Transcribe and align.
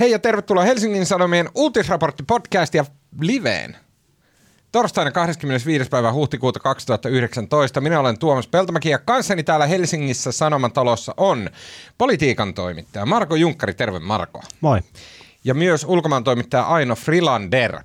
Hei 0.00 0.10
ja 0.10 0.18
tervetuloa 0.18 0.64
Helsingin 0.64 1.06
Sanomien 1.06 1.48
uutisraportti-podcast 1.54 2.74
ja 2.74 2.84
liveen. 3.20 3.76
Torstaina 4.72 5.10
25. 5.10 5.88
päivä 5.88 6.12
huhtikuuta 6.12 6.60
2019. 6.60 7.80
Minä 7.80 8.00
olen 8.00 8.18
Tuomas 8.18 8.48
Peltomäki 8.48 8.88
ja 8.88 8.98
kanssani 8.98 9.42
täällä 9.42 9.66
Helsingissä 9.66 10.32
Sanoman 10.32 10.72
talossa 10.72 11.14
on 11.16 11.50
politiikan 11.98 12.54
toimittaja 12.54 13.06
Marko 13.06 13.36
Junkkari. 13.36 13.74
Terve 13.74 13.98
Marko. 13.98 14.42
Moi. 14.60 14.80
Ja 15.44 15.54
myös 15.54 15.84
ulkomaan 15.84 16.24
toimittaja 16.24 16.62
Aino 16.62 16.94
Frilander. 16.94 17.78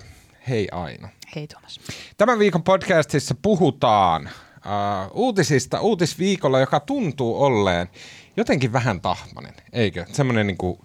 Hei 0.48 0.68
Aino. 0.72 1.08
Hei 1.36 1.46
Tuomas. 1.46 1.80
Tämän 2.16 2.38
viikon 2.38 2.62
podcastissa 2.62 3.34
puhutaan 3.42 4.24
uh, 4.24 5.10
uutisista 5.12 5.80
uutisviikolla, 5.80 6.60
joka 6.60 6.80
tuntuu 6.80 7.42
olleen 7.42 7.88
jotenkin 8.36 8.72
vähän 8.72 9.00
tahmanen, 9.00 9.54
eikö? 9.72 10.04
Semmoinen 10.12 10.46
niin 10.46 10.58
kuin 10.58 10.78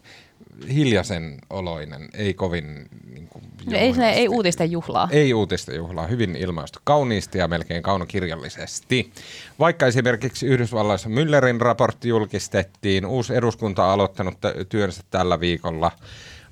hiljaisen 0.74 1.38
oloinen, 1.50 2.10
ei 2.14 2.34
kovin... 2.34 2.88
Niin 3.14 3.28
kuin, 3.28 3.44
ei, 3.72 3.94
se, 3.94 4.10
ei 4.10 4.28
uutisten 4.28 4.72
juhlaa. 4.72 5.10
Ei 5.12 5.34
uutisten 5.34 5.76
juhlaa, 5.76 6.08
hyvin 6.08 6.36
ilmaistu. 6.36 6.80
Kauniisti 6.84 7.38
ja 7.38 7.48
melkein 7.48 7.84
kaunokirjallisesti. 7.84 9.12
Vaikka 9.60 9.88
esimerkiksi 9.88 10.48
Yhdysvalloissa 10.48 11.10
Müllerin 11.10 11.62
raportti 11.62 12.10
julkistettiin, 12.10 13.06
uusi 13.06 13.36
eduskunta 13.36 13.86
on 13.86 13.92
aloittanut 13.92 14.38
työnsä 14.70 15.02
tällä 15.10 15.40
viikolla, 15.40 15.92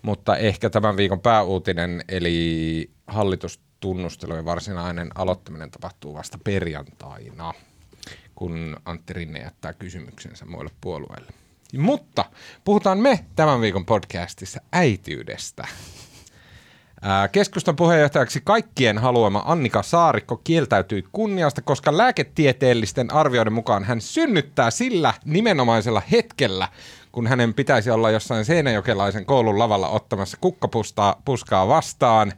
mutta 0.01 0.37
ehkä 0.37 0.69
tämän 0.69 0.97
viikon 0.97 1.19
pääuutinen, 1.19 2.03
eli 2.09 2.89
hallitustunnustelujen 3.07 4.45
varsinainen 4.45 5.09
aloittaminen 5.15 5.71
tapahtuu 5.71 6.13
vasta 6.13 6.37
perjantaina, 6.43 7.53
kun 8.35 8.77
Antti 8.85 9.13
Rinne 9.13 9.39
jättää 9.39 9.73
kysymyksensä 9.73 10.45
muille 10.45 10.71
puolueille. 10.81 11.42
Mutta 11.77 12.25
puhutaan 12.63 12.97
me 12.97 13.25
tämän 13.35 13.61
viikon 13.61 13.85
podcastissa 13.85 14.61
äitiydestä. 14.73 15.67
Keskustan 17.31 17.75
puheenjohtajaksi 17.75 18.41
kaikkien 18.43 18.97
haluama 18.97 19.43
Annika 19.45 19.83
Saarikko 19.83 20.37
kieltäytyi 20.37 21.05
kunniasta, 21.11 21.61
koska 21.61 21.97
lääketieteellisten 21.97 23.13
arvioiden 23.13 23.53
mukaan 23.53 23.83
hän 23.83 24.01
synnyttää 24.01 24.71
sillä 24.71 25.13
nimenomaisella 25.25 26.01
hetkellä, 26.11 26.67
kun 27.11 27.27
hänen 27.27 27.53
pitäisi 27.53 27.91
olla 27.91 28.11
jossain 28.11 28.45
seinäjokelaisen 28.45 29.25
koulun 29.25 29.59
lavalla 29.59 29.89
ottamassa 29.89 30.37
kukkapuskaa 30.41 31.67
vastaan. 31.67 32.33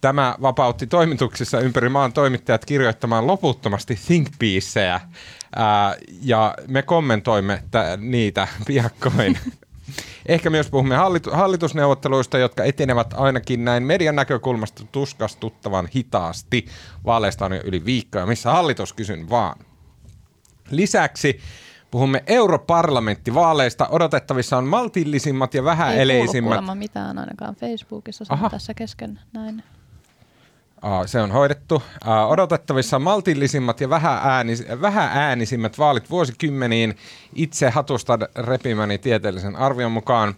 Tämä 0.00 0.34
vapautti 0.42 0.86
toimituksissa 0.86 1.60
ympäri 1.60 1.88
maan 1.88 2.12
toimittajat 2.12 2.64
kirjoittamaan 2.64 3.26
loputtomasti 3.26 3.98
think 4.06 4.28
piecejä, 4.38 5.00
ja 6.22 6.54
me 6.68 6.82
kommentoimme 6.82 7.62
t- 7.70 8.00
niitä 8.00 8.48
piakkoin. 8.66 9.38
Ehkä 10.26 10.50
myös 10.50 10.70
puhumme 10.70 10.96
hallitu- 10.96 11.30
hallitusneuvotteluista, 11.30 12.38
jotka 12.38 12.64
etenevät 12.64 13.14
ainakin 13.14 13.64
näin 13.64 13.82
median 13.82 14.16
näkökulmasta 14.16 14.84
tuskastuttavan 14.92 15.88
hitaasti. 15.96 16.66
Vaaleista 17.04 17.44
on 17.44 17.52
jo 17.52 17.60
yli 17.64 17.84
viikkoja, 17.84 18.26
missä 18.26 18.50
hallitus 18.50 18.92
kysyn 18.92 19.30
vaan. 19.30 19.58
Lisäksi 20.70 21.40
Puhumme 21.92 22.24
europarlamenttivaaleista. 22.26 23.88
Odotettavissa 23.88 24.58
on 24.58 24.64
maltillisimmat 24.64 25.54
ja 25.54 25.64
vähäeleisimmät. 25.64 26.68
Ei 26.68 26.74
mitään 26.74 27.18
ainakaan 27.18 27.54
Facebookissa, 27.54 28.24
tässä 28.50 28.74
kesken 28.74 29.20
näin. 29.32 29.62
Se 31.06 31.20
on 31.20 31.30
hoidettu. 31.30 31.82
Odotettavissa 32.28 32.98
maltillisimmat 32.98 33.80
ja 33.80 33.90
vähääänis, 33.90 34.64
vähääänisimmät 34.80 35.78
vaalit 35.78 36.10
vuosikymmeniin 36.10 36.96
itse 37.34 37.70
hatusta 37.70 38.18
repimäni 38.36 38.98
tieteellisen 38.98 39.56
arvion 39.56 39.92
mukaan. 39.92 40.34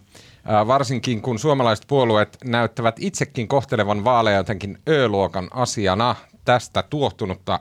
Varsinkin 0.67 1.23
kun 1.23 1.39
suomalaiset 1.39 1.85
puolueet 1.89 2.39
näyttävät 2.45 2.97
itsekin 2.99 3.49
kohtelevan 3.49 4.05
vaaleja 4.05 4.37
jotenkin 4.37 4.79
Ö-luokan 4.89 5.49
asiana. 5.51 6.17
Tästä 6.45 6.85
tuottunutta 6.91 7.61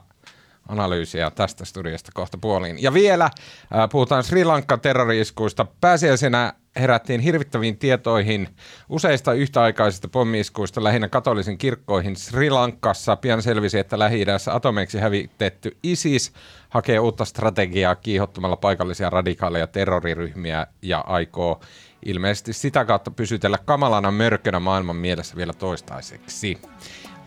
analyysiä 0.67 1.31
tästä 1.31 1.65
studiosta 1.65 2.11
kohta 2.13 2.37
puoliin. 2.37 2.81
Ja 2.83 2.93
vielä 2.93 3.29
puhutaan 3.91 4.23
Sri 4.23 4.45
Lankan 4.45 4.81
terrori-iskuista. 4.81 5.65
Pääsiäisenä 5.81 6.53
herättiin 6.75 7.21
hirvittäviin 7.21 7.77
tietoihin 7.77 8.47
useista 8.89 9.33
yhtäaikaisista 9.33 10.07
pommiiskuista 10.07 10.83
lähinnä 10.83 11.09
katolisen 11.09 11.57
kirkkoihin 11.57 12.15
Sri 12.15 12.49
Lankassa. 12.49 13.15
Pian 13.15 13.41
selvisi, 13.41 13.79
että 13.79 13.99
lähi 13.99 14.25
atomeiksi 14.51 14.99
hävitetty 14.99 15.77
ISIS 15.83 16.33
hakee 16.69 16.99
uutta 16.99 17.25
strategiaa 17.25 17.95
kiihottamalla 17.95 18.57
paikallisia 18.57 19.09
radikaaleja 19.09 19.67
terroriryhmiä 19.67 20.67
ja 20.81 20.99
aikoo 20.99 21.61
ilmeisesti 22.05 22.53
sitä 22.53 22.85
kautta 22.85 23.11
pysytellä 23.11 23.57
kamalana 23.65 24.11
mörkönä 24.11 24.59
maailman 24.59 24.95
mielessä 24.95 25.35
vielä 25.35 25.53
toistaiseksi. 25.53 26.57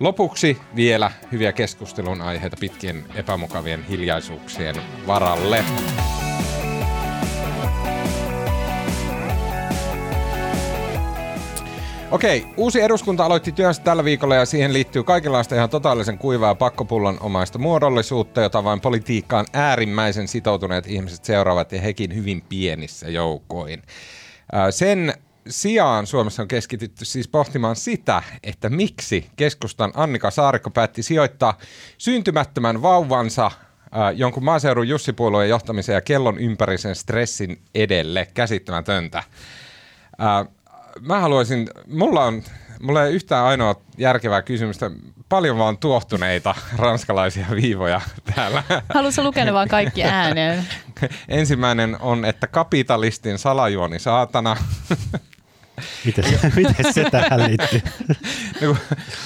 Lopuksi 0.00 0.58
vielä 0.76 1.10
hyviä 1.32 1.52
keskustelun 1.52 2.20
aiheita 2.20 2.56
pitkien 2.60 3.04
epämukavien 3.14 3.84
hiljaisuuksien 3.84 4.76
varalle. 5.06 5.64
Okei, 12.16 12.46
uusi 12.56 12.80
eduskunta 12.80 13.24
aloitti 13.24 13.52
työnsä 13.52 13.82
tällä 13.82 14.04
viikolla 14.04 14.34
ja 14.34 14.44
siihen 14.44 14.72
liittyy 14.72 15.02
kaikenlaista 15.04 15.54
ihan 15.54 15.70
totaalisen 15.70 16.18
kuivaa 16.18 16.54
pakkopullon 16.54 17.16
omaista 17.20 17.58
muodollisuutta, 17.58 18.40
jota 18.40 18.64
vain 18.64 18.80
politiikkaan 18.80 19.46
äärimmäisen 19.52 20.28
sitoutuneet 20.28 20.86
ihmiset 20.86 21.24
seuraavat 21.24 21.72
ja 21.72 21.80
hekin 21.80 22.14
hyvin 22.14 22.42
pienissä 22.48 23.08
joukoin. 23.08 23.82
Sen 24.70 25.14
sijaan 25.48 26.06
Suomessa 26.06 26.42
on 26.42 26.48
keskitytty 26.48 27.04
siis 27.04 27.28
pohtimaan 27.28 27.76
sitä, 27.76 28.22
että 28.42 28.70
miksi 28.70 29.26
keskustan 29.36 29.92
Annika 29.94 30.30
Saarikko 30.30 30.70
päätti 30.70 31.02
sijoittaa 31.02 31.58
syntymättömän 31.98 32.82
vauvansa 32.82 33.50
jonkun 34.14 34.44
maaseudun 34.44 34.88
Jussipuolueen 34.88 35.50
johtamisen 35.50 35.94
ja 35.94 36.00
kellon 36.00 36.38
ympärisen 36.38 36.94
stressin 36.94 37.62
edelle. 37.74 38.28
Käsittämätöntä 38.34 39.22
mä 41.00 41.20
haluaisin, 41.20 41.68
mulla 41.86 42.24
on, 42.24 42.42
mulla 42.82 43.04
ei 43.04 43.14
yhtään 43.14 43.44
ainoa 43.44 43.74
järkevää 43.98 44.42
kysymystä, 44.42 44.90
paljon 45.28 45.58
vaan 45.58 45.78
tuohtuneita 45.78 46.54
ranskalaisia 46.76 47.46
viivoja 47.50 48.00
täällä. 48.34 48.62
Haluatko 48.94 49.22
lukea 49.22 49.44
ne 49.44 49.52
vaan 49.52 49.68
kaikki 49.68 50.04
ääneen? 50.04 50.64
Ensimmäinen 51.28 51.96
on, 52.00 52.24
että 52.24 52.46
kapitalistin 52.46 53.38
salajuoni 53.38 53.98
saatana. 53.98 54.56
Miten 56.04 56.24
se, 56.24 56.50
miten 56.56 56.94
se 56.94 57.10
tähän 57.10 57.40
liittyy? 57.44 57.80
No, 58.60 58.76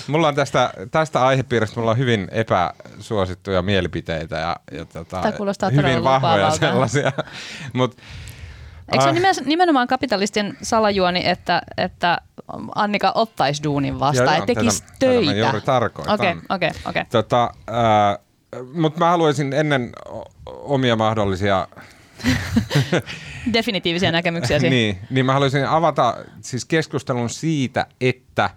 mulla 0.07 0.29
on 0.29 0.35
tästä, 0.35 0.73
tästä 0.91 1.27
aihepiiristä 1.27 1.81
mulla 1.81 1.91
on 1.91 1.99
hyvin 1.99 2.29
epäsuosittuja 2.31 3.63
mielipiteitä 3.63 4.37
ja, 4.37 4.57
ja 4.73 4.85
tota, 4.85 5.23
hyvin 5.73 6.05
vahvoja 6.05 6.51
sellaisia. 6.51 7.13
Mutta 7.73 8.03
Eikö 8.93 9.05
se 9.05 9.41
ole 9.41 9.49
nimenomaan 9.49 9.89
kapitalistin 9.89 10.57
salajuoni, 10.63 11.23
että, 11.25 11.63
että 11.77 12.19
Annika 12.75 13.13
ottaisi 13.15 13.63
duunin 13.63 14.01
vastaan, 14.01 14.37
että 14.37 14.47
tekisi 14.47 14.83
tätä, 14.83 14.95
töitä? 14.99 15.33
Tätä 15.33 15.41
mä 15.41 15.47
juuri 15.47 15.61
tarkoitan. 15.61 16.15
Okei, 16.15 16.35
okei, 16.49 16.71
okei. 16.85 17.05
Tota, 17.05 17.51
äh, 17.69 18.19
mutta 18.73 18.99
mä 18.99 19.11
haluaisin 19.11 19.53
ennen 19.53 19.93
omia 20.47 20.97
mahdollisia 20.97 21.69
definitiivisia 23.53 24.13
näkemyksiä. 24.13 24.59
niin, 24.69 24.99
niin 25.11 25.27
mä 25.27 25.33
haluaisin 25.33 25.67
avata 25.67 26.17
siis 26.41 26.65
keskustelun 26.65 27.31
siitä, 27.31 27.87
että 28.01 28.51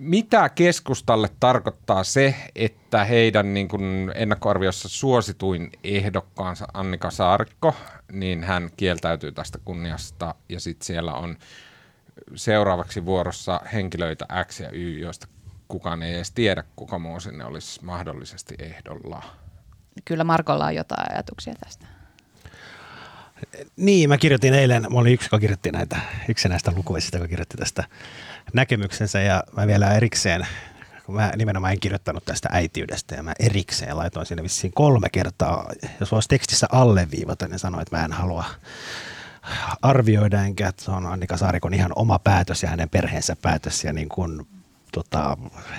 mitä 0.00 0.48
keskustalle 0.48 1.28
tarkoittaa 1.40 2.04
se, 2.04 2.34
että 2.54 3.04
heidän 3.04 3.54
niin 3.54 3.68
kuin 3.68 4.12
ennakkoarviossa 4.14 4.88
suosituin 4.88 5.70
ehdokkaansa 5.84 6.66
Annika 6.74 7.10
Saarikko, 7.10 7.74
niin 8.12 8.44
hän 8.44 8.70
kieltäytyy 8.76 9.32
tästä 9.32 9.58
kunniasta 9.64 10.34
ja 10.48 10.60
sitten 10.60 10.86
siellä 10.86 11.14
on 11.14 11.36
seuraavaksi 12.34 13.04
vuorossa 13.04 13.60
henkilöitä 13.72 14.26
X 14.44 14.60
ja 14.60 14.70
Y, 14.72 14.98
joista 14.98 15.28
kukaan 15.68 16.02
ei 16.02 16.14
edes 16.14 16.30
tiedä, 16.30 16.64
kuka 16.76 16.98
muu 16.98 17.20
sinne 17.20 17.44
olisi 17.44 17.84
mahdollisesti 17.84 18.54
ehdolla. 18.58 19.22
Kyllä 20.04 20.24
Markolla 20.24 20.66
on 20.66 20.74
jotain 20.74 21.12
ajatuksia 21.12 21.54
tästä. 21.64 21.86
Niin, 23.76 24.08
mä 24.08 24.18
kirjoitin 24.18 24.54
eilen, 24.54 24.82
mä 24.82 24.98
olin 24.98 25.12
yksi, 25.12 25.26
joka 25.26 25.38
kirjoitti 25.38 25.70
näitä, 25.70 25.96
yksi 26.28 26.48
näistä 26.48 26.72
lukuisista, 26.76 27.16
joka 27.16 27.28
kirjoitti 27.28 27.56
tästä 27.56 27.84
näkemyksensä. 28.52 29.20
Ja 29.20 29.44
mä 29.56 29.66
vielä 29.66 29.94
erikseen, 29.94 30.46
kun 31.06 31.14
mä 31.14 31.32
nimenomaan 31.36 31.72
en 31.72 31.80
kirjoittanut 31.80 32.24
tästä 32.24 32.48
äitiydestä 32.52 33.14
ja 33.14 33.22
mä 33.22 33.32
erikseen 33.40 33.96
laitoin 33.96 34.26
sinne 34.26 34.42
vissiin 34.42 34.72
kolme 34.72 35.08
kertaa, 35.08 35.70
jos 36.00 36.12
voisi 36.12 36.28
tekstissä 36.28 36.66
alleviivata, 36.72 37.48
niin 37.48 37.58
sanoin, 37.58 37.82
että 37.82 37.96
mä 37.96 38.04
en 38.04 38.12
halua 38.12 38.44
arvioida, 39.82 40.42
enkä 40.42 40.68
että 40.68 40.84
se 40.84 40.90
on 40.90 41.06
Annika 41.06 41.36
Saarikon 41.36 41.74
ihan 41.74 41.92
oma 41.96 42.18
päätös 42.18 42.62
ja 42.62 42.68
hänen 42.68 42.88
perheensä 42.88 43.36
päätös 43.42 43.84
ja 43.84 43.92
niin 43.92 44.08
kuin 44.08 44.46
tota, 44.94 45.36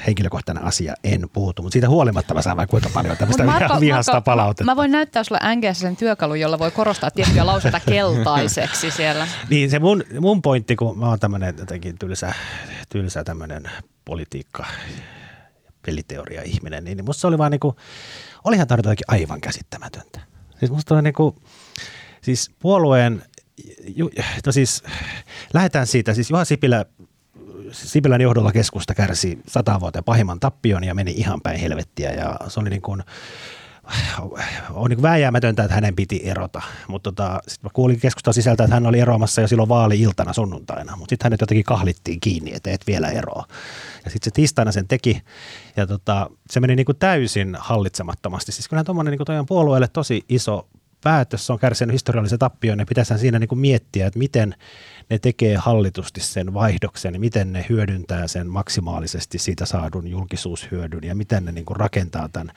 henkilökohtainen 0.08 0.64
asia, 0.64 0.94
en 1.04 1.30
puutu, 1.34 1.62
mutta 1.62 1.74
siitä 1.74 1.90
huolimatta 1.90 2.34
mä 2.34 2.42
saan 2.42 2.68
kuinka 2.68 2.90
paljon 2.94 3.18
tämmöistä 3.18 3.44
Marko, 3.44 3.80
vihasta 3.80 4.12
Marko, 4.12 4.26
palautetta. 4.26 4.64
Mä, 4.64 4.76
voin 4.76 4.92
näyttää 4.92 5.24
sulle 5.24 5.56
NGS 5.56 5.80
sen 5.80 5.96
työkalu, 5.96 6.36
jolla 6.36 6.60
voi 6.60 6.72
korostaa 6.72 7.12
tiettyjä 7.12 7.46
lauseita 7.46 7.80
keltaiseksi 7.90 8.92
siellä. 8.92 9.28
Niin 9.50 9.70
se 9.70 9.80
mun, 9.80 10.04
mun 10.20 10.42
pointti, 10.42 10.76
kun 10.76 11.00
mä 11.00 11.10
oon 11.10 11.20
tämmöinen 11.20 11.56
jotenkin 11.60 11.98
tylsä, 12.00 12.34
tylsä 12.90 13.24
tämmöinen 13.24 13.64
politiikka 14.06 14.66
peliteoria 15.86 16.42
ihminen, 16.42 16.84
niin 16.84 17.06
musta 17.06 17.22
se 17.22 17.28
oli 17.28 17.38
vaan 17.38 17.52
niinku, 17.52 17.76
olihan 18.44 18.68
tämä 18.68 18.80
jotenkin 18.80 19.06
aivan 19.08 19.42
käsittämätöntä. 19.42 20.20
Siis 20.60 20.72
musta 20.72 20.96
oli 20.96 21.02
niinku, 21.02 21.36
siis 22.22 22.52
puolueen, 22.60 23.24
ju, 23.96 24.10
no 24.46 24.52
siis 24.52 24.84
lähdetään 25.54 25.88
siitä, 25.88 26.14
siis 26.14 26.30
Juha 26.30 26.46
Sipilä 26.46 26.86
Sipilän 27.76 28.22
johdolla 28.22 28.52
keskusta 28.52 28.94
kärsi 28.94 29.40
sata 29.48 29.80
vuoteen 29.80 30.04
pahimman 30.04 30.40
tappion 30.40 30.84
ja 30.84 30.96
meni 30.96 31.12
ihan 31.12 31.42
päin 31.42 31.60
helvettiä 31.60 32.12
ja 32.12 32.40
se 32.48 32.60
oli 32.60 32.70
niin 32.70 32.82
kuin, 32.82 33.04
on 34.74 34.90
niin 34.90 35.02
vääjäämätöntä, 35.02 35.64
että 35.64 35.76
hänen 35.76 35.96
piti 35.96 36.22
erota. 36.24 36.62
Mutta 36.88 37.12
tota, 37.12 37.42
sitten 37.48 37.72
kuulin 37.74 38.00
keskustan 38.00 38.34
sisältä, 38.34 38.64
että 38.64 38.76
hän 38.76 38.86
oli 38.86 39.00
eroamassa 39.00 39.42
jo 39.42 39.48
silloin 39.48 39.70
vaali-iltana 39.70 40.34
sunnuntaina, 40.34 40.96
mutta 40.96 41.10
sitten 41.10 41.26
hänet 41.26 41.42
jotenkin 41.42 41.64
kahlittiin 41.64 42.20
kiinni, 42.20 42.54
että 42.54 42.72
et 42.72 42.88
vielä 42.88 43.08
eroa. 43.08 43.46
Ja 44.06 44.12
sitten 44.12 44.32
se 44.32 44.32
tiistaina 44.32 44.72
sen 44.72 44.88
teki 44.88 45.22
ja 45.76 45.88
tota, 45.88 46.30
se 46.50 46.60
meni 46.60 46.76
niin 46.76 46.86
kuin 46.86 46.98
täysin 46.98 47.58
hallitsemattomasti. 47.60 48.52
Siis 48.52 48.68
kyllähän 48.68 48.86
tuommoinen 48.86 49.12
niin 49.12 49.40
on 49.40 49.46
puolueelle 49.46 49.88
tosi 49.88 50.26
iso 50.30 50.68
päätös, 51.04 51.46
se 51.46 51.54
on 51.54 51.60
kärsinyt 51.60 51.94
historiallisen 51.94 52.40
tappion 52.40 52.80
ja 52.80 52.86
pitäisi 52.86 53.18
siinä 53.18 53.40
niin 53.40 53.48
kuin 53.48 53.60
miettiä, 53.60 54.08
että 54.08 54.20
miten 54.20 54.56
ne 55.10 55.20
tekee 55.20 55.56
hallitusti 55.56 56.22
sen 56.22 56.54
vaihdoksen 56.54 57.14
ja 57.14 57.20
miten 57.20 57.54
ne 57.54 57.66
hyödyntää 57.70 58.28
sen 58.28 58.48
maksimaalisesti 58.48 59.38
siitä 59.38 59.66
saadun 59.66 60.08
julkisuushyödyn 60.08 61.04
ja 61.04 61.16
miten 61.16 61.46
ne 61.46 61.52
niin 61.52 61.66
kuin 61.66 61.78
rakentaa 61.78 62.30
tämän 62.30 62.52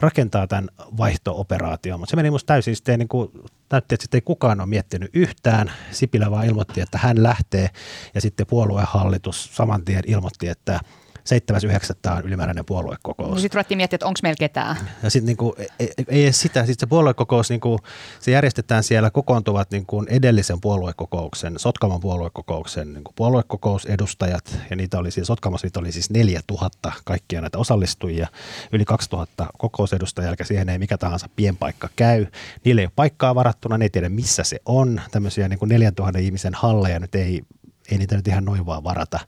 rakentaa 0.00 0.46
tämän 0.46 0.68
vaihto-operaation, 0.96 2.00
mutta 2.00 2.10
se 2.10 2.16
meni 2.16 2.30
musta 2.30 2.46
täysin 2.46 2.76
sitten 2.76 2.98
niin 2.98 3.08
kuin, 3.08 3.30
näytti, 3.70 3.94
että 3.94 4.02
sitten 4.02 4.18
ei 4.18 4.22
kukaan 4.22 4.60
ole 4.60 4.68
miettinyt 4.68 5.10
yhtään. 5.14 5.72
Sipilä 5.90 6.30
vaan 6.30 6.46
ilmoitti, 6.46 6.80
että 6.80 6.98
hän 6.98 7.22
lähtee 7.22 7.70
ja 8.14 8.20
sitten 8.20 8.46
puoluehallitus 8.46 9.56
saman 9.56 9.84
tien 9.84 10.02
ilmoitti, 10.06 10.48
että– 10.48 10.80
7.9. 11.22 12.18
on 12.18 12.24
ylimääräinen 12.24 12.64
puoluekokous. 12.64 13.30
No 13.30 13.38
sitten 13.38 13.56
ruvettiin 13.58 13.76
miettiä, 13.76 13.96
että 13.96 14.06
onko 14.06 14.20
meillä 14.22 14.36
ketään. 14.38 14.76
Ja 15.02 15.10
sitten 15.10 15.26
niinku, 15.26 15.54
ei, 15.78 15.88
ei 16.08 16.24
edes 16.24 16.40
sitä, 16.40 16.66
sitten 16.66 16.80
se 16.80 16.86
puoluekokous, 16.86 17.50
niinku, 17.50 17.78
se 18.20 18.30
järjestetään 18.30 18.82
siellä, 18.82 19.10
kokoontuvat 19.10 19.70
niinku 19.70 20.04
edellisen 20.08 20.60
puoluekokouksen, 20.60 21.58
Sotkamon 21.58 22.00
puoluekokouksen 22.00 22.92
niinku 22.92 23.12
puoluekokousedustajat, 23.16 24.58
ja 24.70 24.76
niitä 24.76 24.98
oli 24.98 25.10
siis, 25.10 25.26
Sotkamossa 25.26 25.66
niitä 25.66 25.80
oli 25.80 25.92
siis 25.92 26.10
4000 26.10 26.92
kaikkia 27.04 27.40
näitä 27.40 27.58
osallistujia, 27.58 28.28
yli 28.72 28.84
2000 28.84 29.46
kokousedustajia, 29.58 30.28
eli 30.28 30.36
siihen 30.42 30.68
ei 30.68 30.78
mikä 30.78 30.98
tahansa 30.98 31.28
pienpaikka 31.36 31.88
käy. 31.96 32.26
Niille 32.64 32.80
ei 32.80 32.86
ole 32.86 32.92
paikkaa 32.96 33.34
varattuna, 33.34 33.78
ne 33.78 33.84
ei 33.84 33.90
tiedä 33.90 34.08
missä 34.08 34.44
se 34.44 34.60
on, 34.66 35.00
tämmöisiä 35.10 35.48
niinku 35.48 35.64
4000 35.64 36.18
ihmisen 36.18 36.54
halleja 36.54 36.98
nyt 36.98 37.14
ei 37.14 37.42
ei 37.90 37.98
niitä 37.98 38.16
nyt 38.16 38.28
ihan 38.28 38.44
noin 38.44 38.66
vaan 38.66 38.84
varata. 38.84 39.20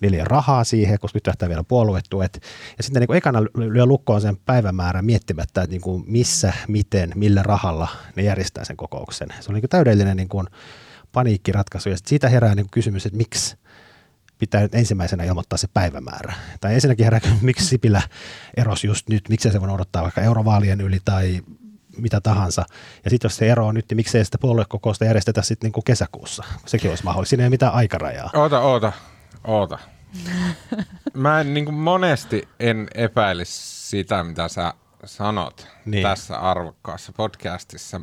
Niillä 0.00 0.18
ei 0.18 0.24
rahaa 0.24 0.64
siihen, 0.64 0.98
koska 0.98 1.16
nyt 1.16 1.22
tähtää 1.22 1.48
vielä 1.48 1.64
puoluetuet. 1.64 2.40
Ja 2.76 2.82
sitten 2.82 3.00
niin 3.00 3.06
kuin 3.06 3.16
ekana 3.16 3.42
lyö 3.42 3.86
lukkoon 3.86 4.20
sen 4.20 4.36
päivämäärän 4.36 5.04
miettimättä, 5.04 5.62
että 5.62 5.70
niin 5.70 5.80
kuin 5.80 6.04
missä, 6.06 6.52
miten, 6.68 7.12
millä 7.14 7.42
rahalla 7.42 7.88
ne 8.16 8.22
järjestää 8.22 8.64
sen 8.64 8.76
kokouksen. 8.76 9.28
Se 9.40 9.50
on 9.50 9.54
niin 9.54 9.62
kuin 9.62 9.70
täydellinen 9.70 10.16
niin 10.16 10.28
kuin 10.28 10.46
paniikkiratkaisu. 11.12 11.88
Ja 11.88 11.96
siitä 12.06 12.28
herää 12.28 12.54
niin 12.54 12.64
kuin 12.66 12.70
kysymys, 12.70 13.06
että 13.06 13.16
miksi 13.16 13.56
pitää 14.38 14.60
nyt 14.60 14.74
ensimmäisenä 14.74 15.24
ilmoittaa 15.24 15.56
se 15.56 15.68
päivämäärä. 15.74 16.34
Tai 16.60 16.74
ensinnäkin 16.74 17.04
herää, 17.04 17.20
miksi 17.40 17.66
Sipilä 17.66 18.02
erosi 18.56 18.86
just 18.86 19.08
nyt, 19.08 19.28
miksi 19.28 19.50
se 19.50 19.60
voi 19.60 19.70
odottaa 19.70 20.02
vaikka 20.02 20.20
eurovaalien 20.20 20.80
yli 20.80 20.98
tai 21.04 21.40
mitä 21.96 22.20
tahansa. 22.20 22.64
Ja 23.04 23.10
sitten 23.10 23.28
jos 23.28 23.36
se 23.36 23.48
ero 23.48 23.66
on 23.66 23.74
nyt, 23.74 23.84
niin 23.88 23.96
miksei 23.96 24.24
sitä 24.24 24.38
puoluekokousta 24.40 25.04
järjestetä 25.04 25.42
sitten 25.42 25.70
niin 25.70 25.84
kesäkuussa. 25.84 26.44
Sekin 26.66 26.90
olisi 26.90 27.04
mahdollista. 27.04 27.30
Siinä 27.30 27.42
ei 27.42 27.46
ole 27.46 27.50
mitään 27.50 27.72
aikarajaa. 27.72 28.30
Oota, 28.34 28.60
oota, 28.60 28.92
oota. 29.44 29.78
Mä 31.14 31.40
en, 31.40 31.54
niin 31.54 31.64
kuin 31.64 31.74
monesti 31.74 32.48
en 32.60 32.88
epäilisi 32.94 33.88
sitä, 33.90 34.24
mitä 34.24 34.48
sä 34.48 34.74
sanot 35.04 35.66
niin. 35.84 36.02
tässä 36.02 36.38
arvokkaassa 36.38 37.12
podcastissa. 37.12 38.00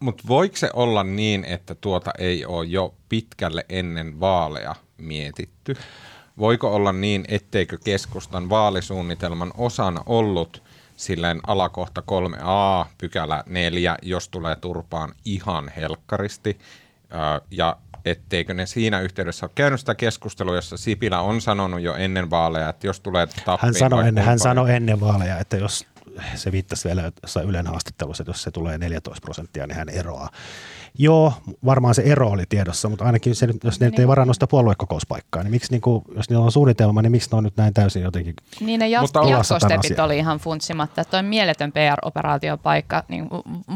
Mutta 0.00 0.24
voiko 0.28 0.56
se 0.56 0.70
olla 0.72 1.04
niin, 1.04 1.44
että 1.44 1.74
tuota 1.74 2.10
ei 2.18 2.46
ole 2.46 2.66
jo 2.66 2.94
pitkälle 3.08 3.66
ennen 3.68 4.20
vaaleja 4.20 4.74
mietitty? 4.98 5.74
Voiko 6.38 6.74
olla 6.74 6.92
niin, 6.92 7.24
etteikö 7.28 7.78
keskustan 7.84 8.50
vaalisuunnitelman 8.50 9.52
osana 9.56 10.02
ollut 10.06 10.62
silleen 10.96 11.40
alakohta 11.46 12.02
3a, 12.12 12.86
pykälä 12.98 13.44
4, 13.46 13.96
jos 14.02 14.28
tulee 14.28 14.56
turpaan 14.56 15.14
ihan 15.24 15.72
helkkaristi. 15.76 16.58
Ja 17.50 17.76
etteikö 18.06 18.54
ne 18.54 18.66
siinä 18.66 19.00
yhteydessä 19.00 19.46
ole 19.46 19.52
käynyt 19.54 19.80
sitä 19.80 19.94
keskustelua, 19.94 20.54
jossa 20.54 20.76
Sipilä 20.76 21.20
on 21.20 21.40
sanonut 21.40 21.80
jo 21.80 21.94
ennen 21.94 22.30
vaaleja, 22.30 22.68
että 22.68 22.86
jos 22.86 23.00
tulee 23.00 23.26
tappiin... 23.26 23.58
Hän 23.60 23.74
sanoi 23.74 24.08
ennen, 24.08 24.24
hän 24.24 24.38
sanoi 24.38 24.74
ennen 24.74 25.00
vaaleja, 25.00 25.38
että 25.38 25.56
jos 25.56 25.86
se 26.34 26.52
viittasi 26.52 26.88
vielä 26.88 27.12
jossain 27.22 27.48
Ylen 27.48 27.66
haastattelussa, 27.66 28.22
että 28.22 28.30
jos 28.30 28.42
se 28.42 28.50
tulee 28.50 28.78
14 28.78 29.24
prosenttia, 29.24 29.66
niin 29.66 29.76
hän 29.76 29.88
eroaa. 29.88 30.30
Joo, 30.98 31.32
varmaan 31.64 31.94
se 31.94 32.02
ero 32.02 32.28
oli 32.28 32.44
tiedossa, 32.48 32.88
mutta 32.88 33.04
ainakin 33.04 33.34
se, 33.34 33.48
jos 33.64 33.80
ne 33.80 33.88
niin. 33.88 34.00
ei 34.00 34.08
varannut 34.08 34.36
sitä 34.36 34.46
puoluekokouspaikkaa, 34.46 35.42
niin 35.42 35.50
miksi, 35.50 35.72
niin 35.72 35.80
kuin, 35.80 36.04
jos 36.16 36.30
niillä 36.30 36.44
on 36.44 36.52
suunnitelma, 36.52 37.02
niin 37.02 37.12
miksi 37.12 37.30
ne 37.30 37.36
on 37.36 37.44
nyt 37.44 37.56
näin 37.56 37.74
täysin 37.74 38.02
jotenkin 38.02 38.34
Niin 38.60 38.80
ne 38.80 38.86
jat- 38.88 39.30
jatkostepit 39.30 39.98
oli 39.98 40.18
ihan 40.18 40.38
funtsimatta, 40.38 41.00
että 41.00 41.10
toi 41.10 41.22
mieletön 41.22 41.72
PR-operaatiopaikka, 41.72 43.04
niin 43.08 43.28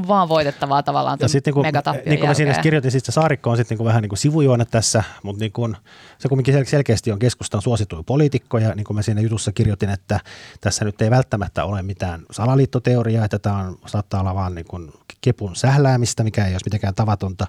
vaan 0.09 0.29
voitettavaa 0.29 0.83
tavallaan 0.83 1.19
ja 1.21 1.29
sitten 1.29 1.55
niin 1.55 1.73
kuin, 1.73 1.95
niin 2.07 2.19
kuin 2.19 2.29
mä 2.29 2.35
siinä 2.35 2.55
kirjoitin, 2.63 2.91
sitten 2.91 3.13
Saarikko 3.13 3.51
on 3.51 3.57
sitten 3.57 3.79
niin 3.79 3.87
vähän 3.87 4.03
niin 4.03 4.09
kuin 4.09 4.19
sivujuone 4.19 4.65
tässä, 4.65 5.05
mutta 5.23 5.41
niin 5.41 5.53
kuin, 5.53 5.77
se 6.19 6.29
kuitenkin 6.29 6.65
selkeästi 6.67 7.13
on 7.13 7.19
keskustan 7.19 7.63
suosituin 7.63 8.05
poliitikko, 8.05 8.59
ja 8.59 8.75
niin 8.75 8.85
kuin 8.85 8.95
mä 8.95 9.03
siinä 9.03 9.21
jutussa 9.21 9.53
kirjoitin, 9.53 9.91
että 9.91 10.21
tässä 10.61 10.85
nyt 10.85 11.03
ei 11.03 11.11
välttämättä 11.11 11.65
ole 11.65 11.83
mitään 11.83 12.23
salaliittoteoriaa, 12.31 13.25
että 13.25 13.39
tämä 13.39 13.59
on, 13.59 13.79
saattaa 13.87 14.21
olla 14.21 14.35
vaan 14.35 14.55
niin 14.55 14.67
kuin 14.67 14.93
kepun 15.21 15.57
sähläämistä, 15.57 16.25
mikä 16.25 16.47
ei 16.47 16.53
olisi 16.53 16.67
mitenkään 16.67 16.95
tavatonta. 17.11 17.47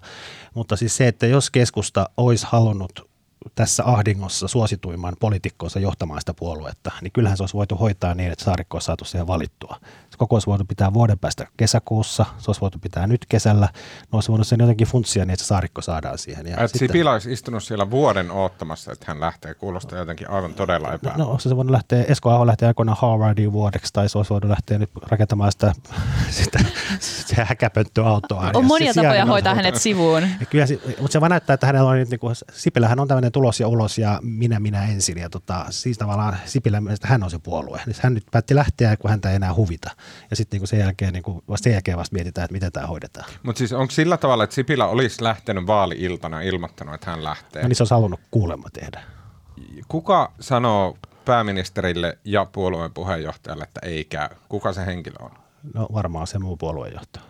Mutta 0.53 0.75
siis 0.75 0.97
se, 0.97 1.07
että 1.07 1.27
jos 1.27 1.49
keskusta 1.49 2.09
olisi 2.17 2.45
halunnut 2.49 3.10
tässä 3.55 3.83
ahdingossa 3.85 4.47
suosituimman 4.47 5.15
poliitikkoonsa 5.19 5.79
johtamaan 5.79 6.21
sitä 6.21 6.33
puoluetta, 6.33 6.91
niin 7.01 7.11
kyllähän 7.11 7.37
se 7.37 7.43
olisi 7.43 7.53
voitu 7.53 7.75
hoitaa 7.75 8.13
niin, 8.13 8.31
että 8.31 8.45
Saarikko 8.45 8.75
olisi 8.75 8.85
saatu 8.85 9.05
siihen 9.05 9.27
valittua. 9.27 9.77
Se 9.81 10.17
koko 10.17 10.35
olisi 10.35 10.47
voitu 10.47 10.65
pitää 10.65 10.93
vuoden 10.93 11.19
päästä 11.19 11.47
kesäkuussa, 11.57 12.25
se 12.37 12.49
olisi 12.49 12.61
voitu 12.61 12.79
pitää 12.79 13.07
nyt 13.07 13.25
kesällä, 13.29 13.69
no 14.11 14.17
olisi 14.17 14.29
voinut 14.29 14.47
sen 14.47 14.59
jotenkin 14.59 14.87
funtsia 14.87 15.25
niin, 15.25 15.33
että 15.33 15.45
Saarikko 15.45 15.81
saadaan 15.81 16.17
siihen. 16.17 16.47
Ja 16.47 16.57
että 16.57 16.77
Sipilä 16.77 17.11
olisi 17.11 17.31
istunut 17.31 17.63
siellä 17.63 17.91
vuoden 17.91 18.31
oottamassa, 18.31 18.91
että 18.91 19.05
hän 19.07 19.19
lähtee, 19.19 19.53
kuulostaa 19.53 19.99
jotenkin 19.99 20.29
aivan 20.29 20.53
todella 20.53 20.93
epä. 20.93 21.13
No, 21.17 21.25
no 21.25 21.39
se 21.39 21.55
voinut 21.55 21.71
lähteä, 21.71 22.03
Esko 22.03 22.29
Aho 22.29 22.47
lähtee 22.47 22.67
aikoinaan 22.67 22.97
Harvardiin 23.01 23.51
vuodeksi, 23.51 23.93
tai 23.93 24.09
se 24.09 24.17
olisi 24.17 24.29
voinut 24.29 24.49
lähteä 24.49 24.79
nyt 24.79 24.89
rakentamaan 25.07 25.51
sitä, 25.51 25.73
sitä, 26.29 26.59
sitä 26.99 27.45
häkäpönttöautoa. 27.45 28.51
On 28.53 28.65
monia 28.65 28.93
tapoja 28.93 29.25
hoitaa 29.25 29.55
hänet 29.55 29.75
sivuun. 29.75 30.23
Kyllä, 30.49 30.65
mutta 30.99 31.11
se 31.11 31.21
vaan 31.21 31.29
näyttää, 31.29 31.53
että 31.53 31.67
hänellä 31.67 31.89
on 31.89 31.97
nyt, 31.97 32.09
niin 32.09 32.19
kuin, 32.19 32.35
Sipilähän 32.53 32.99
on 32.99 33.07
tämmöinen 33.07 33.30
tulos 33.31 33.59
ja 33.59 33.67
ulos 33.67 33.97
ja 33.97 34.19
minä 34.23 34.59
minä 34.59 34.85
ensin. 34.85 35.17
Ja 35.17 35.29
tota, 35.29 35.65
siis 35.69 35.97
tavallaan 35.97 36.37
Sipilä, 36.45 36.81
hän 37.03 37.23
on 37.23 37.31
se 37.31 37.39
puolue. 37.39 37.81
Niin 37.85 37.95
hän 38.01 38.13
nyt 38.13 38.25
päätti 38.31 38.55
lähteä, 38.55 38.97
kun 38.97 39.09
häntä 39.09 39.29
ei 39.29 39.35
enää 39.35 39.53
huvita. 39.53 39.91
Ja 40.29 40.35
sitten 40.35 40.59
niin 40.59 40.67
sen 40.67 40.79
jälkeen, 40.79 41.13
niin 41.13 41.23
kuin, 41.23 41.43
vasta 41.49 41.63
sen 41.63 41.73
jälkeen 41.73 41.97
vasta 41.97 42.13
mietitään, 42.13 42.45
että 42.45 42.53
miten 42.53 42.71
tämä 42.71 42.87
hoidetaan. 42.87 43.29
Mutta 43.43 43.57
siis 43.57 43.73
onko 43.73 43.91
sillä 43.91 44.17
tavalla, 44.17 44.43
että 44.43 44.53
Sipilä 44.53 44.87
olisi 44.87 45.23
lähtenyt 45.23 45.67
vaali-iltana 45.67 46.41
ilmoittanut, 46.41 46.95
että 46.95 47.11
hän 47.11 47.23
lähtee? 47.23 47.61
No 47.61 47.67
niin 47.67 47.75
se 47.75 47.83
olisi 47.83 47.93
halunnut 47.93 48.19
kuulemma 48.31 48.69
tehdä. 48.73 49.03
Kuka 49.87 50.31
sanoo 50.39 50.97
pääministerille 51.25 52.17
ja 52.23 52.45
puolueen 52.45 52.93
puheenjohtajalle, 52.93 53.63
että 53.63 53.79
ei 53.83 54.05
käy? 54.05 54.29
Kuka 54.49 54.73
se 54.73 54.85
henkilö 54.85 55.15
on? 55.19 55.31
No 55.73 55.87
varmaan 55.93 56.27
se 56.27 56.39
muu 56.39 56.57
puoluejohtaja. 56.57 57.25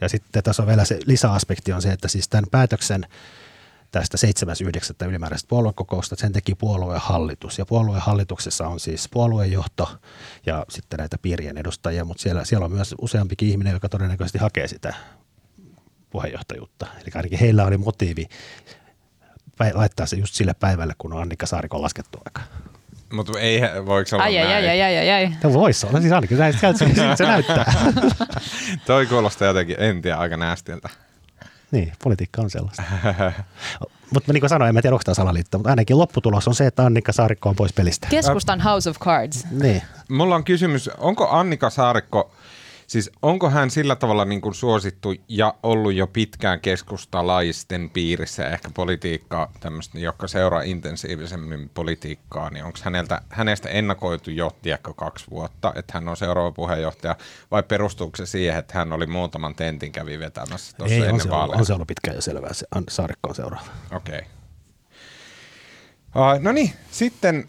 Ja 0.00 0.08
sitten 0.08 0.42
tässä 0.42 0.62
on 0.62 0.66
vielä 0.68 0.84
se 0.84 0.98
lisäaspekti 1.06 1.72
on 1.72 1.82
se, 1.82 1.92
että 1.92 2.08
siis 2.08 2.28
tämän 2.28 2.44
päätöksen 2.50 3.06
tästä 3.90 4.16
7.9. 5.02 5.08
ylimääräisestä 5.08 5.48
puoluekokousta, 5.48 6.16
sen 6.16 6.32
teki 6.32 6.54
puoluehallitus. 6.54 7.58
Ja 7.58 7.66
puoluehallituksessa 7.66 8.68
on 8.68 8.80
siis 8.80 9.08
puoluejohto 9.08 9.88
ja 10.46 10.64
sitten 10.68 10.98
näitä 10.98 11.18
piirien 11.22 11.58
edustajia, 11.58 12.04
mutta 12.04 12.22
siellä, 12.22 12.44
siellä 12.44 12.64
on 12.64 12.72
myös 12.72 12.94
useampikin 13.00 13.48
ihminen, 13.48 13.72
joka 13.72 13.88
todennäköisesti 13.88 14.38
hakee 14.38 14.68
sitä 14.68 14.94
puheenjohtajuutta. 16.10 16.86
Eli 16.94 17.10
ainakin 17.14 17.38
heillä 17.38 17.64
oli 17.64 17.78
motiivi 17.78 18.28
laittaa 19.74 20.06
se 20.06 20.16
just 20.16 20.34
sille 20.34 20.54
päivälle, 20.54 20.94
kun 20.98 21.12
on 21.12 21.22
Annika 21.22 21.46
Saarikon 21.46 21.82
laskettu 21.82 22.18
aika. 22.24 22.40
Mutta 23.12 23.38
ei, 23.40 23.60
voiko 23.86 24.08
olla 24.12 24.24
ai, 24.24 24.34
näin? 24.34 24.46
Ai, 24.46 24.68
ai, 24.68 24.82
ai, 24.82 24.96
ai, 24.96 25.10
ai. 25.10 25.32
No 25.44 25.52
voisi 25.52 25.86
olla, 25.86 26.00
siis 26.00 26.12
ainakin 26.12 26.36
se, 26.38 26.52
se, 26.76 27.16
se 27.16 27.24
näyttää. 27.24 27.72
Toi 28.86 29.06
kuulostaa 29.06 29.48
jotenkin, 29.48 29.76
en 29.78 30.02
tiedä, 30.02 30.16
aika 30.16 30.36
näästiltä. 30.36 30.88
Niin, 31.70 31.92
politiikka 32.04 32.42
on 32.42 32.50
sellaista. 32.50 32.82
mutta 34.14 34.32
niin 34.32 34.40
kuin 34.40 34.50
sanoin, 34.50 34.68
en 34.68 34.74
mä 34.74 34.82
tiedä, 34.82 34.94
onko 34.94 35.04
tämä 35.04 35.14
salaliitto, 35.14 35.58
mutta 35.58 35.70
ainakin 35.70 35.98
lopputulos 35.98 36.48
on 36.48 36.54
se, 36.54 36.66
että 36.66 36.86
Annika 36.86 37.12
Saarikko 37.12 37.48
on 37.48 37.56
pois 37.56 37.72
pelistä. 37.72 38.06
Keskustan 38.10 38.60
House 38.60 38.90
of 38.90 38.98
Cards. 38.98 39.46
Niin. 39.50 39.82
Mulla 40.08 40.34
on 40.34 40.44
kysymys, 40.44 40.88
onko 40.88 41.28
Annika 41.30 41.70
Saarikko 41.70 42.30
Siis 42.88 43.10
onko 43.22 43.50
hän 43.50 43.70
sillä 43.70 43.96
tavalla 43.96 44.24
niin 44.24 44.40
kuin 44.40 44.54
suosittu 44.54 45.14
ja 45.28 45.54
ollut 45.62 45.94
jo 45.94 46.06
pitkään 46.06 46.60
keskustalaisten 46.60 47.90
piirissä 47.90 48.48
ehkä 48.48 48.70
politiikkaa, 48.74 49.52
tämmöistä, 49.60 49.98
jotka 49.98 50.28
seuraa 50.28 50.62
intensiivisemmin 50.62 51.70
politiikkaa, 51.74 52.50
niin 52.50 52.64
onko 52.64 52.78
häneltä, 52.82 53.22
hänestä 53.28 53.68
ennakoitu 53.68 54.30
jo, 54.30 54.50
tiedätkö, 54.62 54.94
kaksi 54.94 55.26
vuotta, 55.30 55.72
että 55.76 55.92
hän 55.94 56.08
on 56.08 56.16
seuraava 56.16 56.52
puheenjohtaja, 56.52 57.16
vai 57.50 57.62
perustuuko 57.62 58.16
se 58.16 58.26
siihen, 58.26 58.58
että 58.58 58.78
hän 58.78 58.92
oli 58.92 59.06
muutaman 59.06 59.54
tentin 59.54 59.92
kävi 59.92 60.18
vetämässä 60.18 60.76
tuossa 60.76 60.94
Ei, 60.94 61.00
ennen 61.00 61.14
on 61.14 61.20
se? 61.20 61.30
Ollut, 61.30 61.56
on 61.56 61.66
se 61.66 61.72
ollut 61.72 61.88
pitkään 61.88 62.14
jo 62.14 62.20
selvää, 62.20 62.52
se 62.52 62.66
Saarikko 62.88 63.28
on 63.28 63.34
seuraava. 63.34 63.66
Okei. 63.96 64.18
Okay. 64.18 64.28
Uh, 66.36 66.42
no 66.42 66.52
niin, 66.52 66.72
sitten 66.90 67.48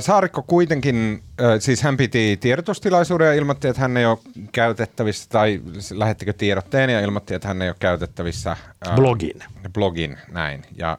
Saarikko 0.00 0.42
kuitenkin, 0.42 1.22
siis 1.58 1.82
hän 1.82 1.96
piti 1.96 2.36
tiedotustilaisuuden 2.40 3.26
ja 3.26 3.34
ilmoitti, 3.34 3.68
että 3.68 3.82
hän 3.82 3.96
ei 3.96 4.06
ole 4.06 4.18
käytettävissä, 4.52 5.28
tai 5.28 5.60
lähettikö 5.90 6.32
tiedotteen 6.32 6.90
ja 6.90 7.00
ilmoitti, 7.00 7.34
että 7.34 7.48
hän 7.48 7.62
ei 7.62 7.68
ole 7.68 7.76
käytettävissä. 7.78 8.56
Blogin. 8.94 9.42
Blogin, 9.72 10.18
näin. 10.32 10.62
Ja 10.76 10.98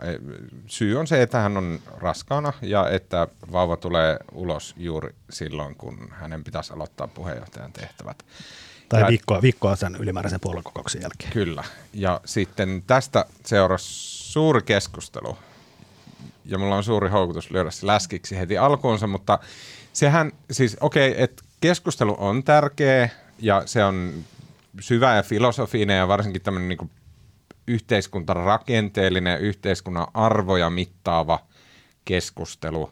syy 0.68 1.00
on 1.00 1.08
se, 1.08 1.22
että 1.22 1.40
hän 1.40 1.58
on 1.58 1.80
raskaana 1.98 2.54
ja 2.62 2.90
että 2.90 3.28
vauva 3.52 3.78
tulee 3.78 4.18
ulos 4.32 4.76
juuri 4.78 5.16
silloin, 5.30 5.76
kun 5.76 6.10
hänen 6.12 6.44
pitäisi 6.44 6.74
aloittaa 6.74 7.08
puheenjohtajan 7.08 7.74
tehtävät. 7.74 8.26
Tai 8.90 9.02
ja, 9.02 9.08
viikkoa, 9.08 9.42
viikkoa 9.42 9.76
sen 9.76 9.96
ylimääräisen 10.00 10.40
puoluekokouksen 10.40 11.02
jälkeen. 11.02 11.32
Kyllä. 11.32 11.64
Ja 11.94 12.22
sitten 12.26 12.84
tästä 12.88 13.26
seurasi 13.46 13.86
suuri 14.32 14.62
keskustelu 14.62 15.38
ja 16.52 16.58
mulla 16.58 16.76
on 16.76 16.84
suuri 16.84 17.10
houkutus 17.10 17.52
lyödä 17.52 17.72
se 17.72 17.88
läskiksi 17.88 18.38
heti 18.38 18.58
alkuunsa, 18.58 19.08
mutta 19.08 19.40
sehän 19.94 20.32
siis, 20.52 20.78
okei, 20.82 21.12
okay, 21.12 21.24
että 21.24 21.44
keskustelu 21.62 22.16
on 22.18 22.44
tärkeä 22.44 23.10
ja 23.40 23.64
se 23.66 23.84
on 23.84 24.14
syvä 24.80 25.16
ja 25.16 25.24
filosofinen 25.24 25.98
ja 25.98 26.08
varsinkin 26.08 26.42
tämmöinen 26.42 26.70
niin 26.70 26.92
yhteiskuntarakenteellinen, 27.68 29.42
yhteiskunnan 29.42 30.08
arvoja 30.14 30.70
mittaava 30.70 31.40
keskustelu, 32.06 32.92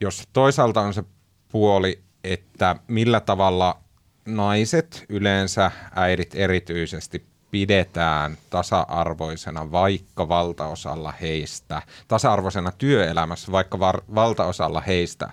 jos 0.00 0.22
toisaalta 0.32 0.80
on 0.80 0.94
se 0.94 1.04
puoli, 1.48 2.02
että 2.24 2.76
millä 2.88 3.20
tavalla 3.20 3.80
naiset 4.26 5.04
yleensä, 5.08 5.70
äidit 5.94 6.34
erityisesti 6.34 7.26
pidetään 7.56 8.36
tasa-arvoisena 8.50 9.72
vaikka 9.72 10.28
valtaosalla 10.28 11.12
heistä, 11.20 11.82
tasa-arvoisena 12.08 12.72
työelämässä 12.78 13.52
vaikka 13.52 13.78
var, 13.78 14.02
valtaosalla 14.14 14.80
heistä 14.80 15.30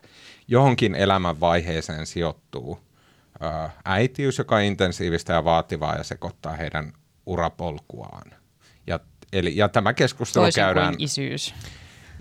johonkin 0.48 0.96
elämänvaiheeseen 0.96 2.06
sijoittuu 2.06 2.80
ää, 3.40 3.70
äitiys, 3.86 4.38
joka 4.38 4.56
on 4.56 4.62
intensiivistä 4.62 5.34
ja 5.34 5.44
vaativaa 5.44 5.96
ja 5.96 6.04
sekoittaa 6.04 6.54
heidän 6.54 6.94
urapolkuaan. 7.26 8.32
Ja, 8.88 9.00
eli, 9.34 9.58
ja 9.58 9.70
tämä 9.70 9.94
keskustelu 9.94 10.44
Toisin 10.44 10.64
käydään... 10.64 10.96
Kuin 10.96 11.04
isyys. 11.04 11.56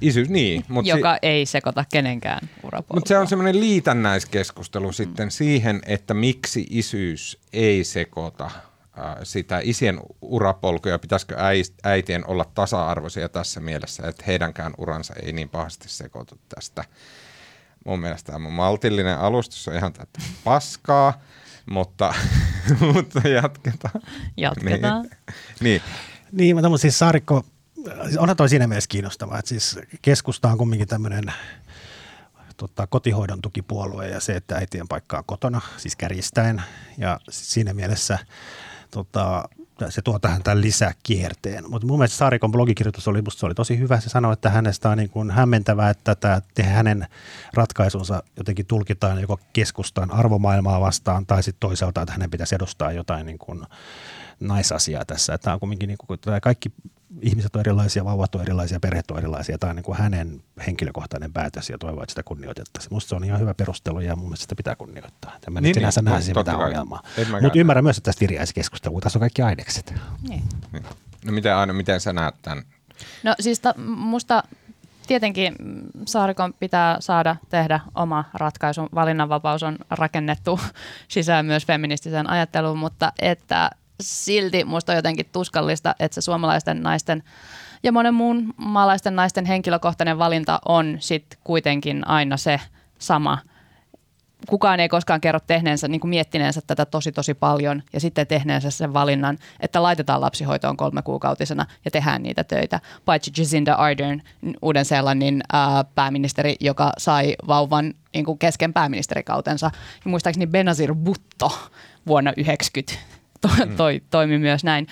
Isyys, 0.01 0.29
niin. 0.29 0.65
Mutta 0.69 0.91
joka 0.91 1.15
si- 1.15 1.19
ei 1.23 1.47
sekoita 1.47 1.85
kenenkään 1.93 2.49
urapolkua. 2.63 2.97
Mutta 2.97 3.09
se 3.09 3.19
on 3.19 3.27
semmoinen 3.27 3.61
liitännäiskeskustelu 3.61 4.87
mm. 4.89 4.93
sitten 4.93 5.31
siihen, 5.31 5.83
että 5.87 6.15
miksi 6.15 6.67
isyys 6.71 7.41
ei 7.53 7.85
sekoita 7.85 8.51
sitä 9.23 9.61
isien 9.63 10.01
urapolkuja, 10.21 10.99
pitäisikö 10.99 11.37
äitien 11.85 12.27
olla 12.27 12.45
tasa-arvoisia 12.55 13.29
tässä 13.29 13.61
mielessä, 13.61 14.09
että 14.09 14.25
heidänkään 14.27 14.75
uransa 14.79 15.15
ei 15.23 15.33
niin 15.33 15.49
pahasti 15.49 15.89
sekoitu 15.89 16.39
tästä. 16.55 16.85
Mun 17.87 18.01
mielestä 18.01 18.33
tämä 18.33 18.49
maltillinen 18.49 19.19
alustus 19.19 19.69
on 19.69 19.77
ihan 19.77 19.93
tätä 19.93 20.21
paskaa, 20.45 21.21
mutta, 21.71 22.15
mutta 22.95 23.29
jatketaan. 23.29 24.03
Jatketaan. 24.37 25.03
Niin, 25.03 25.13
niin. 25.61 25.83
niin 26.33 26.57
mutta 26.57 26.79
siis 26.79 26.99
Saarikko, 26.99 27.45
onhan 28.19 28.37
toi 28.37 28.49
siinä 28.49 28.67
mielessä 28.67 28.89
kiinnostavaa, 28.89 29.39
että 29.39 29.49
siis 29.49 29.79
keskusta 30.03 30.49
on 30.49 30.59
kumminkin 30.59 30.89
tämmöinen 30.89 31.25
tota, 32.57 32.87
kotihoidon 32.87 33.43
tukipuolue 33.43 34.09
ja 34.09 34.21
se, 34.21 34.33
että 34.33 34.57
äitien 34.57 34.89
paikka 34.89 35.19
on 35.19 35.25
kotona, 35.25 35.61
siis 35.77 35.97
kärjistäen. 35.97 36.63
Ja 36.99 37.21
siinä 37.31 37.75
mielessä 37.75 38.19
tota, 38.93 39.49
se 39.89 40.03
tuo 40.03 40.19
tähän 40.19 40.43
tämän 40.43 40.61
lisäkierteen. 40.61 41.71
Mutta 41.71 41.87
mun 41.87 41.99
mielestä 41.99 42.17
Saarikon 42.17 42.53
blogikirjoitus 42.53 43.09
oli, 43.09 43.23
musta 43.23 43.41
se 43.41 43.47
oli 43.47 43.55
tosi 43.55 43.79
hyvä. 43.79 44.01
Se 44.01 44.09
sanoi, 44.09 44.33
että 44.33 44.51
hänestä 44.51 44.91
on 44.91 44.99
niin 44.99 45.11
kuin 45.11 45.31
hämmentävää, 45.31 45.91
että 45.91 46.15
tämä, 46.15 46.41
hänen 46.63 47.07
ratkaisunsa 47.55 48.23
jotenkin 48.37 48.67
tulkitaan 48.67 49.21
joko 49.21 49.41
keskustan 49.53 50.11
arvomaailmaa 50.11 50.81
vastaan 50.81 51.27
tai 51.27 51.43
sitten 51.43 51.61
toisaalta, 51.61 52.03
että 52.03 52.13
hänen 52.13 52.31
pitäisi 52.31 52.55
edustaa 52.55 52.93
jotain 52.93 53.27
niin 53.27 53.39
kuin 53.39 53.63
naisasiaa 54.41 55.05
tässä. 55.05 55.39
Tämä 55.39 55.55
on 55.55 55.61
kuitenkin 55.61 55.89
niin 55.89 55.99
kuin, 56.07 56.19
kaikki 56.43 56.73
ihmiset 57.21 57.57
on 57.57 57.61
erilaisia, 57.61 58.05
vauvat 58.05 58.35
on 58.35 58.41
erilaisia, 58.41 58.81
perheet 58.81 59.11
on 59.11 59.19
erilaisia. 59.19 59.59
Tämä 59.59 59.71
on 59.71 59.77
niin 59.77 59.85
kuin 59.85 59.99
hänen 59.99 60.43
henkilökohtainen 60.67 61.33
päätös 61.33 61.71
ja 61.71 61.79
toivoo, 61.79 62.03
että 62.03 62.11
sitä 62.11 62.23
kunnioitettaisiin. 62.23 62.93
Minusta 62.93 63.09
se 63.09 63.15
on 63.15 63.25
ihan 63.25 63.41
hyvä 63.41 63.55
perustelu 63.55 64.01
ja 64.01 64.17
mun 64.17 64.25
mielestä 64.25 64.43
sitä 64.43 64.55
pitää 64.55 64.77
kunnioittaa. 64.77 65.33
Tämä 65.41 65.61
niin, 65.61 65.69
nyt 65.69 65.75
sinänsä 65.75 66.01
niin, 66.01 66.11
näe 66.11 66.21
siihen 66.21 66.39
mitään 66.39 66.59
ongelmaa. 66.59 67.03
Mutta 67.43 67.59
ymmärrän 67.59 67.85
myös, 67.85 67.99
että 67.99 68.09
tästä 68.09 68.21
viriäisi 68.21 68.55
keskustelua. 68.55 69.01
Tässä 69.01 69.19
on 69.19 69.21
kaikki 69.21 69.43
ainekset. 69.43 69.95
Niin. 70.29 70.43
niin. 70.73 70.85
No 71.25 71.33
miten, 71.33 71.57
Aino, 71.57 71.73
miten 71.73 72.01
sä 72.01 72.13
näet 72.13 72.35
tämän? 72.43 72.65
No 73.23 73.35
siis 73.41 73.61
ta, 73.61 73.75
musta 73.87 74.43
tietenkin 75.07 75.57
Saarikon 76.07 76.55
pitää 76.55 76.97
saada 77.01 77.37
tehdä 77.49 77.81
oma 77.95 78.25
ratkaisu. 78.35 78.89
Valinnanvapaus 78.95 79.63
on 79.63 79.79
rakennettu 79.91 80.61
sisään 81.09 81.47
myös 81.47 81.67
feministiseen 81.67 82.31
ajatteluun, 82.31 82.79
mutta 82.79 83.13
että 83.19 83.71
silti 84.03 84.65
musta 84.65 84.93
on 84.93 84.97
jotenkin 84.97 85.29
tuskallista, 85.33 85.95
että 85.99 86.15
se 86.15 86.21
suomalaisten 86.21 86.83
naisten 86.83 87.23
ja 87.83 87.93
monen 87.93 88.15
muun 88.15 88.55
maalaisten 88.57 89.17
naisten 89.17 89.47
henkilökohtainen 89.47 90.19
valinta 90.19 90.61
on 90.65 90.97
sitten 91.01 91.39
kuitenkin 91.45 92.09
aina 92.09 92.37
se 92.37 92.61
sama. 92.99 93.39
Kukaan 94.49 94.81
ei 94.81 94.89
koskaan 94.89 95.21
kerro 95.21 95.41
tehneensä, 95.47 95.89
niin 95.89 96.01
kuin 96.01 96.09
miettineensä 96.09 96.61
tätä 96.67 96.87
tosi 96.87 97.13
tosi 97.13 97.35
paljon 97.35 97.83
ja 97.93 98.01
sitten 98.01 98.27
tehneensä 98.27 98.71
sen 98.71 98.95
valinnan, 98.95 99.39
että 99.61 99.83
laitetaan 99.83 100.21
lapsihoitoon 100.21 100.77
kolme 100.77 101.03
kuukautisena 101.03 101.67
ja 101.85 101.91
tehdään 101.91 102.23
niitä 102.23 102.45
töitä. 102.45 102.81
Paitsi 103.05 103.33
Jacinda 103.39 103.75
Ardern, 103.75 104.23
Uuden-Seelannin 104.63 105.43
ää, 105.53 105.85
pääministeri, 105.85 106.57
joka 106.61 106.93
sai 106.99 107.37
vauvan 107.47 107.95
niin 108.15 108.25
kuin 108.25 108.39
kesken 108.39 108.73
pääministerikautensa. 108.73 109.71
Ja 110.05 110.11
muistaakseni 110.11 110.47
Benazir 110.47 110.95
Bhutto 110.95 111.59
vuonna 112.07 112.33
90 112.37 113.12
to, 113.43 113.49
mm. 113.67 113.77
toi, 113.77 114.03
toimi 114.11 114.39
myös 114.39 114.65
näin. 114.65 114.87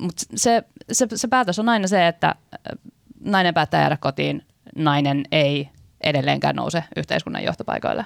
Mutta 0.00 0.22
se, 0.34 0.62
se, 0.92 1.06
se 1.14 1.28
päätös 1.28 1.58
on 1.58 1.68
aina 1.68 1.88
se, 1.88 2.08
että 2.08 2.28
äh, 2.28 2.78
nainen 3.20 3.54
päättää 3.54 3.80
jäädä 3.80 3.96
kotiin, 3.96 4.42
nainen 4.76 5.24
ei 5.32 5.68
edelleenkään 6.00 6.56
nouse 6.56 6.84
yhteiskunnan 6.96 7.44
johtopaikoille 7.44 8.04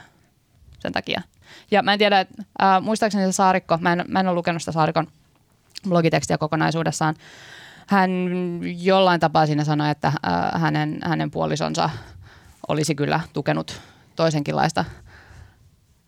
sen 0.78 0.92
takia. 0.92 1.22
Ja 1.70 1.82
mä 1.82 1.92
en 1.92 1.98
tiedä, 1.98 2.20
että, 2.20 2.42
äh, 2.62 2.82
muistaakseni 2.82 3.26
se 3.26 3.32
Saarikko, 3.32 3.78
mä 3.80 3.92
en, 3.92 4.04
mä 4.08 4.20
en 4.20 4.28
ole 4.28 4.34
lukenut 4.34 4.62
sitä 4.62 4.72
Saarikon 4.72 5.06
blogitekstiä 5.88 6.38
kokonaisuudessaan, 6.38 7.14
hän 7.86 8.10
jollain 8.62 9.20
tapaa 9.20 9.46
siinä 9.46 9.64
sanoi, 9.64 9.90
että 9.90 10.08
äh, 10.08 10.60
hänen, 10.60 10.98
hänen 11.04 11.30
puolisonsa 11.30 11.90
olisi 12.68 12.94
kyllä 12.94 13.20
tukenut 13.32 13.80
toisenkinlaista 14.16 14.84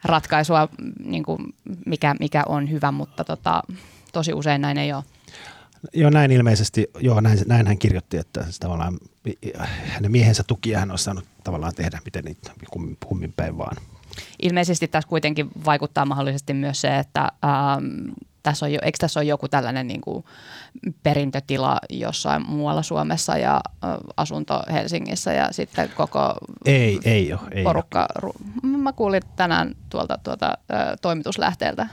ratkaisua, 0.05 0.69
niin 1.05 1.23
kuin 1.23 1.55
mikä, 1.87 2.15
mikä 2.21 2.43
on 2.47 2.71
hyvä, 2.71 2.93
mutta 2.93 3.25
tota, 3.25 3.63
tosi 4.13 4.33
usein 4.33 4.61
näin 4.61 4.79
ei 4.79 4.93
ole. 4.93 5.05
Joo, 5.95 6.11
näin 6.11 6.31
ilmeisesti, 6.31 6.87
joo, 7.01 7.21
näin, 7.21 7.39
näin 7.47 7.67
hän 7.67 7.79
kirjoitti, 7.79 8.17
että 8.17 8.47
tavallaan 8.61 8.99
hänen 9.65 10.13
miehensä 10.13 10.43
tukia 10.47 10.79
hän 10.79 10.91
olisi 10.91 11.05
saanut 11.05 11.25
tavallaan 11.45 11.75
tehdä 11.75 12.01
miten 12.05 12.25
niitä 12.25 12.51
kummin 13.07 13.33
päin 13.33 13.59
vaan. 13.59 13.77
Ilmeisesti 14.43 14.89
tässä 14.89 15.09
kuitenkin 15.09 15.51
vaikuttaa 15.65 16.05
mahdollisesti 16.05 16.55
myös 16.55 16.81
se, 16.81 16.99
että 16.99 17.21
ähm, 17.45 18.11
tässä 18.43 18.67
on 18.67 18.73
jo, 18.73 18.79
eikö 18.83 18.99
tässä 19.01 19.21
ole 19.21 19.25
joku 19.25 19.49
tällainen 19.49 19.87
niin 19.87 20.01
kuin 20.01 20.25
perintötila 21.03 21.79
jossain 21.91 22.47
muualla 22.49 22.83
Suomessa 22.83 23.39
ja 23.39 23.61
asunto 24.17 24.63
Helsingissä 24.73 25.33
ja 25.33 25.49
sitten 25.53 25.91
koko 25.97 26.35
ei, 26.65 27.01
ei 27.05 27.33
ole, 27.33 27.41
ei 27.51 27.65
porukka. 27.65 28.07
Ole. 28.23 28.35
Mä 28.63 28.93
kuulin 28.93 29.23
tänään 29.37 29.75
tuolta 29.91 30.19
tuota, 30.25 30.47
äh, 30.47 30.87
toimituslähteeltä 31.03 31.87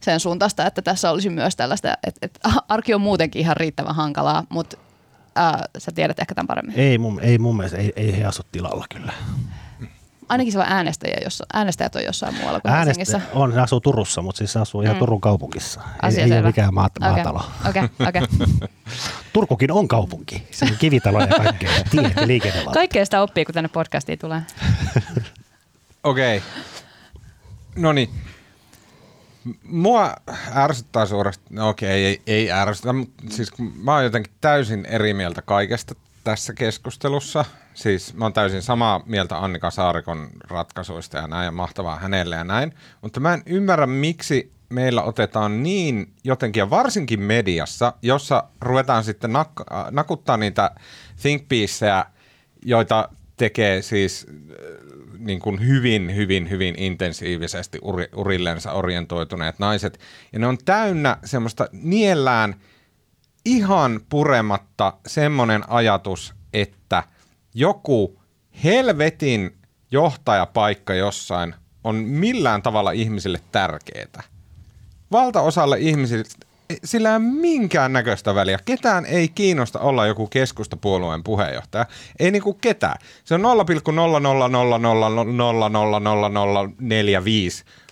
sen 0.00 0.20
suuntaista, 0.20 0.66
että 0.66 0.82
tässä 0.82 1.10
olisi 1.10 1.30
myös 1.30 1.56
tällaista, 1.56 1.94
että, 2.06 2.18
että 2.22 2.50
arki 2.68 2.94
on 2.94 3.00
muutenkin 3.00 3.40
ihan 3.40 3.56
riittävän 3.56 3.94
hankalaa, 3.94 4.44
mutta 4.48 4.76
äh, 5.38 5.60
sä 5.78 5.92
tiedät 5.94 6.18
ehkä 6.18 6.34
tämän 6.34 6.46
paremmin. 6.46 6.78
Ei 6.78 6.98
mun, 6.98 7.20
ei 7.20 7.38
mun 7.38 7.56
mielestä, 7.56 7.78
ei, 7.78 7.92
ei 7.96 8.16
he 8.18 8.24
asu 8.24 8.42
tilalla 8.52 8.84
kyllä. 8.94 9.12
Ainakin 10.30 10.52
siellä 10.52 10.66
on 10.66 10.72
äänestäjiä, 10.72 11.18
jossa, 11.24 11.46
äänestäjät 11.52 11.96
on 11.96 12.04
jossain 12.04 12.34
muualla 12.34 12.60
kuin 12.60 12.72
Äänestä, 12.72 13.00
Helsingissä. 13.00 13.20
on, 13.32 13.52
se 13.52 13.60
asuu 13.60 13.80
Turussa, 13.80 14.22
mutta 14.22 14.38
siis 14.38 14.52
se 14.52 14.58
asuu 14.58 14.82
ihan 14.82 14.96
Mm. 14.96 14.98
Turun 14.98 15.20
kaupungissa. 15.20 15.80
Asia 16.02 16.24
ei, 16.24 16.32
ei 16.32 16.38
ole 16.38 16.46
mikään 16.46 16.74
maat, 16.74 16.92
Okei, 16.96 17.10
maatalo. 17.10 17.42
Okei, 17.68 17.82
okei. 18.08 18.22
Turkukin 19.32 19.72
on 19.72 19.88
kaupunki. 19.88 20.48
Se 20.50 20.64
on 20.64 20.76
kivitalo 20.78 21.20
ja 21.20 21.26
kaikkea. 21.26 21.70
Tiet 21.90 22.16
ja 22.16 22.26
liikennevalta. 22.26 22.78
Kaikkea 22.78 23.04
sitä 23.04 23.22
oppii, 23.22 23.44
kun 23.44 23.54
tänne 23.54 23.68
podcastiin 23.68 24.18
tulee. 24.18 24.42
Okei. 26.04 26.36
Okay. 26.36 26.48
No 27.76 27.92
niin. 27.92 28.10
Mua 29.64 30.14
ärsyttää 30.56 31.06
suorastaan, 31.06 31.54
no 31.56 31.68
okei, 31.68 31.88
okay, 31.88 31.98
ei, 31.98 32.22
ei 32.26 32.52
ärsytä, 32.52 32.92
mutta 32.92 33.24
siis 33.30 33.52
mä 33.58 33.94
oon 33.94 34.04
jotenkin 34.04 34.32
täysin 34.40 34.86
eri 34.86 35.14
mieltä 35.14 35.42
kaikesta 35.42 35.94
tässä 36.24 36.54
keskustelussa. 36.54 37.44
Siis 37.74 38.14
mä 38.14 38.24
oon 38.24 38.32
täysin 38.32 38.62
samaa 38.62 39.02
mieltä 39.06 39.38
Annika 39.38 39.70
Saarikon 39.70 40.28
ratkaisuista 40.48 41.16
ja 41.16 41.26
näin, 41.26 41.44
ja 41.44 41.52
mahtavaa 41.52 41.98
hänelle 41.98 42.36
ja 42.36 42.44
näin. 42.44 42.74
Mutta 43.02 43.20
mä 43.20 43.34
en 43.34 43.42
ymmärrä, 43.46 43.86
miksi 43.86 44.52
meillä 44.68 45.02
otetaan 45.02 45.62
niin 45.62 46.12
jotenkin, 46.24 46.60
ja 46.60 46.70
varsinkin 46.70 47.20
mediassa, 47.20 47.92
jossa 48.02 48.44
ruvetaan 48.60 49.04
sitten 49.04 49.30
nak- 49.30 49.76
äh, 49.76 49.90
nakuttaa 49.90 50.36
niitä 50.36 50.70
think 51.22 51.48
piecejä, 51.48 52.04
joita 52.64 53.08
tekee 53.36 53.82
siis 53.82 54.26
äh, 54.30 54.36
niin 55.18 55.40
kuin 55.40 55.66
hyvin, 55.66 56.14
hyvin, 56.14 56.50
hyvin 56.50 56.74
intensiivisesti 56.78 57.78
uri, 57.82 58.08
urillensa 58.16 58.72
orientoituneet 58.72 59.58
naiset. 59.58 60.00
Ja 60.32 60.38
ne 60.38 60.46
on 60.46 60.58
täynnä 60.64 61.16
semmoista 61.24 61.68
niellään 61.72 62.54
ihan 63.44 64.00
purematta 64.08 64.92
semmoinen 65.06 65.70
ajatus, 65.70 66.34
että 66.52 67.02
joku 67.54 68.20
helvetin 68.64 69.56
johtajapaikka 69.90 70.94
jossain 70.94 71.54
on 71.84 71.96
millään 71.96 72.62
tavalla 72.62 72.90
ihmisille 72.90 73.40
tärkeää. 73.52 74.22
Valtaosalle 75.12 75.78
ihmisistä 75.78 76.46
sillä 76.84 77.08
ei 77.08 77.16
ole 77.16 77.24
minkään 77.24 77.92
näköistä 77.92 78.34
väliä. 78.34 78.58
Ketään 78.64 79.06
ei 79.06 79.28
kiinnosta 79.28 79.78
olla 79.78 80.06
joku 80.06 80.26
keskustapuolueen 80.26 81.22
puheenjohtaja. 81.22 81.86
Ei 82.18 82.30
niinku 82.30 82.54
ketään. 82.54 82.98
Se 83.24 83.34
on 83.34 83.40
0,000000045 83.40 83.46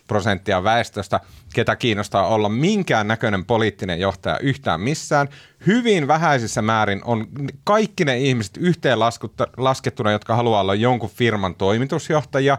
prosenttia 0.08 0.64
väestöstä, 0.64 1.20
ketä 1.54 1.76
kiinnostaa 1.76 2.26
olla 2.26 2.48
minkään 2.48 3.08
näköinen 3.08 3.44
poliittinen 3.44 4.00
johtaja 4.00 4.38
yhtään 4.38 4.80
missään. 4.80 5.28
Hyvin 5.66 6.08
vähäisissä 6.08 6.62
määrin 6.62 7.00
on 7.04 7.26
kaikki 7.64 8.04
ne 8.04 8.18
ihmiset 8.18 8.56
yhteen 8.56 8.98
laskettuna, 9.56 10.12
jotka 10.12 10.36
haluaa 10.36 10.60
olla 10.60 10.74
jonkun 10.74 11.10
firman 11.10 11.54
toimitusjohtajia. 11.54 12.58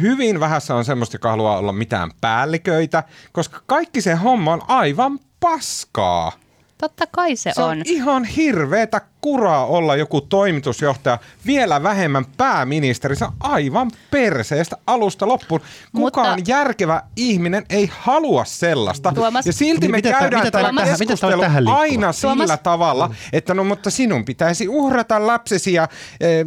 Hyvin 0.00 0.40
vähässä 0.40 0.74
on 0.74 0.84
semmoista, 0.84 1.14
joka 1.14 1.30
haluaa 1.30 1.58
olla 1.58 1.72
mitään 1.72 2.10
päälliköitä, 2.20 3.02
koska 3.32 3.62
kaikki 3.66 4.00
se 4.00 4.14
homma 4.14 4.52
on 4.52 4.62
aivan 4.68 5.18
paskaa. 5.40 6.32
Totta 6.78 7.04
kai 7.06 7.36
se, 7.36 7.52
Se 7.54 7.62
on 7.62 7.70
on. 7.70 7.82
ihan 7.84 8.24
hirveetä 8.24 9.00
kuraa 9.24 9.66
olla 9.66 9.96
joku 9.96 10.20
toimitusjohtaja, 10.20 11.18
vielä 11.46 11.82
vähemmän 11.82 12.24
pääministeri. 12.36 13.16
Se 13.16 13.24
on 13.24 13.32
aivan 13.40 13.90
perseestä 14.10 14.76
alusta 14.86 15.28
loppuun. 15.28 15.60
Kukaan 15.96 16.36
Mutta- 16.38 16.50
järkevä 16.50 17.02
ihminen 17.16 17.64
ei 17.70 17.90
halua 17.98 18.44
sellaista. 18.44 19.12
Tuomas- 19.14 19.46
Ja 19.46 19.52
silti 19.52 19.88
me 19.88 19.96
Mitä 19.96 20.10
tää- 20.10 20.20
käydään 20.20 20.40
mitä 20.44 20.50
tämä 20.50 20.62
tähän- 20.62 20.74
mitä 20.74 20.84
tää 20.86 20.96
keskustelu 20.98 21.40
tähän 21.42 21.68
aina 21.68 22.12
sillä 22.12 22.34
Tuomas- 22.34 22.60
tavalla, 22.62 23.10
että 23.32 23.54
no 23.54 23.64
mutta 23.64 23.90
sinun 23.90 24.24
pitäisi 24.24 24.68
uhrata 24.68 25.26
lapsesi 25.26 25.72
ja 25.72 25.88
eh, 26.20 26.44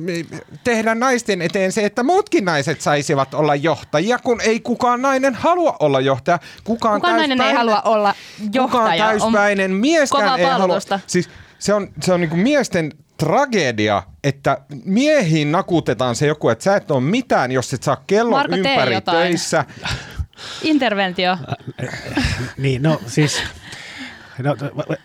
tehdä 0.63 0.95
naisten 0.95 1.41
eteen 1.41 1.71
se, 1.71 1.85
että 1.85 2.03
muutkin 2.03 2.45
naiset 2.45 2.81
saisivat 2.81 3.33
olla 3.33 3.55
johtajia, 3.55 4.19
kun 4.19 4.41
ei 4.41 4.59
kukaan 4.59 5.01
nainen 5.01 5.35
halua 5.35 5.75
olla 5.79 5.99
johtaja. 5.99 6.39
Kukaan, 6.63 7.01
Kukaan 7.01 7.15
nainen 7.17 7.31
ei 7.41 7.47
täyspäinen- 7.53 7.57
halua 7.57 7.81
olla 7.95 8.13
Kukaan 8.37 8.53
johtaja. 8.53 9.05
On 9.07 9.09
täyspäinen 9.19 9.71
mieskään 9.71 10.23
kovaa 10.23 10.37
ei 10.37 10.45
halua. 10.45 10.79
Siis 11.07 11.29
se 11.59 11.73
on, 11.73 11.87
se 12.01 12.13
on 12.13 12.21
niinku 12.21 12.35
miesten 12.35 12.91
tragedia, 13.17 14.03
että 14.23 14.57
miehiin 14.85 15.51
nakutetaan 15.51 16.15
se 16.15 16.27
joku, 16.27 16.49
että 16.49 16.63
sä 16.63 16.75
et 16.75 16.91
ole 16.91 17.01
mitään, 17.01 17.51
jos 17.51 17.73
et 17.73 17.83
saa 17.83 18.03
kellon 18.07 18.39
Marko, 18.39 18.55
ympäri 18.55 18.93
jotain. 18.93 19.17
töissä. 19.27 19.65
Interventio. 20.61 21.37
Niin, 22.57 22.83
no 22.83 23.01
siis... 23.07 23.41
No, 24.43 24.55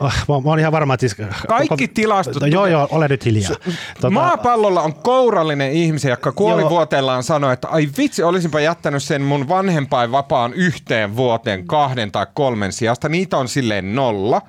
mä, 0.01 0.41
mä 0.45 0.51
oon 0.51 0.59
ihan 0.59 0.73
varma, 0.73 0.95
että 0.95 1.09
siis... 1.09 1.29
Kaikki 1.49 1.87
tilastot- 1.87 2.41
No, 2.41 2.47
joo, 2.47 2.67
joo, 2.67 2.89
ole 2.91 3.09
nyt 3.09 3.25
hiljaa. 3.25 3.51
Tota, 3.95 4.11
Maapallolla 4.11 4.83
on 4.83 4.95
kourallinen 4.95 5.73
ihmisiä, 5.73 6.11
jotka 6.11 6.33
kuolivuotellaan 6.33 7.23
sanoo, 7.23 7.51
että 7.51 7.69
ai 7.69 7.89
vitsi, 7.99 8.23
olisinpa 8.23 8.61
jättänyt 8.61 9.03
sen 9.03 9.23
mun 9.23 9.49
vanhempainvapaan 9.49 10.53
yhteen 10.55 11.17
vuoteen 11.17 11.67
kahden 11.67 12.13
tai 12.13 12.27
kolmen 12.35 12.73
sijasta. 12.73 13.09
Niitä 13.09 13.37
on 13.37 13.49
silleen 13.49 13.95
nolla. 13.95 14.43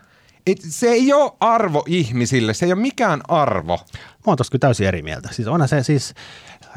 Et 0.48 0.58
se 0.70 0.88
ei 0.88 1.14
ole 1.14 1.32
arvo 1.40 1.84
ihmisille, 1.88 2.54
se 2.54 2.66
ei 2.66 2.74
ole 2.74 2.82
mikään 2.82 3.22
arvo. 3.28 3.80
Mä 3.98 4.24
oon 4.28 4.38
kyllä 4.52 4.60
täysin 4.60 4.88
eri 4.88 5.02
mieltä. 5.02 5.30
Siis 5.32 5.48
onhan 5.48 5.70
se 5.70 5.84
siis, 5.84 6.14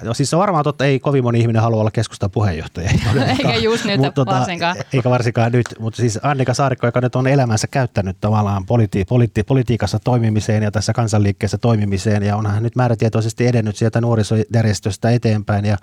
no 0.02 0.14
siis 0.14 0.30
se 0.30 0.36
on 0.36 0.40
varmaan 0.40 0.64
totta, 0.64 0.84
ei 0.84 1.00
kovin 1.00 1.24
moni 1.24 1.40
ihminen 1.40 1.62
halua 1.62 1.80
olla 1.80 1.90
keskustan 1.90 2.30
puheenjohtaja. 2.30 2.90
Eikä 3.28 3.56
just 3.56 3.84
nyt 3.84 4.00
Mut 4.00 4.26
varsinkaan. 4.26 4.76
Eikä 4.92 5.10
varsinkaan 5.10 5.52
nyt, 5.52 5.66
mutta 5.78 5.96
siis 5.96 6.18
Annika 6.22 6.54
Saarikko, 6.54 6.86
joka 6.86 7.00
nyt 7.00 7.16
on 7.16 7.26
elämänsä 7.26 7.66
käyttänyt 7.66 8.16
tavallaan 8.20 8.66
politi- 8.66 9.04
politi- 9.08 9.44
politiikassa 9.46 9.98
toimimiseen 9.98 10.62
ja 10.62 10.70
tässä 10.70 10.92
kansanliikkeessä 10.92 11.58
toimimiseen 11.58 12.22
ja 12.22 12.36
onhan 12.36 12.62
nyt 12.62 12.76
määrätietoisesti 12.76 13.46
edennyt 13.46 13.76
sieltä 13.76 14.00
nuorisojärjestöstä 14.00 15.10
eteenpäin 15.10 15.64
ja 15.64 15.76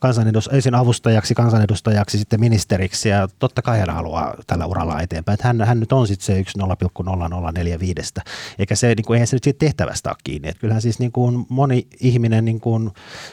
kansanedus, 0.00 0.50
ensin 0.52 0.74
avustajaksi, 0.74 1.34
kansanedustajaksi, 1.34 2.18
sitten 2.18 2.40
ministeriksi 2.40 3.08
ja 3.08 3.28
totta 3.38 3.62
kai 3.62 3.78
hän 3.78 3.90
haluaa 3.90 4.34
tällä 4.46 4.66
uralla 4.66 5.00
eteenpäin. 5.00 5.34
Että 5.34 5.46
hän, 5.46 5.60
hän 5.60 5.80
nyt 5.80 5.92
on 5.92 6.06
sitten 6.06 6.26
se 6.26 6.38
yksi 6.38 6.58
0,0045, 6.58 8.22
eikä 8.58 8.74
se, 8.74 8.94
niin 8.94 9.04
kuin, 9.04 9.14
eihän 9.14 9.26
se 9.26 9.36
nyt 9.36 9.44
siitä 9.44 9.58
tehtävästä 9.58 10.10
ole 10.10 10.16
kiinni. 10.24 10.48
Että 10.48 10.60
kyllähän 10.60 10.82
siis 10.82 10.98
niin 10.98 11.12
kuin 11.12 11.46
moni 11.48 11.86
ihminen, 12.00 12.44
niin 12.44 12.60
kuin, 12.60 12.90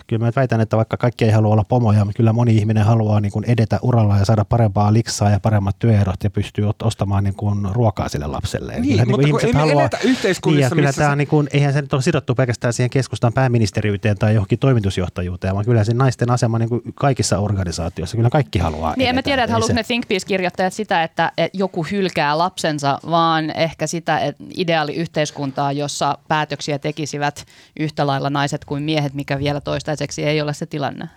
kyllä 0.07 0.25
mä 0.25 0.31
väitän, 0.35 0.61
että 0.61 0.77
vaikka 0.77 0.97
kaikki 0.97 1.25
ei 1.25 1.31
halua 1.31 1.53
olla 1.53 1.63
pomoja, 1.63 2.05
mutta 2.05 2.17
kyllä 2.17 2.33
moni 2.33 2.55
ihminen 2.55 2.85
haluaa 2.85 3.19
niin 3.19 3.31
kuin 3.31 3.45
edetä 3.47 3.79
uralla 3.81 4.17
ja 4.17 4.25
saada 4.25 4.45
parempaa 4.45 4.93
liksaa 4.93 5.29
ja 5.29 5.39
paremmat 5.39 5.79
työehdot 5.79 6.23
ja 6.23 6.29
pystyy 6.29 6.65
ostamaan 6.83 7.23
niin 7.23 7.35
kuin 7.35 7.67
ruokaa 7.71 8.09
sille 8.09 8.27
lapselle. 8.27 8.79
Niin, 8.79 8.99
Kyllä 8.99 9.05
mutta 9.05 9.27
kun 9.27 9.39
ei 9.45 9.53
me 9.53 9.71
eletä 9.71 9.97
yhteiskunnassa, 10.03 10.59
niin, 10.59 10.69
kyllä 10.69 10.87
missä 10.87 11.01
tämä 11.01 11.11
se- 11.11 11.15
niin 11.15 11.27
kuin, 11.27 11.47
eihän 11.53 11.73
se 11.73 11.81
nyt 11.81 11.93
ole 11.93 12.01
sidottu 12.01 12.35
pelkästään 12.35 12.73
siihen 12.73 12.89
keskustan 12.89 13.33
pääministeriyteen 13.33 14.17
tai 14.17 14.33
johonkin 14.33 14.59
toimitusjohtajuuteen, 14.59 15.53
vaan 15.53 15.65
kyllä 15.65 15.83
se 15.83 15.93
naisten 15.93 16.31
asema 16.31 16.52
niin 16.59 16.69
kuin 16.69 16.81
kaikissa 16.95 17.39
organisaatioissa, 17.39 18.17
kyllä 18.17 18.29
kaikki 18.29 18.59
haluaa 18.59 18.93
Niin 18.97 19.09
en 19.09 19.15
mä 19.15 19.19
edetä. 19.19 19.23
tiedä, 19.25 19.43
että 19.43 19.67
se- 19.67 19.73
ne 19.73 19.83
Think 19.83 20.07
Piece-kirjoittajat 20.07 20.73
sitä, 20.73 21.03
että, 21.03 21.31
että 21.37 21.57
joku 21.57 21.83
hylkää 21.91 22.37
lapsensa, 22.37 22.99
vaan 23.09 23.49
ehkä 23.49 23.87
sitä 23.87 24.19
että 24.19 24.43
ideaali 24.57 24.95
yhteiskuntaa, 24.95 25.71
jossa 25.71 26.17
päätöksiä 26.27 26.79
tekisivät 26.79 27.45
yhtä 27.79 28.07
lailla 28.07 28.29
naiset 28.29 28.65
kuin 28.65 28.83
miehet, 28.83 29.13
mikä 29.13 29.39
vielä 29.39 29.61
toistaiseksi 29.61 30.23
ei 30.23 30.41
ole 30.41 30.53
se 30.53 30.65
tilanne. 30.65 31.09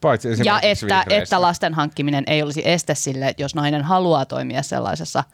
Paitsi 0.00 0.28
Ja 0.44 0.60
että, 0.60 0.86
vihreissä. 0.86 1.04
että 1.22 1.40
lasten 1.40 1.74
hankkiminen 1.74 2.24
ei 2.26 2.42
olisi 2.42 2.62
este 2.64 2.94
sille, 2.94 3.28
että 3.28 3.42
jos 3.42 3.54
nainen 3.54 3.82
haluaa 3.82 4.24
toimia 4.26 4.62
sellaisessa 4.62 5.24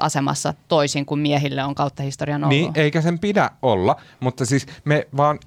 asemassa 0.00 0.54
toisin 0.68 1.06
kuin 1.06 1.20
miehille 1.20 1.64
on 1.64 1.74
kautta 1.74 2.02
historian 2.02 2.44
ollut. 2.44 2.58
Niin, 2.58 2.72
eikä 2.74 3.00
sen 3.00 3.18
pidä 3.18 3.50
olla, 3.62 3.96
mutta 4.20 4.44
siis 4.46 4.66
me 4.84 5.06
vaan 5.16 5.38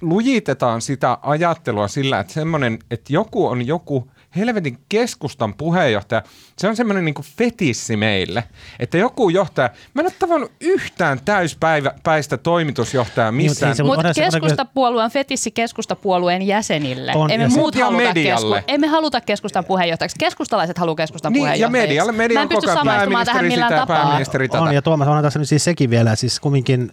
lujitetaan 0.00 0.82
sitä 0.82 1.18
ajattelua 1.22 1.88
sillä, 1.88 2.20
että 2.20 2.32
semmoinen, 2.32 2.78
että 2.90 3.12
joku 3.12 3.46
on 3.46 3.66
joku 3.66 4.10
helvetin 4.36 4.78
keskustan 4.88 5.54
puheenjohtaja, 5.54 6.22
se 6.58 6.68
on 6.68 6.76
semmoinen 6.76 7.04
niin 7.04 7.14
fetissi 7.36 7.96
meille, 7.96 8.44
että 8.80 8.98
joku 8.98 9.28
johtaja, 9.28 9.70
mä 9.94 10.00
en 10.02 10.06
ole 10.06 10.14
tavannut 10.18 10.52
yhtään 10.60 11.20
täyspäistä 11.24 12.36
toimitusjohtajaa 12.36 13.30
Niin, 13.30 13.50
missään. 13.50 13.76
se- 13.76 13.82
Mutta 13.82 13.98
onhan 13.98 14.06
onhan 14.10 14.14
kyllä- 14.14 14.30
keskustapuolue 14.40 15.02
on 15.04 15.10
fetissi 15.10 15.50
keskustapuolueen 15.50 16.42
jäsenille. 16.42 17.12
On, 17.14 17.30
emme 17.30 17.44
ja 17.44 17.50
muut 17.50 17.74
Ja 17.74 17.84
haluta, 17.84 18.02
medialle. 18.04 18.56
kesku- 18.56 18.64
emme 18.74 18.86
haluta 18.86 19.20
keskustan 19.20 19.64
puheenjohtajaksi. 19.64 20.16
Keskustalaiset 20.18 20.78
haluaa 20.78 20.94
keskustan 20.96 21.32
niin, 21.32 21.40
ja 21.40 21.44
puheenjohtajaksi. 21.46 21.88
medialle, 21.88 22.12
media 22.12 22.34
Mä 22.38 22.42
en 22.42 22.48
pysty 22.48 22.66
samaistumaan 22.66 23.26
tähän 23.26 23.44
millään 23.44 23.68
sitä 23.68 23.74
ja 23.74 23.80
tapaa. 23.86 24.04
pääministeri 24.04 24.48
tätä. 24.48 24.62
On, 24.62 24.74
ja 24.74 24.82
Tuomas, 24.82 25.08
on 25.08 25.22
tässä 25.22 25.38
nyt 25.38 25.48
siis 25.48 25.64
sekin 25.64 25.90
vielä, 25.90 26.16
siis 26.16 26.40
kumminkin 26.40 26.92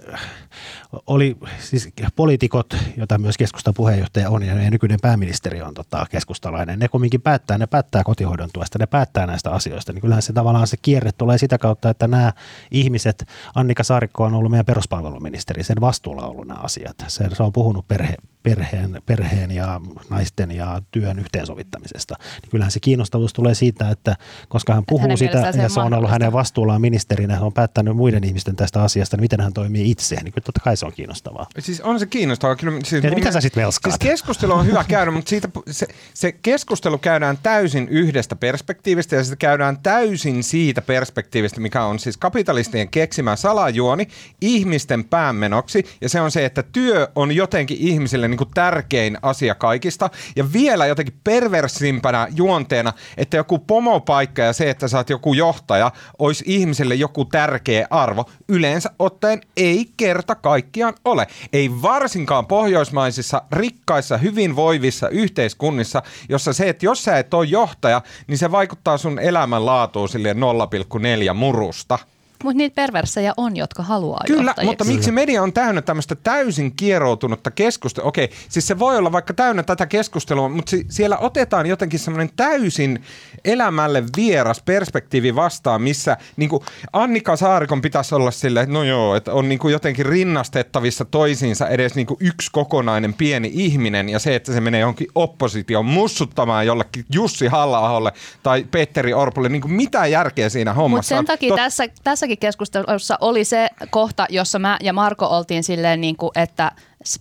oli 1.07 1.37
siis 1.59 1.89
poliitikot, 2.15 2.77
joita 2.97 3.17
myös 3.17 3.37
keskustan 3.37 3.73
puheenjohtaja 3.73 4.29
on, 4.29 4.43
ja 4.43 4.71
nykyinen 4.71 4.99
pääministeri 5.01 5.61
on 5.61 5.73
tota, 5.73 6.05
keskustalainen, 6.09 6.79
ne 6.79 6.87
kumminkin 6.87 7.21
päättää, 7.21 7.57
ne 7.57 7.67
päättää 7.67 8.03
kotihoidon 8.03 8.49
tuesta, 8.53 8.79
ne 8.79 8.85
päättää 8.85 9.27
näistä 9.27 9.51
asioista, 9.51 9.93
niin 9.93 10.01
kyllähän 10.01 10.21
se 10.21 10.33
tavallaan 10.33 10.67
se 10.67 10.77
kierre 10.81 11.11
tulee 11.11 11.37
sitä 11.37 11.57
kautta, 11.57 11.89
että 11.89 12.07
nämä 12.07 12.33
ihmiset, 12.71 13.27
Annika 13.55 13.83
Saarikko 13.83 14.23
on 14.23 14.33
ollut 14.33 14.51
meidän 14.51 14.65
peruspalveluministeri, 14.65 15.63
sen 15.63 15.81
vastuulla 15.81 16.23
on 16.23 16.31
ollut 16.31 16.47
nämä 16.47 16.59
asiat, 16.59 16.95
se, 17.07 17.29
se 17.33 17.43
on 17.43 17.53
puhunut 17.53 17.87
perhe, 17.87 18.15
perheen, 18.45 19.01
perheen 19.05 19.51
ja 19.51 19.81
naisten 20.09 20.51
ja 20.51 20.81
työn 20.91 21.19
yhteensovittamisesta. 21.19 22.15
Niin 22.41 22.51
kyllähän 22.51 22.71
se 22.71 22.79
kiinnostavuus 22.79 23.33
tulee 23.33 23.55
siitä, 23.55 23.89
että 23.89 24.15
koska 24.47 24.73
hän 24.73 24.83
puhuu 24.87 25.17
sitä 25.17 25.53
ja 25.61 25.69
se 25.69 25.79
on 25.79 25.93
ollut 25.93 26.11
hänen 26.11 26.33
vastuullaan 26.33 26.81
ministerinä, 26.81 27.33
hän 27.33 27.43
on 27.43 27.53
päättänyt 27.53 27.95
muiden 27.95 28.23
ihmisten 28.23 28.55
tästä 28.55 28.83
asiasta, 28.83 29.17
niin 29.17 29.21
miten 29.21 29.41
hän 29.41 29.53
toimii 29.53 29.91
itse, 29.91 30.15
niin 30.23 30.33
totta 30.33 30.61
kai 30.63 30.77
se 30.77 30.85
on 30.85 30.93
kiinnostavaa. 30.93 31.47
Siis 31.59 31.81
on 31.81 31.99
se 31.99 32.05
kiinnostavaa. 32.05 32.55
Kyllä, 32.55 32.79
siis 32.83 33.03
ja 33.03 33.11
mitä 33.11 33.31
sä 33.31 33.41
sitten 33.41 33.63
velskaat? 33.63 33.93
Siis 33.93 34.11
keskustelu 34.11 34.53
on 34.53 34.65
hyvä 34.65 34.85
käydä, 34.87 35.11
mutta 35.11 35.29
siitä, 35.29 35.49
se, 35.71 35.87
se 36.13 36.31
keskustelu 36.31 36.97
käydään 36.97 37.37
täysin 37.43 37.87
yhdestä 37.89 38.35
perspektiivistä 38.35 39.15
ja 39.15 39.23
se 39.23 39.35
käydään 39.35 39.77
täysin 39.83 40.43
siitä 40.43 40.81
perspektiivistä, 40.81 41.61
mikä 41.61 41.83
on 41.83 41.99
siis 41.99 42.17
kapitalistien 42.17 42.89
keksimä 42.89 43.35
salajuoni 43.35 44.07
ihmisten 44.41 45.03
päämenoksi 45.03 45.85
ja 46.01 46.09
se 46.09 46.21
on 46.21 46.31
se, 46.31 46.45
että 46.45 46.63
työ 46.63 47.07
on 47.15 47.35
jotenkin 47.35 47.77
ihmisille 47.79 48.27
niin 48.35 48.47
kuin 48.47 48.53
tärkein 48.53 49.17
asia 49.21 49.55
kaikista 49.55 50.09
ja 50.35 50.53
vielä 50.53 50.85
jotenkin 50.85 51.19
perversimpänä 51.23 52.27
juonteena, 52.35 52.93
että 53.17 53.37
joku 53.37 53.59
pomopaikka 53.59 54.41
ja 54.41 54.53
se, 54.53 54.69
että 54.69 54.87
sä 54.87 54.97
oot 54.97 55.09
joku 55.09 55.33
johtaja, 55.33 55.91
olisi 56.19 56.43
ihmiselle 56.47 56.95
joku 56.95 57.25
tärkeä 57.25 57.87
arvo. 57.89 58.25
Yleensä 58.49 58.91
ottaen 58.99 59.41
ei 59.57 59.85
kerta 59.97 60.35
kaikkiaan 60.35 60.93
ole. 61.05 61.27
Ei 61.53 61.71
varsinkaan 61.81 62.45
pohjoismaisissa, 62.45 63.41
rikkaissa, 63.51 64.17
hyvinvoivissa 64.17 65.09
yhteiskunnissa, 65.09 66.03
jossa 66.29 66.53
se, 66.53 66.69
että 66.69 66.85
jos 66.85 67.03
sä 67.03 67.17
et 67.17 67.33
ole 67.33 67.45
johtaja, 67.45 68.01
niin 68.27 68.37
se 68.37 68.51
vaikuttaa 68.51 68.97
sun 68.97 69.19
elämänlaatuun 69.19 70.09
sille 70.09 70.33
0,4 70.33 71.33
murusta. 71.33 71.99
Mutta 72.43 72.57
niitä 72.57 72.75
perversejä 72.75 73.33
on, 73.37 73.55
jotka 73.57 73.83
haluaa 73.83 74.23
Kyllä, 74.27 74.41
johtajiksi. 74.41 74.65
mutta 74.65 74.83
miksi 74.83 75.11
media 75.11 75.43
on 75.43 75.53
täynnä 75.53 75.81
tämmöistä 75.81 76.15
täysin 76.15 76.75
kieroutunutta 76.75 77.51
keskustelua? 77.51 78.07
Okei, 78.09 78.29
siis 78.49 78.67
se 78.67 78.79
voi 78.79 78.97
olla 78.97 79.11
vaikka 79.11 79.33
täynnä 79.33 79.63
tätä 79.63 79.85
keskustelua, 79.85 80.49
mutta 80.49 80.69
si- 80.69 80.85
siellä 80.89 81.17
otetaan 81.17 81.65
jotenkin 81.65 81.99
semmoinen 81.99 82.29
täysin 82.35 83.03
elämälle 83.45 84.03
vieras 84.17 84.61
perspektiivi 84.61 85.35
vastaan, 85.35 85.81
missä 85.81 86.17
niin 86.35 86.49
Annika 86.93 87.35
Saarikon 87.35 87.81
pitäisi 87.81 88.15
olla 88.15 88.31
sille, 88.31 88.61
että 88.61 88.73
no 88.73 88.83
joo, 88.83 89.15
että 89.15 89.33
on 89.33 89.49
niin 89.49 89.59
jotenkin 89.71 90.05
rinnastettavissa 90.05 91.05
toisiinsa 91.05 91.67
edes 91.67 91.95
niin 91.95 92.07
kuin 92.07 92.17
yksi 92.19 92.49
kokonainen 92.51 93.13
pieni 93.13 93.51
ihminen 93.53 94.09
ja 94.09 94.19
se, 94.19 94.35
että 94.35 94.53
se 94.53 94.61
menee 94.61 94.79
johonkin 94.79 95.07
oppositioon 95.15 95.85
mussuttamaan 95.85 96.65
jollekin 96.65 97.05
Jussi 97.13 97.47
halla 97.47 98.11
tai 98.43 98.65
Petteri 98.71 99.13
Orpolle, 99.13 99.49
niin 99.49 99.61
kuin 99.61 99.71
mitä 99.71 100.05
järkeä 100.07 100.49
siinä 100.49 100.73
hommassa 100.73 100.97
Mutta 100.97 101.07
sen 101.09 101.17
on? 101.19 101.25
takia 101.25 101.53
Tot- 101.53 101.55
tässä, 101.55 101.83
tässäkin 102.25 102.39
keskustelussa 102.39 103.17
oli 103.21 103.43
se 103.45 103.69
kohta, 103.89 104.25
jossa 104.29 104.59
mä 104.59 104.77
ja 104.81 104.93
Marko 104.93 105.25
oltiin 105.25 105.63
silleen, 105.63 106.01
niin 106.01 106.15
kuin, 106.15 106.31
että 106.35 106.71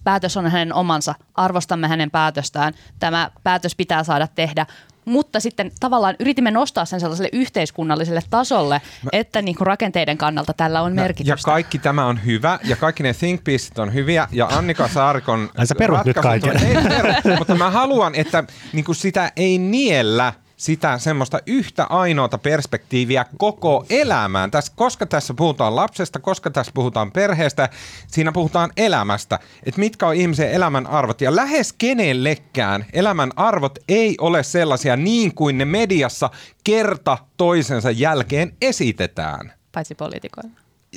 päätös 0.04 0.36
on 0.36 0.50
hänen 0.50 0.74
omansa, 0.74 1.14
arvostamme 1.34 1.88
hänen 1.88 2.10
päätöstään, 2.10 2.74
tämä 2.98 3.30
päätös 3.42 3.74
pitää 3.76 4.04
saada 4.04 4.28
tehdä. 4.34 4.66
Mutta 5.04 5.40
sitten 5.40 5.70
tavallaan 5.80 6.16
yritimme 6.20 6.50
nostaa 6.50 6.84
sen 6.84 7.00
sellaiselle 7.00 7.28
yhteiskunnalliselle 7.32 8.20
tasolle, 8.30 8.80
mä, 9.02 9.08
että 9.12 9.42
niin 9.42 9.56
kuin 9.56 9.66
rakenteiden 9.66 10.18
kannalta 10.18 10.52
tällä 10.52 10.82
on 10.82 10.92
merkitystä. 10.92 11.50
Ja 11.50 11.52
kaikki 11.52 11.78
tämä 11.78 12.06
on 12.06 12.24
hyvä, 12.24 12.58
ja 12.64 12.76
kaikki 12.76 13.02
ne 13.02 13.14
think 13.14 13.44
pieceit 13.44 13.78
on 13.78 13.94
hyviä, 13.94 14.28
ja 14.32 14.46
Annika 14.46 14.88
Saarikon 14.88 15.50
Ai 15.56 15.66
sä 15.66 15.74
perut 15.74 16.04
nyt 16.04 16.16
on- 16.16 16.22
kaiken. 16.22 16.64
Ei 16.64 16.74
peru, 16.88 17.36
mutta 17.38 17.54
mä 17.54 17.70
haluan, 17.70 18.14
että 18.14 18.44
niin 18.72 18.84
kuin 18.84 18.96
sitä 18.96 19.32
ei 19.36 19.58
niellä 19.58 20.32
sitä 20.56 20.98
semmoista 20.98 21.38
yhtä 21.46 21.84
ainoata 21.84 22.38
perspektiiviä 22.38 23.24
koko 23.38 23.86
elämään. 23.90 24.50
Tässä, 24.50 24.72
koska 24.76 25.06
tässä 25.06 25.34
puhutaan 25.34 25.76
lapsesta, 25.76 26.18
koska 26.18 26.50
tässä 26.50 26.72
puhutaan 26.74 27.12
perheestä, 27.12 27.68
siinä 28.06 28.32
puhutaan 28.32 28.70
elämästä, 28.76 29.38
että 29.66 29.80
mitkä 29.80 30.06
on 30.06 30.14
ihmisen 30.14 30.52
elämän 30.52 30.86
arvot. 30.86 31.20
Ja 31.20 31.36
lähes 31.36 31.72
kenellekään 31.72 32.86
elämän 32.92 33.30
arvot 33.36 33.78
ei 33.88 34.16
ole 34.20 34.42
sellaisia 34.42 34.96
niin 34.96 35.34
kuin 35.34 35.58
ne 35.58 35.64
mediassa 35.64 36.30
kerta 36.64 37.18
toisensa 37.36 37.90
jälkeen 37.90 38.56
esitetään. 38.60 39.52
Paitsi 39.72 39.94
poliitikoilla. 39.94 40.50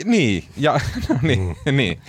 Niin, 0.05 0.43
ja 0.57 0.73
no 1.09 1.19
niin, 1.21 1.55
mm. 1.65 1.77
niin. 1.77 2.01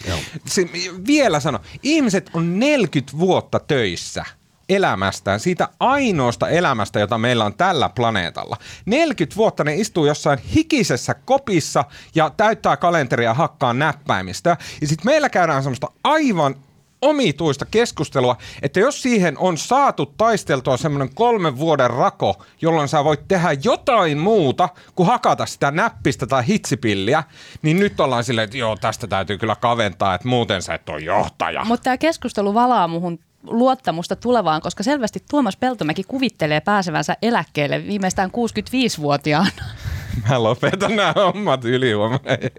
Se, 0.47 0.69
vielä 1.07 1.41
sano, 1.41 1.61
ihmiset 1.83 2.31
on 2.35 2.59
40 2.59 3.19
vuotta 3.19 3.59
töissä 3.59 4.25
elämästään, 4.69 5.41
siitä 5.41 5.69
ainoasta 5.81 6.49
elämästä, 6.49 7.01
jota 7.01 7.19
meillä 7.19 7.45
on 7.45 7.55
tällä 7.55 7.89
planeetalla. 7.89 8.57
40 8.87 9.37
vuotta 9.37 9.65
ne 9.65 9.75
istuu 9.75 10.07
jossain 10.07 10.39
hikisessä 10.39 11.15
kopissa 11.15 11.85
ja 12.15 12.31
täyttää 12.37 12.77
kalenteria 12.77 13.35
hakkaa 13.35 13.75
näppäimistä. 13.75 14.57
Ja 14.81 14.87
sitten 14.87 15.07
meillä 15.07 15.29
käydään 15.29 15.63
semmoista 15.63 15.91
aivan 16.05 16.55
omituista 17.03 17.67
keskustelua, 17.71 18.37
että 18.63 18.81
jos 18.81 19.03
siihen 19.03 19.39
on 19.39 19.59
saatu 19.59 20.07
taisteltua 20.07 20.77
semmoinen 20.77 21.15
kolmen 21.15 21.59
vuoden 21.59 21.91
rako, 21.91 22.43
jolloin 22.63 22.89
sä 22.89 23.05
voit 23.05 23.29
tehdä 23.29 23.49
jotain 23.65 24.19
muuta 24.19 24.69
kuin 24.95 25.07
hakata 25.07 25.47
sitä 25.47 25.71
näppistä 25.71 26.27
tai 26.27 26.47
hitsipilliä, 26.47 27.25
niin 27.63 27.79
nyt 27.79 28.01
ollaan 28.01 28.25
silleen, 28.25 28.45
että 28.45 28.59
joo, 28.59 28.77
tästä 28.77 29.07
täytyy 29.07 29.39
kyllä 29.39 29.57
kaventaa, 29.57 30.15
että 30.15 30.29
muuten 30.29 30.63
sä 30.63 30.75
et 30.75 30.89
ole 30.89 31.01
johtaja. 31.01 31.65
Mutta 31.65 31.85
tämä 31.85 31.99
keskustelu 31.99 32.55
valaa 32.55 32.89
muhun 32.89 33.19
luottamusta 33.43 34.17
tulevaan, 34.17 34.61
koska 34.61 34.83
selvästi 34.83 35.23
Tuomas 35.31 35.57
Peltomäki 35.57 36.05
kuvittelee 36.05 36.61
pääsevänsä 36.61 37.17
eläkkeelle 37.23 37.87
viimeistään 37.87 38.31
65-vuotiaana. 38.31 39.51
Mä 40.29 40.43
lopetan 40.43 40.97
nämä 40.97 41.13
hommat 41.17 41.65
ylihuomenna. 41.65 42.31
Ei, 42.31 42.51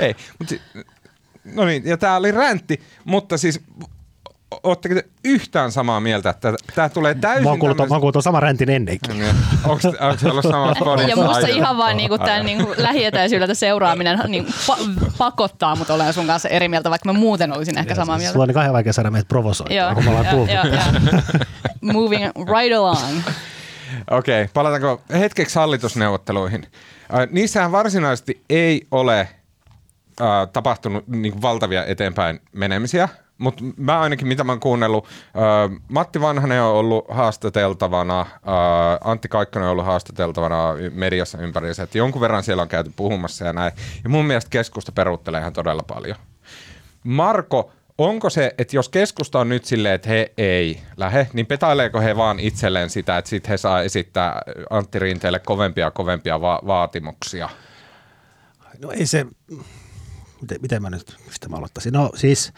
ei. 0.06 0.16
Mut, 0.38 0.60
no 1.44 1.64
niin, 1.64 1.86
ja 1.86 1.96
tää 1.96 2.16
oli 2.16 2.30
räntti, 2.32 2.80
mutta 3.04 3.38
siis 3.38 3.60
ootteko 4.62 4.94
te 4.94 5.04
yhtään 5.24 5.72
samaa 5.72 6.00
mieltä, 6.00 6.30
että 6.30 6.54
tämä 6.74 6.88
tulee 6.88 7.14
täysin... 7.14 7.44
Mä 7.44 7.50
oon 7.50 7.58
kuullut, 7.58 7.76
tämmöis- 7.76 7.90
mä 7.90 7.94
oon 7.94 8.00
kuullut 8.00 8.12
tuon 8.12 8.22
saman 8.22 8.42
räntin 8.42 8.70
ennenkin. 8.70 9.24
Onko 9.64 9.80
se 9.80 9.88
ollut 9.88 10.78
podissa? 10.84 11.08
Ja 11.08 11.16
musta 11.16 11.30
aikaisemmin? 11.30 11.56
ihan 11.56 11.78
vaan 11.78 11.96
niinku 11.96 12.18
tämän 12.18 12.46
niinku 12.46 12.74
lähietäisyydeltä 12.76 13.54
seuraaminen 13.54 14.20
niin 14.28 14.46
pa- 14.46 15.12
pakottaa 15.18 15.76
mut 15.76 15.90
olemaan 15.90 16.14
sun 16.14 16.26
kanssa 16.26 16.48
eri 16.48 16.68
mieltä, 16.68 16.90
vaikka 16.90 17.12
mä 17.12 17.18
muuten 17.18 17.52
olisin 17.52 17.78
ehkä 17.78 17.94
samaa 17.94 18.16
mieltä. 18.18 18.32
Sulla 18.32 18.42
on 18.42 18.48
niin 18.48 18.54
kauhean 18.54 18.72
vaikea 18.72 18.92
saada 18.92 19.10
meitä 19.10 19.28
provosoitua, 19.28 19.94
kun 19.94 20.04
me 20.04 20.10
ollaan 20.10 20.26
kuultu. 20.26 20.52
joo, 20.52 20.64
joo. 20.66 21.20
Moving 21.80 22.24
right 22.36 22.76
along. 22.76 23.22
Okei, 24.10 24.42
okay, 24.42 24.52
palataanko 24.54 25.02
hetkeksi 25.12 25.58
hallitusneuvotteluihin. 25.58 26.66
Äh, 27.14 27.28
niissähän 27.30 27.72
varsinaisesti 27.72 28.42
ei 28.50 28.86
ole 28.90 29.20
äh, 29.20 29.28
tapahtunut 30.52 31.08
niin 31.08 31.42
valtavia 31.42 31.84
eteenpäin 31.84 32.40
menemisiä, 32.52 33.08
mutta 33.38 33.64
mä 33.76 34.00
ainakin 34.00 34.28
mitä 34.28 34.44
mä 34.44 34.52
oon 34.52 34.60
kuunnellut, 34.60 35.04
äh, 35.06 35.80
Matti 35.88 36.20
Vanhanen 36.20 36.62
on 36.62 36.74
ollut 36.74 37.04
haastateltavana, 37.08 38.20
äh, 38.20 38.28
Antti 39.04 39.28
Kaikkonen 39.28 39.66
on 39.66 39.72
ollut 39.72 39.86
haastateltavana 39.86 40.74
mediassa 40.92 41.38
ympäriinsä, 41.38 41.82
että 41.82 41.98
jonkun 41.98 42.20
verran 42.20 42.42
siellä 42.42 42.62
on 42.62 42.68
käyty 42.68 42.92
puhumassa 42.96 43.44
ja 43.44 43.52
näin. 43.52 43.72
Ja 44.04 44.10
mun 44.10 44.24
mielestä 44.24 44.50
keskusta 44.50 44.92
peruuttelee 44.92 45.40
ihan 45.40 45.52
todella 45.52 45.82
paljon. 45.82 46.16
Marko, 47.04 47.72
onko 47.98 48.30
se, 48.30 48.54
että 48.58 48.76
jos 48.76 48.88
keskusta 48.88 49.40
on 49.40 49.48
nyt 49.48 49.64
silleen, 49.64 49.94
että 49.94 50.08
he 50.08 50.32
ei 50.38 50.80
lähde, 50.96 51.28
niin 51.32 51.46
petaileeko 51.46 52.00
he 52.00 52.16
vaan 52.16 52.40
itselleen 52.40 52.90
sitä, 52.90 53.18
että 53.18 53.28
sitten 53.28 53.50
he 53.50 53.56
saa 53.56 53.82
esittää 53.82 54.42
Antti 54.70 54.98
Rinteelle 54.98 55.38
kovempia 55.38 55.90
kovempia 55.90 56.40
va- 56.40 56.60
vaatimuksia? 56.66 57.48
No 58.82 58.90
ei 58.90 59.06
se, 59.06 59.26
miten, 60.40 60.58
miten 60.62 60.82
mä 60.82 60.90
nyt, 60.90 61.16
mistä 61.26 61.48
mä 61.48 61.56
aloittaisin? 61.56 61.92
No 61.92 62.10
siis, 62.14 62.52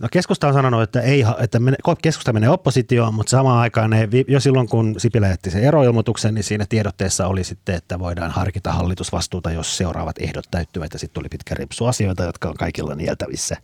no 0.00 0.08
keskusta 0.12 0.48
on 0.48 0.54
sanonut, 0.54 0.82
että, 0.82 1.00
ei, 1.00 1.24
että 1.38 1.58
keskusta 2.02 2.32
menee 2.32 2.48
oppositioon, 2.48 3.14
mutta 3.14 3.30
samaan 3.30 3.58
aikaan 3.58 3.90
ne, 3.90 4.08
jo 4.28 4.40
silloin 4.40 4.68
kun 4.68 4.94
Sipilä 4.98 5.28
jätti 5.28 5.50
sen 5.50 5.64
eroilmoituksen, 5.64 6.34
niin 6.34 6.44
siinä 6.44 6.66
tiedotteessa 6.68 7.26
oli 7.26 7.44
sitten, 7.44 7.74
että 7.74 7.98
voidaan 7.98 8.30
harkita 8.30 8.72
hallitusvastuuta, 8.72 9.50
jos 9.50 9.76
seuraavat 9.76 10.18
ehdot 10.18 10.44
täyttyvät 10.50 10.92
ja 10.92 10.98
sitten 10.98 11.14
tuli 11.14 11.28
pitkä 11.28 11.54
ripsu 11.54 11.86
asioita, 11.86 12.24
jotka 12.24 12.48
on 12.48 12.54
kaikilla 12.54 12.94
nieltävissä. 12.94 13.56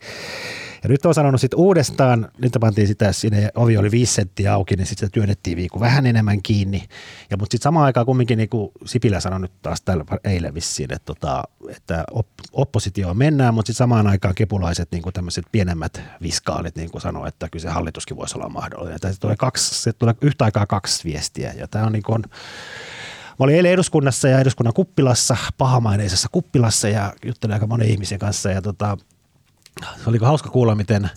Ja 0.87 0.91
nyt 0.91 1.07
on 1.07 1.15
sanonut 1.15 1.41
sitten 1.41 1.59
uudestaan, 1.59 2.29
nyt 2.39 2.53
pantiin 2.61 2.87
sitä, 2.87 3.13
sinne 3.13 3.51
ovi 3.55 3.77
oli 3.77 3.91
viisi 3.91 4.15
senttiä 4.15 4.53
auki, 4.55 4.77
niin 4.77 4.87
sitten 4.87 5.07
sitä 5.07 5.15
työnnettiin 5.15 5.57
viikko 5.57 5.81
vähän 5.81 6.07
enemmän 6.07 6.43
kiinni. 6.43 6.83
Ja, 7.31 7.37
mutta 7.37 7.55
sitten 7.55 7.63
samaan 7.63 7.87
aikaan 7.87 8.07
kumminkin 8.07 8.39
niin 8.39 8.49
kuin 8.49 8.73
Sipilä 8.85 9.21
sanoi 9.21 9.41
nyt 9.41 9.53
taas 9.63 9.83
täällä 9.83 10.05
eilen 10.25 10.55
vissiin, 10.55 10.93
että, 10.93 11.07
tota, 11.07 11.45
että 11.69 12.05
op, 12.53 12.75
mennään, 13.15 13.55
mutta 13.55 13.67
sitten 13.67 13.79
samaan 13.79 14.07
aikaan 14.07 14.35
kepulaiset 14.35 14.89
niin 14.93 15.03
kuin 15.03 15.13
tämmöiset 15.13 15.45
pienemmät 15.53 16.01
viskaalit 16.23 16.77
niin 16.77 16.91
kuin 16.91 17.03
sanoo, 17.03 17.27
että 17.27 17.49
kyllä 17.49 17.63
se 17.63 17.69
hallituskin 17.69 18.17
voisi 18.17 18.39
olla 18.39 18.49
mahdollinen. 18.49 19.01
Tässä 19.01 19.21
tulee, 19.21 19.37
kaksi, 19.37 19.83
se 19.83 19.93
tulee 19.93 20.15
yhtä 20.21 20.45
aikaa 20.45 20.67
kaksi 20.67 21.05
viestiä 21.05 21.53
ja 21.53 21.69
tämä 21.69 21.87
on 21.87 21.93
niin 21.93 22.03
kuin, 22.03 22.23
Mä 23.39 23.45
olin 23.45 23.57
eilen 23.57 23.73
eduskunnassa 23.73 24.29
ja 24.29 24.41
eduskunnan 24.41 24.75
kuppilassa, 24.75 25.37
pahamaineisessa 25.59 26.29
kuppilassa 26.33 26.89
ja 26.89 27.13
juttelin 27.25 27.55
aika 27.55 27.67
monen 27.67 27.89
ihmisen 27.89 28.19
kanssa 28.19 28.51
ja 28.51 28.63
tota, 28.63 28.99
se 29.83 30.11
oli 30.11 30.19
hauska 30.19 30.51
kuulla, 30.51 30.75
miten, 30.75 31.11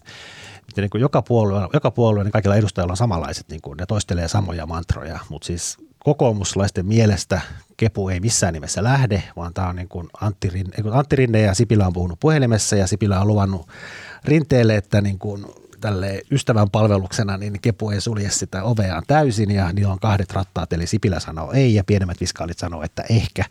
miten 0.68 0.82
niin 0.82 0.90
kuin 0.90 1.02
joka, 1.02 1.22
puolue, 1.22 1.68
joka 1.74 1.92
puolue, 1.92 2.24
niin 2.24 2.32
kaikilla 2.32 2.56
edustajilla 2.56 2.94
on 2.94 2.98
samanlaiset, 2.98 3.50
niin 3.50 3.62
kuin, 3.62 3.78
ne 3.78 3.86
toistelee 3.86 4.28
samoja 4.28 4.66
mantroja, 4.66 5.20
mutta 5.30 5.46
siis 5.46 5.78
kokoomuslaisten 6.00 6.86
mielestä 6.86 7.42
Kepu 7.78 8.10
ei 8.10 8.20
missään 8.20 8.54
nimessä 8.54 8.84
lähde, 8.84 9.24
vaan 9.36 9.54
tämä 9.54 9.70
on 9.70 9.76
niin 9.76 9.90
kuin 9.90 10.08
Antti, 10.22 10.50
Rinne, 10.50 10.76
Antti 10.92 11.16
Rinne 11.16 11.42
ja 11.42 11.54
Sipilä 11.54 11.88
on 11.88 11.94
puhunut 11.94 12.20
puhelimessa 12.20 12.76
ja 12.76 12.88
Sipilä 12.88 13.22
on 13.22 13.28
luvannut 13.28 13.68
Rinteelle, 14.26 14.76
että 14.76 15.02
niin 15.02 15.20
kuin 15.20 15.46
tälle 15.80 16.22
ystävän 16.32 16.70
palveluksena, 16.70 17.38
niin 17.38 17.62
Kepu 17.62 17.90
ei 17.90 18.02
sulje 18.02 18.30
sitä 18.30 18.64
oveaan 18.64 19.04
täysin 19.08 19.52
ja 19.52 19.74
niillä 19.74 19.94
on 19.94 20.00
kahdet 20.00 20.32
rattaat, 20.32 20.74
eli 20.74 20.88
Sipilä 20.88 21.20
sanoo 21.20 21.52
ei 21.52 21.74
ja 21.74 21.84
pienemmät 21.84 22.20
viskaalit 22.22 22.58
sanoo, 22.58 22.84
että 22.84 23.04
ehkä. 23.10 23.46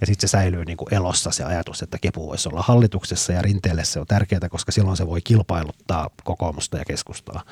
Ja 0.00 0.06
sitten 0.06 0.28
se 0.28 0.30
säilyy 0.30 0.64
niin 0.64 0.76
kuin 0.76 0.94
elossa 0.94 1.30
se 1.30 1.44
ajatus, 1.44 1.82
että 1.82 1.98
Kepu 2.00 2.26
voisi 2.26 2.48
olla 2.48 2.62
hallituksessa 2.62 3.32
ja 3.32 3.42
rinteelle 3.42 3.84
se 3.84 4.00
on 4.00 4.06
tärkeää, 4.06 4.48
koska 4.50 4.72
silloin 4.72 4.96
se 4.96 5.06
voi 5.06 5.20
kilpailuttaa 5.20 6.10
kokoomusta 6.24 6.78
ja 6.78 6.84
keskustaa. 6.84 7.42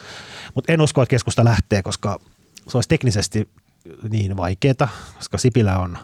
Mutta 0.55 0.72
en 0.72 0.81
usko, 0.81 1.03
että 1.03 1.11
keskusta 1.11 1.44
lähtee, 1.44 1.83
koska 1.83 2.20
se 2.68 2.77
olisi 2.77 2.88
teknisesti 2.88 3.48
niin 4.09 4.37
vaikeaa, 4.37 4.88
koska 5.18 5.38
Sipilä 5.38 5.79
on 5.79 5.98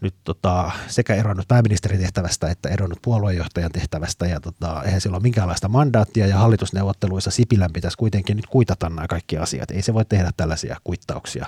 nyt 0.00 0.14
tota, 0.24 0.70
sekä 0.86 1.14
eronnut 1.14 1.48
pääministerin 1.48 2.00
tehtävästä 2.00 2.50
että 2.50 2.68
eronnut 2.68 2.98
puoluejohtajan 3.02 3.72
tehtävästä 3.72 4.26
ja 4.26 4.40
tota, 4.40 4.82
eihän 4.82 5.00
sillä 5.00 5.14
ole 5.14 5.22
minkäänlaista 5.22 5.68
mandaattia 5.68 6.26
ja 6.26 6.38
hallitusneuvotteluissa 6.38 7.30
Sipilän 7.30 7.72
pitäisi 7.72 7.96
kuitenkin 7.96 8.36
nyt 8.36 8.46
kuitata 8.46 8.88
nämä 8.88 9.08
kaikki 9.08 9.38
asiat. 9.38 9.70
Ei 9.70 9.82
se 9.82 9.94
voi 9.94 10.04
tehdä 10.04 10.30
tällaisia 10.36 10.76
kuittauksia, 10.84 11.46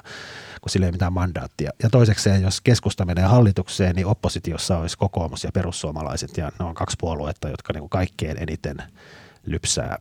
kun 0.60 0.70
sillä 0.70 0.84
ei 0.84 0.88
ole 0.88 0.92
mitään 0.92 1.12
mandaattia. 1.12 1.70
Ja 1.82 1.90
toisekseen, 1.90 2.42
jos 2.42 2.60
keskusta 2.60 3.04
menee 3.04 3.24
hallitukseen, 3.24 3.96
niin 3.96 4.06
oppositiossa 4.06 4.78
olisi 4.78 4.98
kokoomus 4.98 5.44
ja 5.44 5.52
perussuomalaiset 5.52 6.36
ja 6.36 6.52
ne 6.58 6.64
on 6.64 6.74
kaksi 6.74 6.96
puoluetta, 7.00 7.48
jotka 7.48 7.72
niin 7.72 7.88
kaikkein 7.88 8.42
eniten 8.42 8.76
lypsää 9.46 9.98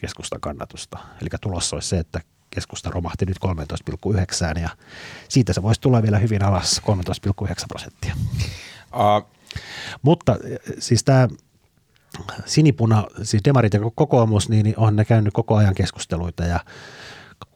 keskustan 0.00 0.40
kannatusta. 0.40 0.98
Eli 1.20 1.28
tulossa 1.40 1.76
olisi 1.76 1.88
se, 1.88 1.98
että 1.98 2.20
keskusta 2.50 2.90
romahti 2.90 3.26
nyt 3.26 3.36
13,9 4.56 4.60
ja 4.60 4.68
siitä 5.28 5.52
se 5.52 5.62
voisi 5.62 5.80
tulla 5.80 6.02
vielä 6.02 6.18
hyvin 6.18 6.44
alas 6.44 6.82
13,9 7.44 7.54
prosenttia. 7.68 8.14
Uh. 8.94 9.30
Mutta 10.02 10.36
siis 10.78 11.04
tämä 11.04 11.28
sinipuna, 12.46 13.04
siis 13.22 13.44
demarit 13.44 13.74
ja 13.74 13.80
kokoomus, 13.94 14.48
niin 14.48 14.74
on 14.76 14.96
ne 14.96 15.04
käynyt 15.04 15.34
koko 15.34 15.56
ajan 15.56 15.74
keskusteluita 15.74 16.44
ja 16.44 16.60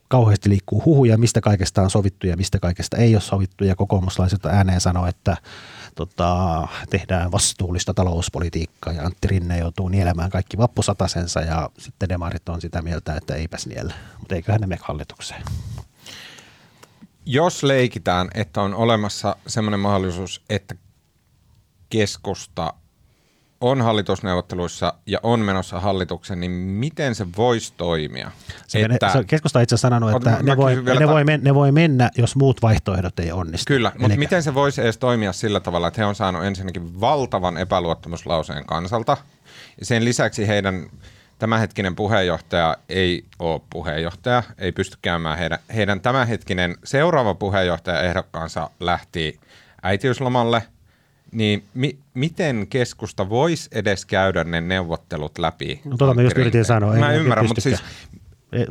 kauheasti 0.09 0.49
liikkuu 0.49 0.83
huhuja, 0.85 1.19
mistä 1.19 1.41
kaikesta 1.41 1.83
on 1.83 1.91
sovittu 1.91 2.27
ja 2.27 2.37
mistä 2.37 2.59
kaikesta 2.59 2.97
ei 2.97 3.15
ole 3.15 3.21
sovittu 3.21 3.65
ja 3.65 3.77
kokoomuslaiset 3.77 4.47
ääneen 4.47 4.81
sanoo, 4.81 5.07
että 5.07 5.37
tota, 5.95 6.69
tehdään 6.91 7.33
vastuullista 7.33 7.95
talouspolitiikkaa 7.95 8.93
ja 8.93 9.03
Antti 9.03 9.29
Rinne 9.29 9.59
joutuu 9.59 9.89
nielemään 9.89 10.31
kaikki 10.31 10.57
vappusatasensa 10.59 11.41
ja 11.41 11.71
sitten 11.79 12.09
demarit 12.09 12.49
on 12.49 12.61
sitä 12.61 12.83
mieltä, 12.83 13.15
että 13.17 13.35
eipäs 13.35 13.67
niellä, 13.67 13.95
mutta 14.19 14.35
eiköhän 14.35 14.61
ne 14.61 14.67
mene 14.67 14.81
hallitukseen. 14.85 15.43
Jos 17.27 17.63
leikitään, 17.63 18.29
että 18.35 18.63
on 18.63 18.75
olemassa 18.75 19.37
sellainen 19.47 19.81
mahdollisuus, 19.81 20.43
että 20.51 20.75
keskusta 21.91 22.75
on 23.65 23.83
hallitusneuvotteluissa 23.83 24.95
ja 25.07 25.21
on 25.23 25.41
menossa 25.41 25.81
hallituksen, 25.81 26.41
niin 26.41 26.51
miten 26.51 27.15
se 27.15 27.27
voisi 27.37 27.73
toimia? 27.77 28.31
Se, 28.67 28.81
että, 28.81 29.13
se 29.13 29.25
keskusta 29.25 29.61
itse 29.61 29.75
asiassa 29.75 29.89
sanonut, 29.89 30.17
että 30.17 30.43
ne 30.43 30.57
voi, 30.57 30.83
ne, 31.01 31.09
voi 31.09 31.25
men, 31.25 31.41
ne 31.45 31.55
voi 31.55 31.73
mennä, 31.73 32.11
jos 32.19 32.37
muut 32.37 32.63
vaihtoehdot 32.63 33.19
ei 33.19 33.33
onnistu. 33.33 33.65
Kyllä, 33.67 33.89
Elikkä. 33.89 34.03
mutta 34.03 34.19
miten 34.19 34.43
se 34.43 34.55
voisi 34.55 34.81
edes 34.81 34.99
toimia 34.99 35.33
sillä 35.33 35.61
tavalla, 35.61 35.89
että 35.89 36.01
he 36.01 36.05
on 36.05 36.15
saanut 36.15 36.45
ensinnäkin 36.45 37.01
valtavan 37.01 37.59
epäluottamuslauseen 37.59 38.67
kansalta. 38.67 39.17
Sen 39.83 40.05
lisäksi 40.05 40.49
heidän 40.49 40.87
tämänhetkinen 41.39 41.97
puheenjohtaja 41.97 42.77
ei 42.89 43.25
ole 43.39 43.61
puheenjohtaja, 43.71 44.43
ei 44.59 44.73
pysty 44.73 44.99
käymään 45.03 45.39
heidän, 45.39 45.59
heidän 45.75 46.01
tämänhetkinen 46.01 46.77
seuraava 46.85 47.35
puheenjohtaja 47.35 48.01
ehdokkaansa 48.01 48.71
lähti 48.81 49.41
äitiyslomalle– 49.83 50.63
niin 51.35 51.65
mi- 51.75 51.99
miten 52.15 52.67
keskusta 52.71 53.29
voisi 53.29 53.69
edes 53.73 54.07
käydä 54.07 54.45
ne 54.45 54.61
neuvottelut 54.61 55.39
läpi? 55.39 55.81
No 55.85 55.97
tuota 55.97 56.15
mä 56.15 56.23
just 56.23 56.39
yritin 56.39 56.65
sanoa. 56.65 56.95
Mä 56.95 57.13
ymmärrän, 57.13 57.47
mutta 57.47 57.61
siis 57.61 57.83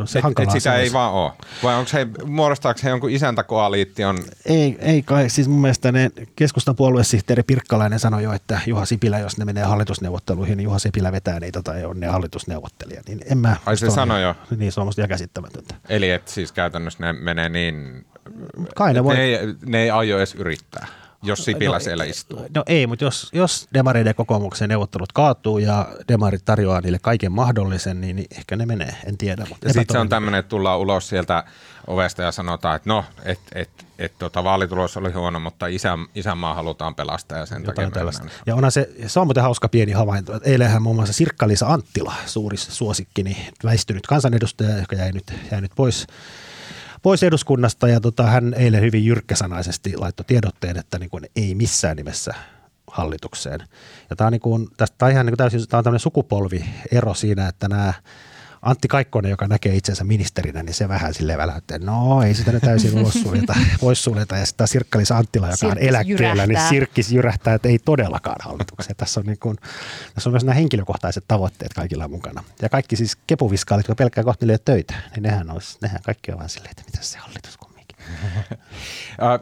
se 0.06 0.20
et, 0.20 0.40
et 0.40 0.52
sitä 0.52 0.76
ei 0.76 0.94
vaan 0.94 1.14
ole. 1.14 1.32
Vai 1.64 1.76
onko 1.76 1.90
he, 1.94 2.08
muodostaako 2.26 2.80
he 2.84 2.90
jonkun 2.90 3.10
isäntäkoaliition? 3.10 4.18
Ei, 4.46 4.78
ei 4.80 5.02
kai. 5.02 5.30
Siis 5.30 5.48
mun 5.48 5.62
mielestä 5.62 5.92
ne 5.92 6.12
keskustan 6.36 6.76
puoluesihteeri 6.76 7.44
Pirkkalainen 7.44 8.00
sanoi 8.00 8.24
jo, 8.24 8.34
että 8.34 8.60
Juha 8.68 8.86
Sipilä, 8.86 9.20
jos 9.20 9.38
ne 9.38 9.46
menee 9.46 9.64
hallitusneuvotteluihin, 9.64 10.58
niin 10.58 10.64
Juha 10.64 10.80
Sipilä 10.80 11.12
vetää 11.12 11.40
niitä 11.40 11.62
tai 11.62 11.86
on 11.86 12.00
ne 12.00 12.08
hallitusneuvottelija. 12.08 13.02
Niin 13.08 13.20
en 13.32 13.38
mä 13.38 13.56
Ai 13.66 13.78
se 13.78 13.90
sanoi 13.90 14.22
jo? 14.22 14.36
Niin, 14.58 14.72
se 14.72 14.80
on 14.80 14.88
musta 14.88 15.02
ihan 15.02 15.10
käsittämätöntä. 15.10 15.76
Eli 15.90 16.12
että 16.12 16.32
siis 16.32 16.52
käytännössä 16.52 17.06
ne 17.06 17.14
menee 17.14 17.50
niin... 17.50 18.06
Kai 18.76 18.94
ne, 18.94 19.04
voi... 19.04 19.16
ne, 19.16 19.24
ei, 19.24 19.38
ne 19.66 19.82
ei 19.82 19.90
aio 19.90 20.18
edes 20.18 20.36
yrittää 20.36 20.88
jos 21.24 21.46
Sipilä 21.46 21.76
no, 21.76 21.80
siellä 21.80 22.04
istuu. 22.04 22.46
No 22.56 22.64
ei, 22.68 22.88
mutta 22.88 23.06
jos, 23.06 23.30
jos 23.34 23.68
demareiden 23.74 24.10
ja 24.10 24.14
kokoomuksen 24.14 24.70
neuvottelut 24.70 25.12
kaatuu 25.12 25.58
ja 25.58 25.88
demarit 26.08 26.46
tarjoaa 26.46 26.82
niille 26.82 27.00
kaiken 27.02 27.32
mahdollisen, 27.32 28.02
niin, 28.02 28.16
niin 28.16 28.28
ehkä 28.38 28.56
ne 28.56 28.66
menee, 28.66 28.96
en 29.06 29.18
tiedä. 29.18 29.46
Mutta 29.50 29.68
ja 29.68 29.74
sitten 29.74 29.94
se 29.94 30.00
on 30.00 30.10
tämmöinen, 30.10 30.40
että 30.40 30.50
tullaan 30.50 30.80
ulos 30.80 31.10
sieltä 31.10 31.44
ovesta 31.88 32.22
ja 32.22 32.32
sanotaan, 32.32 32.76
että 32.76 32.90
no, 32.90 33.06
että 33.24 33.60
et, 33.60 33.70
et, 34.00 34.12
tota, 34.20 34.44
vaalitulos 34.44 34.98
oli 34.98 35.12
huono, 35.12 35.40
mutta 35.40 35.68
isä, 35.68 35.98
isänmaa 36.16 36.54
halutaan 36.54 36.96
pelastaa 36.96 37.38
ja 37.38 37.46
sen 37.46 37.64
Jotain 37.66 37.92
takia 37.92 38.30
Ja 38.46 38.56
onhan 38.56 38.72
se, 38.72 38.90
se 39.08 39.20
on 39.20 39.28
muuten 39.28 39.44
hauska 39.44 39.70
pieni 39.70 39.92
havainto. 39.92 40.40
Eilenhän 40.44 40.82
muun 40.82 40.96
muassa 40.96 41.14
Sirkka-Liisa 41.14 41.68
Anttila, 41.68 42.14
suuri 42.26 42.58
suosikkini, 42.58 43.48
väistynyt 43.64 44.08
kansanedustaja, 44.08 44.78
joka 44.78 44.96
jäi 44.96 45.12
nyt, 45.12 45.34
jäi 45.52 45.62
nyt 45.62 45.72
pois 45.76 46.08
pois 47.04 47.24
eduskunnasta 47.24 47.88
ja 47.88 48.00
tota, 48.00 48.24
hän 48.24 48.54
eilen 48.54 48.82
hyvin 48.82 49.06
jyrkkäsanaisesti 49.06 49.98
laittoi 49.98 50.26
tiedotteen, 50.26 50.78
että 50.78 51.00
niin 51.00 51.10
kuin 51.10 51.26
ei 51.36 51.56
missään 51.56 51.98
nimessä 51.98 52.34
hallitukseen. 52.88 53.60
Ja 54.10 54.16
tämä 54.16 54.26
on, 54.28 54.32
niin 54.32 54.42
kuin, 54.42 54.68
tästä, 54.78 54.96
tämä 54.98 55.08
on 55.08 55.12
ihan 55.12 55.26
niin 55.26 55.32
kuin 55.32 55.38
täysin 55.38 55.68
tämä 55.68 55.84
on 55.86 56.00
sukupolviero 56.00 57.14
siinä, 57.14 57.48
että 57.48 57.68
nämä 57.68 57.94
Antti 58.64 58.88
Kaikkonen, 58.88 59.30
joka 59.30 59.48
näkee 59.48 59.76
itsensä 59.76 60.04
ministerinä, 60.04 60.64
niin 60.64 60.74
se 60.74 60.88
vähän 60.88 61.14
silleen 61.14 61.40
väläyttää, 61.40 61.76
että 61.76 61.92
no 61.92 62.24
ei 62.24 62.34
sitä 62.34 62.52
nyt 62.52 62.64
täysin 62.64 63.00
ulos 63.00 63.14
suljeta, 63.14 63.56
pois 63.82 64.04
suljeta. 64.04 64.38
Ja 64.38 64.46
sitten 64.46 64.68
Sirkkalis 64.68 65.12
Anttila, 65.12 65.48
joka 65.48 65.58
Sirkkis 65.58 65.82
on 65.82 65.88
eläkkeellä, 65.88 66.24
niin 66.24 66.36
jyrähtää. 66.36 66.48
niin 66.48 66.70
Sirkkis 66.70 67.12
jyrähtää, 67.12 67.54
että 67.54 67.68
ei 67.70 67.80
todellakaan 67.80 68.36
hallitukseen. 68.40 68.96
Tässä 68.96 69.20
on, 69.20 69.26
niin 69.26 69.40
kuin, 69.40 69.58
tässä 70.14 70.30
on 70.30 70.34
myös 70.34 70.44
nämä 70.44 70.56
henkilökohtaiset 70.56 71.24
tavoitteet 71.28 71.74
kaikilla 71.74 72.08
mukana. 72.08 72.44
Ja 72.62 72.70
kaikki 72.70 72.96
siis 72.96 73.16
kepuviskaalit, 73.28 73.88
jotka 73.88 74.04
pelkkää 74.04 74.24
kohti 74.24 74.46
töitä, 74.66 74.94
niin 75.16 75.24
nehän, 75.24 75.52
olisi, 75.52 75.78
nehän 75.82 76.00
kaikki 76.06 76.32
on 76.32 76.38
vaan 76.38 76.50
silleen, 76.50 76.72
että 76.72 76.84
mitä 76.86 76.98
se 77.02 77.18
hallitus 77.18 77.58
kumminkin. 77.58 77.98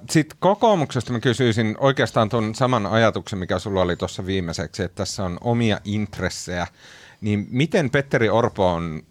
Sitten 0.10 0.38
kokoomuksesta 0.40 1.14
mä 1.14 1.20
kysyisin 1.20 1.76
oikeastaan 1.80 2.30
tuon 2.30 2.56
saman 2.56 2.86
ajatuksen, 2.86 3.40
mikä 3.40 3.60
sulla 3.60 3.82
oli 3.82 3.96
tuossa 3.96 4.26
viimeiseksi, 4.26 4.84
että 4.84 4.96
tässä 4.96 5.24
on 5.24 5.38
omia 5.42 5.80
intressejä. 5.84 6.68
Niin 7.22 7.48
miten 7.50 7.90
Petteri 7.90 8.30
Orpo 8.30 8.74
on 8.74 9.02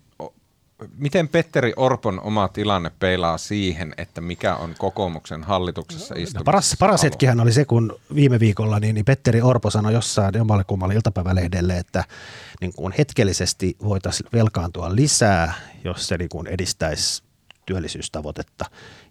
miten 0.96 1.28
Petteri 1.28 1.72
Orpon 1.76 2.20
oma 2.20 2.48
tilanne 2.48 2.90
peilaa 2.98 3.38
siihen, 3.38 3.94
että 3.98 4.20
mikä 4.20 4.56
on 4.56 4.74
kokoomuksen 4.78 5.44
hallituksessa 5.44 6.14
istumisessa? 6.14 6.38
No, 6.38 6.44
paras, 6.44 6.76
paras 6.78 7.02
hetkihän 7.02 7.40
oli 7.40 7.52
se, 7.52 7.64
kun 7.64 7.96
viime 8.14 8.40
viikolla 8.40 8.80
niin, 8.80 8.94
niin 8.94 9.04
Petteri 9.04 9.42
Orpo 9.42 9.70
sanoi 9.70 9.92
jossain 9.92 10.34
jommalle 10.34 10.64
kummalle 10.64 10.94
iltapäivälehdelle, 10.94 11.78
että 11.78 12.04
niin 12.60 12.72
kuin 12.72 12.94
hetkellisesti 12.98 13.76
voitaisiin 13.84 14.28
velkaantua 14.32 14.96
lisää, 14.96 15.52
jos 15.84 16.08
se 16.08 16.16
niin 16.16 16.28
kuin 16.28 16.46
edistäisi 16.46 17.22
työllisyystavoitetta. 17.66 18.64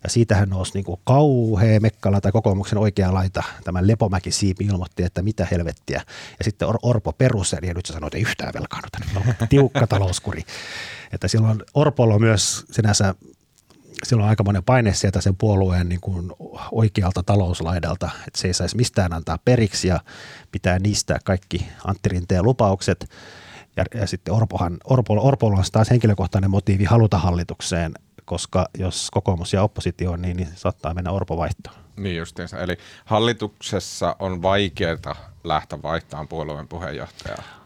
Ja 0.04 0.10
siitähän 0.10 0.50
nousi 0.50 0.72
niin 0.74 0.84
kuin 0.84 1.00
kauhea 1.04 1.80
mekkala 1.80 2.22
tai 2.22 2.32
kokoomuksen 2.32 2.78
oikea 2.78 3.14
laita. 3.14 3.44
Tämä 3.64 3.88
Lepomäki 3.88 4.32
Siipi 4.32 4.66
ilmoitti, 4.66 5.04
että 5.04 5.22
mitä 5.22 5.48
helvettiä. 5.52 6.02
Ja 6.40 6.44
sitten 6.44 6.68
Or- 6.68 6.80
Orpo 6.82 7.14
peruseli 7.14 7.68
ja 7.68 7.74
nyt 7.74 7.86
se 7.86 7.94
sanoi, 7.94 8.08
että 8.08 8.18
ei 8.18 8.22
yhtään 8.22 8.54
velkaannuta. 8.54 8.98
Tiukka 9.50 9.88
talouskuri. 9.88 10.44
Että 11.12 11.28
silloin 11.28 11.64
Orpolla 11.74 12.20
myös 12.20 12.66
sinänsä 12.72 13.16
silloin 14.04 14.24
on 14.24 14.30
aika 14.30 14.44
monen 14.44 14.64
paine 14.64 14.94
sieltä 14.94 15.22
sen 15.22 15.36
puolueen 15.36 15.90
niin 15.90 16.02
kuin 16.02 16.32
oikealta 16.72 17.24
talouslaidalta, 17.24 18.10
että 18.28 18.40
se 18.40 18.48
ei 18.48 18.54
saisi 18.54 18.76
mistään 18.76 19.14
antaa 19.14 19.38
periksi 19.46 19.88
ja 19.88 20.00
pitää 20.52 20.80
niistä 20.80 21.20
kaikki 21.24 21.68
Antti 21.86 22.10
Rinteen 22.10 22.44
lupaukset. 22.44 23.10
Ja, 23.76 23.86
ja 23.96 24.08
sitten 24.08 24.34
Orpohan, 24.34 24.78
Orpo, 24.84 25.14
Orpolla 25.28 25.58
on 25.58 25.64
taas 25.72 25.90
henkilökohtainen 25.90 26.52
motiivi 26.52 26.86
haluta 26.86 27.18
hallitukseen, 27.18 27.94
koska 28.26 28.70
jos 28.78 29.12
kokoomus 29.12 29.54
ja 29.54 29.64
oppositio 29.64 30.12
on 30.12 30.22
niin, 30.22 30.38
niin 30.38 30.50
saattaa 30.56 30.94
mennä 30.94 31.12
Orpo 31.12 31.38
vaihtoon. 31.38 31.76
Niin 31.98 32.18
justiinsa. 32.18 32.60
Eli 32.60 32.78
hallituksessa 33.06 34.16
on 34.20 34.42
vaikeaa 34.42 35.16
lähteä 35.44 35.82
vaihtamaan 35.82 36.28
puolueen 36.28 36.68
puheenjohtajaa. 36.68 37.59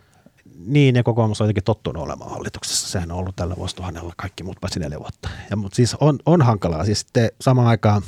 Niin, 0.58 0.96
ja 0.96 1.04
kokoomus 1.04 1.42
on 1.42 1.46
jotenkin 1.46 1.64
tottunut 1.64 2.04
olemaan 2.04 2.32
hallituksessa. 2.32 2.88
Sehän 2.88 3.12
on 3.12 3.18
ollut 3.18 3.36
tällä 3.36 3.56
vuosituhannella 3.56 4.14
kaikki 4.18 4.44
muut 4.44 4.58
paitsi 4.62 4.80
neljä 4.80 5.00
vuotta. 5.00 5.30
Ja, 5.50 5.56
mutta 5.56 5.76
siis 5.76 5.96
on, 6.00 6.20
on 6.26 6.42
hankalaa. 6.42 6.86
Siis 6.86 7.00
sitten 7.00 7.32
samaan 7.42 7.68
aikaan 7.68 8.02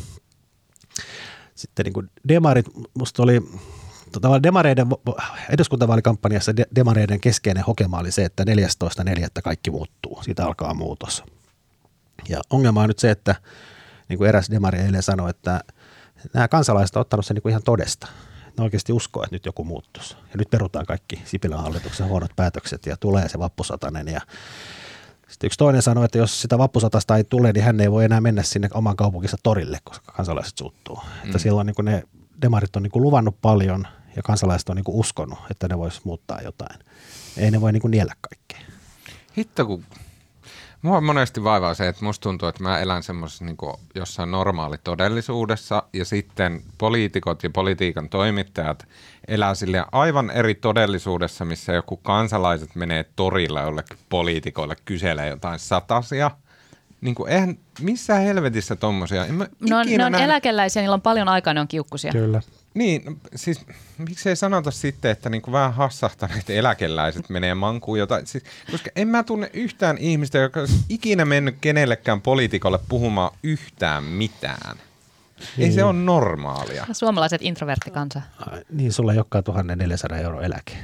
sitten 1.55 1.84
niin 1.84 1.93
kuin 1.93 2.10
demarit, 2.27 2.65
musta 2.93 3.23
oli 3.23 3.41
tota, 4.12 4.43
demareiden 4.43 4.88
eduskuntavaalikampanjassa 5.49 6.51
demareiden 6.75 7.21
keskeinen 7.21 7.63
hokema 7.63 7.99
oli 7.99 8.12
se, 8.12 8.25
että 8.25 8.43
14.4. 8.43 9.27
kaikki 9.43 9.71
muuttuu. 9.71 10.23
Siitä 10.23 10.45
alkaa 10.45 10.73
muutos. 10.73 11.23
Ja 12.29 12.41
ongelma 12.49 12.81
on 12.81 12.88
nyt 12.88 12.99
se, 12.99 13.12
että 13.12 13.36
niin 14.10 14.17
kuin 14.17 14.29
eräs 14.29 14.49
demari 14.51 14.79
eilen 14.79 15.03
sanoi, 15.03 15.29
että 15.29 15.62
nämä 16.34 16.47
kansalaiset 16.47 16.95
ovat 16.95 17.05
ottanut 17.05 17.25
sen 17.25 17.36
niin 17.36 17.41
kuin 17.41 17.49
ihan 17.49 17.63
todesta 17.63 18.08
ne 18.58 18.63
oikeasti 18.63 18.94
uskoo, 18.94 19.24
että 19.24 19.36
nyt 19.36 19.46
joku 19.46 19.63
muuttuisi. 19.63 20.15
Ja 20.15 20.38
nyt 20.38 20.50
perutaan 20.50 20.86
kaikki 20.86 21.22
Sipilän 21.26 21.62
hallituksen 21.62 22.08
huonot 22.08 22.32
päätökset 22.36 22.86
ja 22.86 22.98
tulee 22.98 23.30
se 23.30 23.39
vappusatanen 23.39 24.08
ja 24.08 24.22
Sitten 25.28 25.48
yksi 25.48 25.58
toinen 25.58 25.82
sanoi, 25.82 26.06
että 26.06 26.18
jos 26.18 26.41
sitä 26.41 26.58
vappusatasta 26.58 27.18
ei 27.18 27.24
tule, 27.24 27.52
niin 27.52 27.63
hän 27.63 27.82
ei 27.82 27.91
voi 27.91 28.06
enää 28.06 28.22
mennä 28.22 28.44
sinne 28.44 28.70
oman 28.74 28.96
kaupunkinsa 28.96 29.38
torille, 29.44 29.78
koska 29.84 30.12
kansalaiset 30.12 30.58
suuttuu. 30.58 30.96
Mm. 30.96 31.26
Että 31.26 31.38
silloin 31.38 31.68
niin 31.68 31.86
ne 31.86 32.04
demarit 32.41 32.76
on 32.76 32.84
niin 32.84 32.91
luvannut 32.96 33.41
paljon 33.41 33.88
ja 34.15 34.24
kansalaiset 34.24 34.70
on 34.70 34.76
niin 34.76 34.84
uskonut, 34.88 35.39
että 35.52 35.68
ne 35.68 35.78
vois 35.78 36.06
muuttaa 36.06 36.41
jotain. 36.41 36.80
Ei 37.38 37.52
ne 37.52 37.62
voi 37.62 37.72
niin 37.72 37.91
niellä 37.91 38.13
kaikkea. 38.22 38.76
Hitto, 39.38 39.65
kun 39.65 39.86
Mua 40.86 41.02
monesti 41.02 41.43
vaivaa 41.43 41.74
se, 41.74 41.88
että 41.88 42.06
musta 42.06 42.24
tuntuu, 42.24 42.50
että 42.50 42.63
mä 42.63 42.80
elän 42.80 43.04
semmoisessa 43.04 43.45
niin 43.45 43.58
jossain 43.95 44.32
normaali 44.32 44.78
todellisuudessa 44.84 45.84
ja 45.93 46.06
sitten 46.06 46.63
poliitikot 46.78 47.43
ja 47.43 47.50
politiikan 47.50 48.10
toimittajat 48.10 48.88
elää 49.28 49.56
sille 49.56 49.86
aivan 49.91 50.30
eri 50.30 50.56
todellisuudessa, 50.56 51.45
missä 51.45 51.74
joku 51.74 51.98
kansalaiset 51.98 52.76
menee 52.76 53.06
torilla 53.15 53.62
jollekin 53.62 53.98
poliitikoille 54.10 54.76
kyselee 54.86 55.30
jotain 55.30 55.60
satasia. 55.60 56.32
Niin 57.06 57.15
kuin, 57.15 57.32
eihän, 57.32 57.58
missä 57.82 58.15
helvetissä 58.15 58.76
tommosia? 58.76 59.26
En 59.26 59.38
no, 59.38 59.48
ne 59.84 60.06
on 60.06 60.12
näin... 60.12 60.24
eläkeläisiä, 60.24 60.82
niillä 60.82 60.94
on 60.94 61.02
paljon 61.02 61.28
aikaa, 61.28 61.54
ne 61.54 61.60
on 61.60 61.68
kiukkusia. 61.68 62.12
Kyllä. 62.12 62.41
Niin, 62.74 63.06
no, 63.06 63.15
siis 63.36 63.65
miksei 63.98 64.36
sanota 64.36 64.72
sitten, 64.72 65.12
että 65.12 65.30
niinku 65.30 65.52
vähän 65.52 65.74
hassahtaneet 65.74 66.50
eläkeläiset 66.50 67.30
menee 67.30 67.56
mankuun 67.56 68.00
jotain. 68.00 68.28
Siis, 68.28 68.44
koska 68.72 68.89
en 68.96 69.08
mä 69.08 69.24
tunne 69.24 69.50
yhtään 69.54 69.98
ihmistä, 69.98 70.38
joka 70.38 70.60
olisi 70.60 70.86
ikinä 70.89 71.26
mennyt 71.26 71.56
kenellekään 71.62 72.22
poliitikolle 72.22 72.80
puhumaan 72.89 73.32
yhtään 73.44 74.04
mitään. 74.04 74.78
Niin. 74.78 75.65
Ei 75.65 75.72
se 75.72 75.76
niin. 75.76 75.86
ole 75.86 75.94
normaalia. 75.94 76.86
Suomalaiset 76.91 77.41
introverttikansa. 77.41 78.22
Niin, 78.72 78.94
sulla 78.94 79.13
ei 79.13 79.20
olekaan 79.20 79.44
1400 79.44 80.18
euro 80.18 80.41
eläke. 80.41 80.78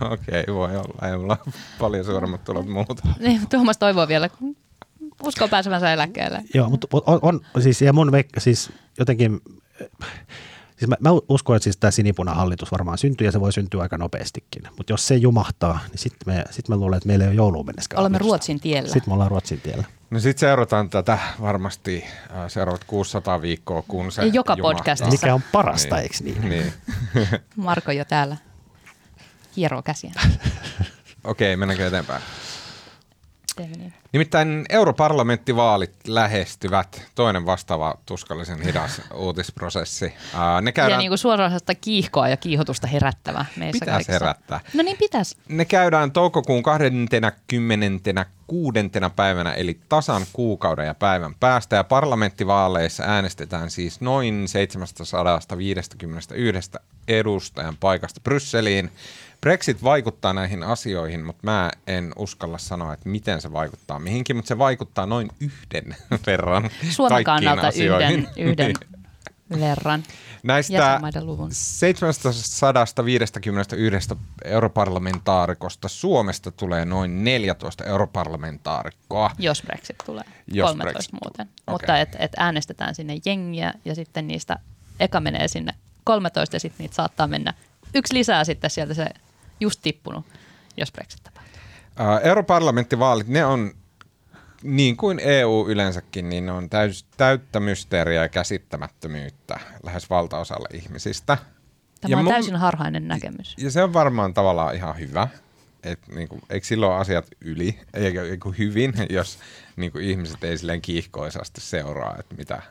No 0.00 0.12
okei, 0.12 0.40
okay, 0.40 0.54
voi 0.54 0.76
olla. 0.76 1.08
Ei 1.08 1.16
mulla 1.18 1.36
paljon 1.78 2.04
suuremmat 2.04 2.44
tulot 2.44 2.68
muuta. 2.68 2.94
Niin, 3.18 3.48
Tuomas 3.48 3.78
toivoo 3.78 4.08
vielä, 4.08 4.28
uskoo 5.26 5.48
pääsevänsä 5.48 5.92
eläkkeelle. 5.92 6.42
Joo, 6.54 6.70
mutta 6.70 6.86
on, 7.06 7.40
on 7.54 7.62
siis, 7.62 7.82
ja 7.82 7.92
mun 7.92 8.12
veikka, 8.12 8.40
siis 8.40 8.70
jotenkin 8.98 9.40
Siis 10.82 10.88
mä, 10.88 10.96
mä 11.00 11.10
uskon, 11.28 11.56
että 11.56 11.64
siis 11.64 11.76
tämä 11.76 11.90
sinipunahallitus 11.90 12.72
varmaan 12.72 12.98
syntyy 12.98 13.26
ja 13.26 13.32
se 13.32 13.40
voi 13.40 13.52
syntyä 13.52 13.82
aika 13.82 13.98
nopeastikin. 13.98 14.62
Mutta 14.76 14.92
jos 14.92 15.08
se 15.08 15.14
jumahtaa, 15.14 15.78
niin 15.90 15.98
sitten 15.98 16.34
me, 16.34 16.44
sit 16.50 16.68
me 16.68 16.76
luulen, 16.76 16.96
että 16.96 17.06
meillä 17.06 17.24
ei 17.24 17.28
ole 17.28 17.36
jouluun 17.36 17.66
mennessä. 17.66 17.94
Olemme 17.96 18.18
Ruotsin 18.18 18.60
tiellä. 18.60 18.88
Sitten 18.88 19.10
me 19.10 19.14
ollaan 19.14 19.30
Ruotsin 19.30 19.60
tiellä. 19.60 19.84
No 20.10 20.20
sitten 20.20 20.40
seurataan 20.40 20.90
tätä 20.90 21.18
varmasti 21.40 22.04
äh, 22.30 22.50
seuraavat 22.50 22.84
600 22.84 23.42
viikkoa, 23.42 23.82
kun 23.88 24.12
se 24.12 24.22
Joka 24.22 24.54
jumahtaa. 24.58 24.78
podcastissa. 24.78 25.10
Mikä 25.10 25.34
on 25.34 25.42
parasta, 25.52 25.96
niin. 25.96 26.02
eikö 26.02 26.16
niin? 26.24 26.48
niin. 26.48 26.72
Marko 27.56 27.92
jo 27.92 28.04
täällä 28.04 28.36
hieroo 29.56 29.82
käsiä. 29.82 30.12
Okei, 31.24 31.56
mennäänkö 31.56 31.86
eteenpäin? 31.86 32.22
Niin. 33.58 33.92
Nimittäin 34.12 34.64
europarlamenttivaalit 34.68 35.94
lähestyvät. 36.06 37.02
Toinen 37.14 37.46
vastaava 37.46 37.94
tuskallisen 38.06 38.62
hidas 38.62 39.00
uutisprosessi. 39.14 40.14
Ää, 40.34 40.60
ne 40.60 40.72
käydään... 40.72 40.92
Ja 40.92 40.98
niin 40.98 41.10
kuin 41.10 41.18
suorastaan 41.18 41.76
kiihkoa 41.80 42.28
ja 42.28 42.36
kiihotusta 42.36 42.86
herättävä 42.86 43.44
meissä 43.56 43.72
Pitäisi 43.72 43.90
kaikissa. 43.90 44.12
herättää. 44.12 44.60
No 44.74 44.82
niin 44.82 44.96
pitäisi. 44.96 45.36
Ne 45.48 45.64
käydään 45.64 46.12
toukokuun 46.12 46.62
26. 46.62 48.90
päivänä, 49.16 49.52
eli 49.52 49.80
tasan 49.88 50.22
kuukauden 50.32 50.86
ja 50.86 50.94
päivän 50.94 51.34
päästä. 51.34 51.76
Ja 51.76 51.84
parlamenttivaaleissa 51.84 53.04
äänestetään 53.06 53.70
siis 53.70 54.00
noin 54.00 54.48
751 54.48 56.70
edustajan 57.08 57.76
paikasta 57.80 58.20
Brysseliin. 58.20 58.90
Brexit 59.42 59.84
vaikuttaa 59.84 60.32
näihin 60.32 60.62
asioihin, 60.62 61.24
mutta 61.24 61.40
mä 61.42 61.70
en 61.86 62.12
uskalla 62.16 62.58
sanoa, 62.58 62.94
että 62.94 63.08
miten 63.08 63.40
se 63.40 63.52
vaikuttaa 63.52 63.98
mihinkin, 63.98 64.36
mutta 64.36 64.48
se 64.48 64.58
vaikuttaa 64.58 65.06
noin 65.06 65.28
yhden 65.40 65.96
verran 66.26 66.70
Suomen 66.90 67.24
kannalta 67.24 67.68
yhden, 67.68 68.28
yhden 68.36 68.72
verran. 69.60 70.02
Näistä 70.42 71.00
751 71.50 74.16
europarlamentaarikosta 74.44 75.88
Suomesta 75.88 76.50
tulee 76.50 76.84
noin 76.84 77.24
14 77.24 77.84
europarlamentaarikkoa. 77.84 79.30
Jos 79.38 79.62
Brexit 79.62 79.96
tulee, 80.06 80.24
Jos 80.46 80.70
13 80.70 80.92
Brexit. 80.92 81.12
muuten. 81.12 81.48
Okay. 81.66 81.74
Mutta 81.74 81.98
et, 81.98 82.16
et 82.18 82.32
äänestetään 82.36 82.94
sinne 82.94 83.16
jengiä 83.24 83.74
ja 83.84 83.94
sitten 83.94 84.28
niistä 84.28 84.58
eka 85.00 85.20
menee 85.20 85.48
sinne 85.48 85.74
13 86.04 86.56
ja 86.56 86.60
sitten 86.60 86.84
niitä 86.84 86.94
saattaa 86.94 87.26
mennä 87.26 87.54
yksi 87.94 88.14
lisää 88.14 88.44
sitten 88.44 88.70
sieltä 88.70 88.94
se 88.94 89.06
just 89.62 89.80
tippunut, 89.82 90.26
jos 90.76 90.92
Brexit 90.92 91.22
tapahtuu? 91.22 91.52
Uh, 92.00 92.26
europarlamenttivaalit, 92.26 93.28
ne 93.28 93.44
on 93.44 93.74
niin 94.62 94.96
kuin 94.96 95.20
EU 95.20 95.66
yleensäkin, 95.68 96.28
niin 96.28 96.46
ne 96.46 96.52
on 96.52 96.70
täys, 96.70 97.06
täyttä 97.16 97.60
mysteeriä 97.60 98.22
ja 98.22 98.28
käsittämättömyyttä 98.28 99.60
lähes 99.82 100.10
valtaosalle 100.10 100.68
ihmisistä. 100.72 101.38
Tämä 102.00 102.12
ja 102.12 102.18
on 102.18 102.24
mun, 102.24 102.32
täysin 102.32 102.56
harhainen 102.56 103.08
näkemys. 103.08 103.54
Ja 103.58 103.70
se 103.70 103.82
on 103.82 103.92
varmaan 103.92 104.34
tavallaan 104.34 104.74
ihan 104.74 104.98
hyvä. 104.98 105.28
Et 105.82 106.08
niin 106.14 106.28
kuin, 106.28 106.42
eikö 106.50 106.66
silloin 106.66 107.00
asiat 107.00 107.26
yli, 107.40 107.78
eikä, 107.94 108.20
hyvin, 108.58 108.94
jos 109.10 109.38
niin 109.76 109.92
kuin 109.92 110.04
ihmiset 110.04 110.44
ei 110.44 110.58
silleen 110.58 110.82
kiihkoisasti 110.82 111.60
seuraa, 111.60 112.16
että 112.18 112.34
mitä 112.34 112.62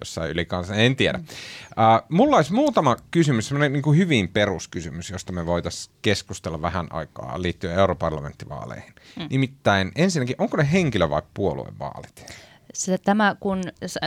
jossain 0.00 0.30
ylikansa, 0.30 0.74
en 0.74 0.96
tiedä. 0.96 1.18
Uh, 1.18 2.06
mulla 2.08 2.36
olisi 2.36 2.52
muutama 2.52 2.96
kysymys, 3.10 3.48
semmoinen 3.48 3.72
niin 3.72 3.82
kuin 3.82 3.98
hyvin 3.98 4.28
peruskysymys, 4.28 5.10
josta 5.10 5.32
me 5.32 5.46
voitaisiin 5.46 5.94
keskustella 6.02 6.62
vähän 6.62 6.86
aikaa 6.90 7.42
liittyen 7.42 7.74
europarlamenttivaaleihin. 7.78 8.94
Mm. 9.16 9.26
Nimittäin 9.30 9.92
ensinnäkin, 9.96 10.36
onko 10.38 10.56
ne 10.56 10.68
henkilö- 10.72 11.10
vai 11.10 11.22
puoluevaalit? 11.34 12.26
Se, 12.74 12.98
tämä, 12.98 13.36
kun 13.40 13.62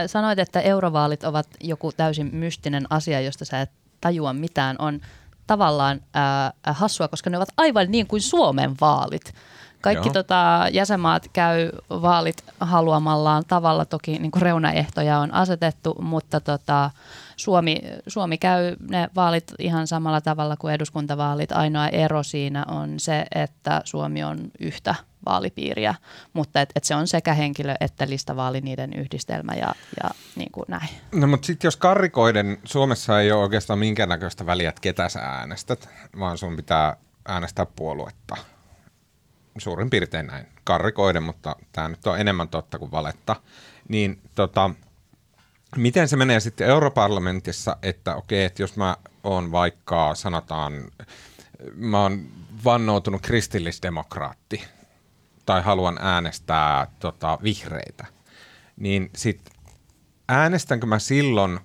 sanoit, 0.06 0.38
että 0.38 0.60
eurovaalit 0.60 1.24
ovat 1.24 1.48
joku 1.60 1.92
täysin 1.92 2.30
mystinen 2.34 2.86
asia, 2.90 3.20
josta 3.20 3.44
sä 3.44 3.60
et 3.60 3.70
tajua 4.00 4.32
mitään, 4.32 4.76
on 4.78 5.00
tavallaan 5.46 6.00
ää, 6.14 6.52
hassua, 6.66 7.08
koska 7.08 7.30
ne 7.30 7.36
ovat 7.36 7.48
aivan 7.56 7.90
niin 7.90 8.06
kuin 8.06 8.22
Suomen 8.22 8.74
vaalit. 8.80 9.34
Kaikki 9.84 10.10
tota, 10.10 10.66
jäsenmaat 10.72 11.30
käy 11.32 11.70
vaalit 11.90 12.44
haluamallaan 12.60 13.44
tavalla, 13.48 13.84
toki 13.84 14.18
niin 14.18 14.30
kuin 14.30 14.42
reunaehtoja 14.42 15.18
on 15.18 15.34
asetettu, 15.34 15.94
mutta 16.00 16.40
tota, 16.40 16.90
Suomi, 17.36 17.80
Suomi 18.06 18.38
käy 18.38 18.76
ne 18.88 19.08
vaalit 19.16 19.52
ihan 19.58 19.86
samalla 19.86 20.20
tavalla 20.20 20.56
kuin 20.56 20.74
eduskuntavaalit. 20.74 21.52
Ainoa 21.52 21.88
ero 21.88 22.22
siinä 22.22 22.64
on 22.68 23.00
se, 23.00 23.24
että 23.34 23.80
Suomi 23.84 24.24
on 24.24 24.38
yhtä 24.60 24.94
vaalipiiriä, 25.26 25.94
mutta 26.32 26.60
et, 26.60 26.70
et 26.76 26.84
se 26.84 26.94
on 26.94 27.08
sekä 27.08 27.34
henkilö 27.34 27.74
että 27.80 28.08
listavaali 28.08 28.60
niiden 28.60 28.92
yhdistelmä 28.92 29.52
ja, 29.54 29.74
ja 30.02 30.10
niin 30.36 30.52
kuin 30.52 30.64
näin. 30.68 30.88
No 31.14 31.26
mutta 31.26 31.46
sitten 31.46 31.66
jos 31.66 31.76
karrikoiden, 31.76 32.58
Suomessa 32.64 33.20
ei 33.20 33.32
ole 33.32 33.42
oikeastaan 33.42 33.78
minkäännäköistä 33.78 34.46
väliä, 34.46 34.68
että 34.68 34.80
ketä 34.80 35.08
sä 35.08 35.20
äänestät, 35.20 35.88
vaan 36.18 36.38
sun 36.38 36.56
pitää 36.56 36.96
äänestää 37.28 37.66
puoluetta– 37.66 38.36
suurin 39.58 39.90
piirtein 39.90 40.26
näin. 40.26 40.46
Karrikoiden, 40.64 41.22
mutta 41.22 41.56
tämä 41.72 41.88
nyt 41.88 42.06
on 42.06 42.20
enemmän 42.20 42.48
totta 42.48 42.78
kuin 42.78 42.90
valetta, 42.90 43.36
niin 43.88 44.20
tota, 44.34 44.70
miten 45.76 46.08
se 46.08 46.16
menee 46.16 46.40
sitten 46.40 46.68
europarlamentissa, 46.68 47.76
että 47.82 48.14
okei, 48.14 48.44
että 48.44 48.62
jos 48.62 48.76
mä 48.76 48.96
oon 49.24 49.52
vaikka, 49.52 50.14
sanotaan, 50.14 50.72
mä 51.74 52.02
oon 52.02 52.26
vannoutunut 52.64 53.22
kristillisdemokraatti 53.22 54.64
tai 55.46 55.62
haluan 55.62 55.98
äänestää 56.00 56.86
tota, 56.98 57.38
vihreitä, 57.42 58.06
niin 58.76 59.10
sitten 59.16 59.54
äänestänkö 60.28 60.86
mä 60.86 60.98
silloin 60.98 61.60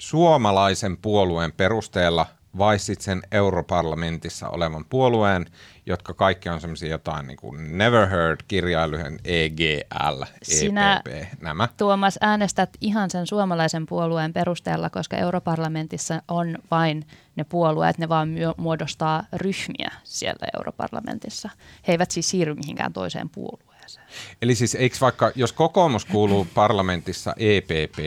suomalaisen 0.00 0.96
puolueen 0.96 1.52
perusteella 1.52 2.26
vai 2.58 2.78
sitten 2.78 3.04
sen 3.04 3.22
europarlamentissa 3.32 4.48
olevan 4.48 4.84
puolueen, 4.84 5.46
jotka 5.90 6.14
kaikki 6.14 6.48
on 6.48 6.60
semmoisia 6.60 6.88
jotain 6.88 7.26
niin 7.26 7.36
kuin 7.36 7.78
Never 7.78 8.08
Heard, 8.08 8.40
kirjailujen 8.48 9.18
EGL, 9.24 10.22
Sinä, 10.42 11.02
EPP, 11.06 11.42
nämä. 11.42 11.68
Tuomas, 11.76 12.18
äänestät 12.20 12.70
ihan 12.80 13.10
sen 13.10 13.26
suomalaisen 13.26 13.86
puolueen 13.86 14.32
perusteella, 14.32 14.90
koska 14.90 15.16
europarlamentissa 15.16 16.22
on 16.28 16.58
vain 16.70 17.06
ne 17.36 17.44
puolueet, 17.44 17.98
ne 17.98 18.08
vaan 18.08 18.28
muodostaa 18.56 19.24
ryhmiä 19.32 19.90
siellä 20.04 20.46
europarlamentissa. 20.56 21.50
He 21.88 21.92
eivät 21.92 22.10
siis 22.10 22.30
siirry 22.30 22.54
mihinkään 22.54 22.92
toiseen 22.92 23.30
puolueeseen. 23.30 24.06
Eli 24.42 24.54
siis 24.54 24.74
eikö 24.74 24.96
vaikka, 25.00 25.32
jos 25.34 25.52
kokoomus 25.52 26.04
kuuluu 26.04 26.46
parlamentissa 26.54 27.34
EPP, 27.36 27.98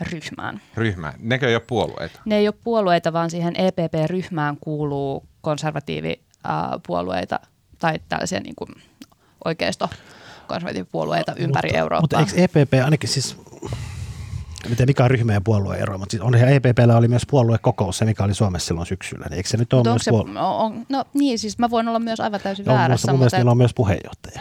ryhmään. 0.00 0.60
Ryhmään. 0.74 1.14
Nekö 1.18 1.48
ei 1.48 1.54
ole 1.54 1.62
puolueita? 1.66 2.20
Ne 2.24 2.36
ei 2.36 2.48
ole 2.48 2.54
puolueita, 2.64 3.12
vaan 3.12 3.30
siihen 3.30 3.54
EPP-ryhmään 3.56 4.56
kuuluu 4.60 5.24
konservatiivi 5.40 6.20
puolueita 6.86 7.40
tai 7.78 8.00
tällaisia 8.08 8.40
niin 8.40 8.54
kuin 8.56 8.68
oikeisto 9.44 9.88
konservatiivipuolueita 10.48 11.32
ympäri 11.36 11.68
mutta, 11.68 11.78
Eurooppaa. 11.78 12.20
Mutta 12.20 12.36
eikö 12.40 12.60
EPP 12.60 12.74
ainakin 12.84 13.08
siis, 13.08 13.36
en 14.66 14.76
tiedä 14.76 14.86
mikä 14.86 15.04
on 15.04 15.10
ryhmä 15.10 15.32
ja 15.32 15.40
puolueen 15.40 15.80
ero, 15.82 15.98
mutta 15.98 16.10
siis 16.10 16.22
on 16.22 16.34
EPPllä 16.34 16.96
oli 16.96 17.08
myös 17.08 17.22
puoluekokous, 17.30 17.98
se 17.98 18.04
mikä 18.04 18.24
oli 18.24 18.34
Suomessa 18.34 18.66
silloin 18.66 18.86
syksyllä. 18.86 19.26
Niin 19.30 19.36
eikö 19.36 19.48
se 19.48 19.56
nyt 19.56 19.72
ole 19.72 19.82
myös 19.84 20.02
se, 20.04 20.10
puolue? 20.10 20.40
on, 20.40 20.86
No 20.88 21.04
niin, 21.14 21.38
siis 21.38 21.58
mä 21.58 21.70
voin 21.70 21.88
olla 21.88 21.98
myös 21.98 22.20
aivan 22.20 22.40
täysin 22.40 22.64
no, 22.66 22.74
väärässä. 22.74 23.12
Mun 23.12 23.20
mielestä 23.20 23.50
on 23.50 23.56
myös 23.56 23.74
puheenjohtaja. 23.74 24.40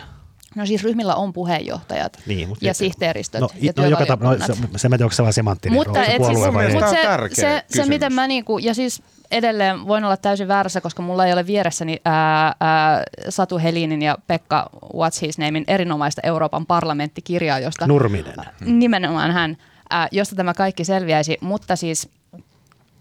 No 0.55 0.65
siis 0.65 0.83
ryhmillä 0.83 1.15
on 1.15 1.33
puheenjohtajat 1.33 2.19
Niin, 2.25 2.49
mutta- 2.49 2.65
ja 2.65 2.73
sihteeristöt 2.73 3.41
No, 3.41 3.49
ja 3.61 3.73
no 3.77 3.85
joka 3.85 4.05
tapa, 4.05 4.25
no, 4.25 4.29
työvaliokunnat. 4.35 4.71
se, 4.71 4.81
se 4.81 4.89
mä 4.89 4.95
en 4.95 4.97
tiedä, 4.99 5.05
onko 5.05 5.15
se 5.15 5.23
vaan 5.23 5.33
semanttinen 5.33 5.75
Mutta 5.75 5.91
onko 5.99 6.05
se 6.05 6.11
et 6.11 6.17
puolue 6.17 6.35
siis, 6.43 6.53
vai 6.53 6.65
ei. 6.65 6.71
Mun 6.73 6.81
mut 6.83 6.91
mielestä 6.91 7.01
se, 7.01 7.01
tää 7.03 7.13
on 7.13 7.19
tärkeä 7.19 7.35
se, 7.35 7.41
se, 7.41 7.63
kysymys. 7.67 7.89
miten 7.89 8.13
mä 8.13 8.27
niinku, 8.27 8.57
ja 8.57 8.73
siis 8.73 9.03
edelleen 9.31 9.87
voin 9.87 10.03
olla 10.03 10.17
täysin 10.17 10.47
väärässä, 10.47 10.81
koska 10.81 11.01
mulla 11.01 11.25
ei 11.25 11.33
ole 11.33 11.47
vieressäni 11.47 12.01
ää, 12.05 12.55
ää, 12.59 13.03
Satu 13.29 13.59
Helinin 13.59 14.01
ja 14.01 14.17
Pekka 14.27 14.69
What's 14.85 15.21
His 15.21 15.37
Namein 15.37 15.63
erinomaista 15.67 16.21
Euroopan 16.23 16.65
parlamenttikirjaa, 16.65 17.59
josta 17.59 17.87
Nurminen. 17.87 18.35
nimenomaan 18.61 19.31
hän, 19.31 19.57
ää, 19.89 20.07
josta 20.11 20.35
tämä 20.35 20.53
kaikki 20.53 20.85
selviäisi, 20.85 21.37
mutta 21.41 21.75
siis 21.75 22.09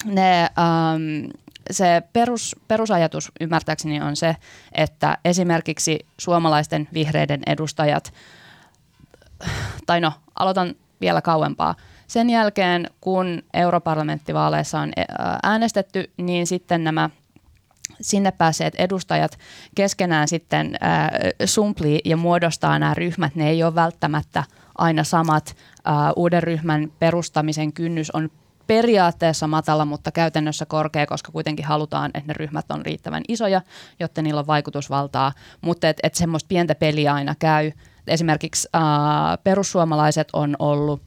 ne, 0.04 0.40
ähm, 0.42 1.30
se 1.70 2.02
perus, 2.12 2.56
perusajatus 2.68 3.32
ymmärtääkseni 3.40 4.00
on 4.00 4.16
se, 4.16 4.36
että 4.72 5.18
esimerkiksi 5.24 6.06
suomalaisten 6.18 6.88
vihreiden 6.94 7.40
edustajat, 7.46 8.12
tai 9.86 10.00
no, 10.00 10.12
aloitan 10.38 10.74
vielä 11.00 11.22
kauempaa. 11.22 11.74
Sen 12.08 12.30
jälkeen, 12.30 12.90
kun 13.00 13.42
europarlamenttivaaleissa 13.54 14.80
on 14.80 14.92
ää, 14.96 15.38
äänestetty, 15.42 16.10
niin 16.16 16.46
sitten 16.46 16.84
nämä 16.84 17.10
sinne 18.00 18.30
päässeet 18.30 18.74
edustajat 18.74 19.38
keskenään 19.74 20.28
sitten 20.28 20.74
äh, 20.82 21.10
sumplii 21.44 22.00
ja 22.04 22.16
muodostaa 22.16 22.78
nämä 22.78 22.94
ryhmät. 22.94 23.34
Ne 23.34 23.50
ei 23.50 23.62
ole 23.62 23.74
välttämättä 23.74 24.44
aina 24.78 25.04
samat. 25.04 25.56
Äh, 25.88 25.94
uuden 26.16 26.42
ryhmän 26.42 26.92
perustamisen 26.98 27.72
kynnys 27.72 28.10
on 28.10 28.28
periaatteessa 28.66 29.46
matala, 29.46 29.84
mutta 29.84 30.12
käytännössä 30.12 30.66
korkea, 30.66 31.06
koska 31.06 31.32
kuitenkin 31.32 31.64
halutaan, 31.64 32.10
että 32.14 32.28
ne 32.28 32.34
ryhmät 32.36 32.70
on 32.70 32.86
riittävän 32.86 33.22
isoja, 33.28 33.62
jotta 34.00 34.22
niillä 34.22 34.40
on 34.40 34.46
vaikutusvaltaa. 34.46 35.32
Mutta 35.60 35.88
että 35.88 36.06
et 36.06 36.14
semmoista 36.14 36.48
pientä 36.48 36.74
peliä 36.74 37.14
aina 37.14 37.34
käy. 37.38 37.72
Esimerkiksi 38.06 38.68
äh, 38.74 38.82
perussuomalaiset 39.44 40.28
on 40.32 40.56
ollut 40.58 41.02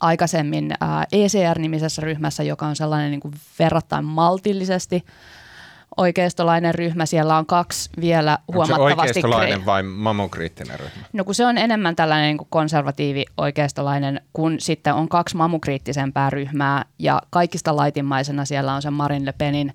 aikaisemmin 0.00 0.72
ECR-nimisessä 1.12 2.02
ryhmässä, 2.02 2.42
joka 2.42 2.66
on 2.66 2.76
sellainen 2.76 3.10
niin 3.10 3.20
kuin 3.20 3.34
verrattain 3.58 4.04
maltillisesti 4.04 5.04
oikeistolainen 5.96 6.74
ryhmä. 6.74 7.06
Siellä 7.06 7.36
on 7.36 7.46
kaksi 7.46 7.90
vielä 8.00 8.38
Onko 8.48 8.66
se 8.66 8.72
huomattavasti... 8.72 9.08
oikeistolainen 9.08 9.66
vai 9.66 9.82
mamokriittinen 9.82 10.80
ryhmä? 10.80 11.02
No 11.12 11.24
kun 11.24 11.34
se 11.34 11.46
on 11.46 11.58
enemmän 11.58 11.96
tällainen 11.96 12.26
niin 12.26 12.38
kuin 12.38 12.48
konservatiivi 12.50 13.24
oikeistolainen, 13.36 14.20
kun 14.32 14.60
sitten 14.60 14.94
on 14.94 15.08
kaksi 15.08 15.36
mamukriittisempää 15.36 16.30
ryhmää 16.30 16.84
ja 16.98 17.22
kaikista 17.30 17.76
laitimmaisena 17.76 18.44
siellä 18.44 18.74
on 18.74 18.82
se 18.82 18.90
Marin 18.90 19.26
Le 19.26 19.32
Penin 19.38 19.72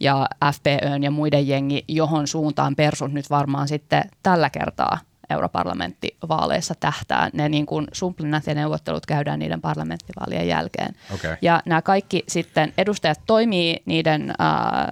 ja 0.00 0.28
FPÖn 0.54 1.02
ja 1.02 1.10
muiden 1.10 1.48
jengi, 1.48 1.84
johon 1.88 2.26
suuntaan 2.26 2.76
persut 2.76 3.12
nyt 3.12 3.30
varmaan 3.30 3.68
sitten 3.68 4.02
tällä 4.22 4.50
kertaa 4.50 4.98
europarlamenttivaaleissa 5.32 6.74
tähtää. 6.80 7.30
Ne 7.32 7.48
niin 7.48 7.66
kuin 7.66 7.86
sumplinat 7.92 8.46
ja 8.46 8.54
neuvottelut 8.54 9.06
käydään 9.06 9.38
niiden 9.38 9.60
parlamenttivaalien 9.60 10.48
jälkeen. 10.48 10.94
Okei. 11.14 11.36
Ja 11.42 11.62
nämä 11.66 11.82
kaikki 11.82 12.24
sitten 12.28 12.72
edustajat 12.78 13.20
toimii 13.26 13.82
niiden 13.86 14.30
äh, 14.30 14.86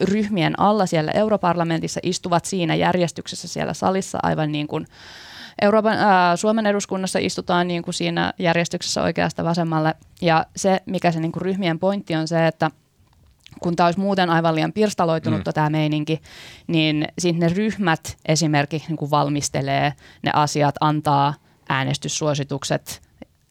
ryhmien 0.00 0.60
alla 0.60 0.86
siellä 0.86 1.12
europarlamentissa, 1.12 2.00
istuvat 2.02 2.44
siinä 2.44 2.74
järjestyksessä 2.74 3.48
siellä 3.48 3.74
salissa 3.74 4.18
aivan 4.22 4.52
niin 4.52 4.66
kuin 4.66 4.86
Euroopan, 5.62 5.98
ää, 5.98 6.36
Suomen 6.36 6.66
eduskunnassa 6.66 7.18
istutaan 7.18 7.68
niin 7.68 7.82
kuin 7.82 7.94
siinä 7.94 8.32
järjestyksessä 8.38 9.02
oikeasta 9.02 9.44
vasemmalle. 9.44 9.94
Ja 10.22 10.46
se, 10.56 10.80
mikä 10.86 11.12
se 11.12 11.20
niin 11.20 11.32
kuin 11.32 11.42
ryhmien 11.42 11.78
pointti 11.78 12.14
on 12.14 12.28
se, 12.28 12.46
että 12.46 12.70
kun 13.60 13.76
tämä 13.76 13.86
olisi 13.86 14.00
muuten 14.00 14.30
aivan 14.30 14.54
liian 14.54 14.72
pirstaloitunutta 14.72 15.50
mm. 15.50 15.54
tämä 15.54 15.70
meininki, 15.70 16.22
niin 16.66 17.08
sitten 17.18 17.48
ne 17.48 17.54
ryhmät 17.54 18.16
esimerkiksi 18.26 18.88
niin 18.88 18.96
kuin 18.96 19.10
valmistelee 19.10 19.92
ne 20.22 20.30
asiat, 20.34 20.74
antaa 20.80 21.34
äänestyssuositukset 21.68 23.02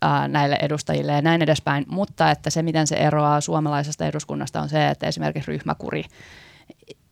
ää, 0.02 0.28
näille 0.28 0.58
edustajille 0.62 1.12
ja 1.12 1.22
näin 1.22 1.42
edespäin. 1.42 1.86
Mutta 1.88 2.32
että 2.32 2.50
se, 2.50 2.64
miten 2.64 2.88
se 2.88 2.96
eroaa 2.96 3.42
suomalaisesta 3.42 4.06
eduskunnasta 4.06 4.62
on 4.62 4.70
se, 4.70 4.88
että 4.88 5.08
esimerkiksi 5.08 5.52
ryhmäkuri 5.52 6.04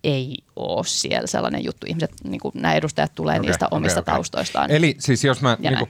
ei 0.04 0.38
ole 0.56 0.84
siellä 0.86 1.28
sellainen 1.28 1.64
juttu. 1.64 1.86
Ihmiset, 1.90 2.12
niin 2.24 2.40
kuin 2.40 2.52
nämä 2.56 2.74
edustajat 2.74 3.12
tulee 3.16 3.40
Okei, 3.40 3.48
niistä 3.48 3.68
omista 3.72 4.00
okei. 4.00 4.14
taustoistaan. 4.14 4.72
Eli 4.72 4.96
siis 5.00 5.24
jos 5.24 5.42
mä, 5.42 5.58
Ja 5.60 5.72
niinku, 5.72 5.90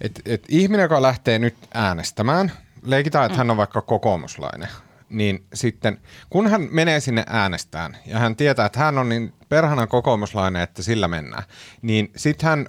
et, 0.00 0.22
et 0.26 0.44
ihminen, 0.48 0.84
joka 0.84 1.02
lähtee 1.02 1.38
nyt 1.38 1.56
äänestämään, 1.74 2.52
leikitään, 2.82 3.26
että 3.26 3.34
mm. 3.34 3.38
hän 3.38 3.50
on 3.50 3.56
vaikka 3.56 3.82
kokoomuslainen, 3.82 4.68
niin 5.10 5.46
sitten 5.54 6.00
kun 6.30 6.50
hän 6.50 6.68
menee 6.70 7.00
sinne 7.00 7.24
äänestään 7.26 7.96
ja 8.06 8.18
hän 8.18 8.36
tietää, 8.36 8.66
että 8.66 8.78
hän 8.78 8.98
on 8.98 9.08
niin 9.08 9.32
perhana 9.48 9.86
kokoomuslainen, 9.86 10.62
että 10.62 10.82
sillä 10.82 11.08
mennään, 11.08 11.42
niin 11.82 12.10
sitten 12.16 12.48
hän 12.48 12.66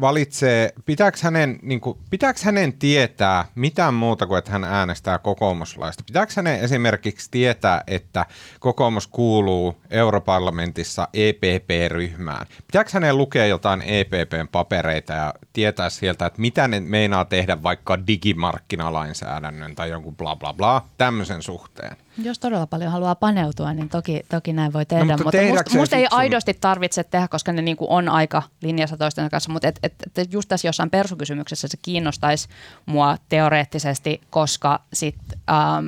valitsee, 0.00 0.72
pitääkö 0.86 1.18
hänen, 1.22 1.58
niin 1.62 1.80
kuin, 1.80 1.98
pitääkö 2.10 2.40
hänen 2.44 2.72
tietää 2.72 3.44
mitään 3.54 3.94
muuta 3.94 4.26
kuin, 4.26 4.38
että 4.38 4.50
hän 4.50 4.64
äänestää 4.64 5.18
kokoomuslaista? 5.18 6.04
Pitääkö 6.06 6.32
hänen 6.36 6.60
esimerkiksi 6.60 7.30
tietää, 7.30 7.82
että 7.86 8.26
kokoomus 8.60 9.06
kuuluu 9.06 9.76
europarlamentissa 9.90 11.08
EPP-ryhmään? 11.12 12.46
Pitääkö 12.66 12.90
hänen 12.92 13.18
lukea 13.18 13.46
jotain 13.46 13.82
EPPn 13.82 14.48
papereita 14.52 15.12
ja 15.12 15.34
tietää 15.52 15.90
sieltä, 15.90 16.26
että 16.26 16.40
mitä 16.40 16.68
ne 16.68 16.80
meinaa 16.80 17.24
tehdä 17.24 17.62
vaikka 17.62 18.06
digimarkkinalainsäädännön 18.06 19.74
tai 19.74 19.90
jonkun 19.90 20.16
bla 20.16 20.36
bla 20.36 20.52
bla 20.52 20.84
tämmöisen 20.98 21.42
suhteen? 21.42 21.96
Jos 22.22 22.38
todella 22.38 22.66
paljon 22.66 22.92
haluaa 22.92 23.14
paneutua, 23.14 23.74
niin 23.74 23.88
toki, 23.88 24.22
toki 24.28 24.52
näin 24.52 24.72
voi 24.72 24.86
tehdä. 24.86 25.04
No, 25.04 25.10
mutta 25.24 25.24
mutta 25.24 25.54
musta, 25.54 25.78
musta 25.78 25.96
ei 25.96 26.06
aidosti 26.10 26.54
tarvitse 26.54 27.04
tehdä, 27.04 27.28
koska 27.28 27.52
ne 27.52 27.62
niinku 27.62 27.86
on 27.88 28.08
aika 28.08 28.42
linjassa 28.62 28.96
toisten 28.96 29.30
kanssa. 29.30 29.52
Mutta 29.52 29.68
et, 29.68 29.78
et, 29.82 29.94
et 30.16 30.32
just 30.32 30.48
tässä 30.48 30.68
jossain 30.68 30.90
persukysymyksessä 30.90 31.68
se 31.68 31.76
kiinnostaisi 31.82 32.48
mua 32.86 33.16
teoreettisesti, 33.28 34.20
koska 34.30 34.80
sit, 34.92 35.16
ähm, 35.50 35.86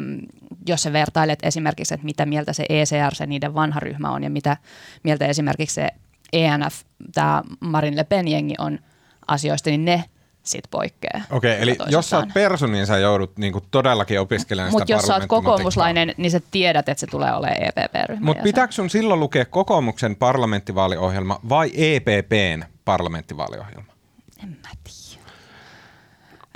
jos 0.68 0.82
sä 0.82 0.92
vertailet 0.92 1.38
esimerkiksi, 1.42 1.94
että 1.94 2.04
mitä 2.04 2.26
mieltä 2.26 2.52
se 2.52 2.66
ECR, 2.68 3.14
se 3.14 3.26
niiden 3.26 3.54
vanha 3.54 3.80
ryhmä 3.80 4.10
on 4.10 4.22
ja 4.24 4.30
mitä 4.30 4.56
mieltä 5.02 5.26
esimerkiksi 5.26 5.74
se 5.74 5.88
ENF, 6.32 6.74
tämä 7.14 7.42
Marin 7.60 7.96
Le 7.96 8.04
Pen 8.04 8.28
jengi 8.28 8.54
on 8.58 8.78
asioista, 9.26 9.70
niin 9.70 9.84
ne 9.84 10.04
sit 10.46 10.64
poikkeaa. 10.70 11.20
Okei, 11.30 11.62
eli 11.62 11.74
toisistaan. 11.74 11.92
jos 11.92 12.10
sä 12.10 12.18
oot 12.18 12.28
persu, 12.34 12.66
niin 12.66 12.86
sä 12.86 12.98
joudut 12.98 13.36
niinku 13.36 13.62
todellakin 13.70 14.20
opiskelemaan 14.20 14.70
sitä 14.70 14.80
Mutta 14.80 14.92
jos 14.92 15.02
sä 15.02 15.14
oot 15.14 15.26
kokoomuslainen, 15.26 16.14
niin 16.16 16.30
sä 16.30 16.40
tiedät, 16.50 16.88
että 16.88 17.00
se 17.00 17.06
tulee 17.06 17.34
olemaan 17.34 17.62
EPP-ryhmä. 17.62 18.26
Mutta 18.26 18.42
pitääkö 18.42 18.72
sun 18.72 18.90
silloin 18.90 19.20
lukea 19.20 19.44
kokoomuksen 19.44 20.16
parlamenttivaaliohjelma 20.16 21.40
vai 21.48 21.70
EPPn 21.74 22.64
parlamenttivaaliohjelma? 22.84 23.92
En 24.42 24.48
mä. 24.48 24.68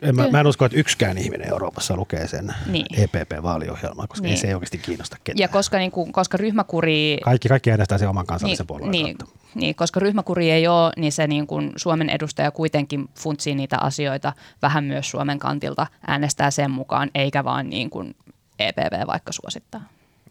En, 0.03 0.17
mä, 0.17 0.29
mä 0.29 0.41
en 0.41 0.47
usko, 0.47 0.65
että 0.65 0.79
yksikään 0.79 1.19
ihminen 1.19 1.49
Euroopassa 1.49 1.97
lukee 1.97 2.29
sen 2.29 2.55
Niin. 2.67 2.87
EPP-vaaliohjelmaa, 3.01 4.07
koska 4.07 4.23
niin. 4.23 4.31
Niin. 4.31 4.41
se 4.41 4.49
ei 4.49 4.55
oikeasti 4.55 4.79
kiinnosta 4.79 5.17
ketään. 5.25 5.43
Ja 5.43 5.49
koska, 5.49 5.79
niin 5.79 5.91
kuin, 5.91 6.13
koska 6.13 6.37
ryhmäkuri... 6.37 7.19
Kaikki, 7.25 7.49
kaikki 7.49 7.71
äänestää 7.71 7.99
sen 7.99 8.09
oman 8.09 8.27
kansallisen 8.27 8.63
niin, 8.63 8.67
puolueen 8.67 8.91
niin, 8.91 9.19
kautta. 9.19 9.39
niin, 9.55 9.75
koska 9.75 10.01
ryhmäkuri 10.01 10.51
ei 10.51 10.69
ole, 10.69 10.93
niin 10.97 11.13
se 11.13 11.27
niin 11.27 11.47
kuin 11.47 11.73
Suomen 11.77 12.11
edustaja 12.11 12.51
kuitenkin 12.51 13.09
funtsii 13.15 13.55
niitä 13.55 13.79
asioita 13.79 14.33
vähän 14.63 14.85
myös 14.85 15.11
Suomen 15.11 15.39
kantilta, 15.39 15.87
äänestää 16.07 16.51
sen 16.51 16.71
mukaan, 16.71 17.11
eikä 17.15 17.45
vaan 17.45 17.71
niin 17.71 17.91
kuin 17.91 18.17
EPP 18.59 19.07
vaikka 19.07 19.33
suosittaa. 19.33 19.81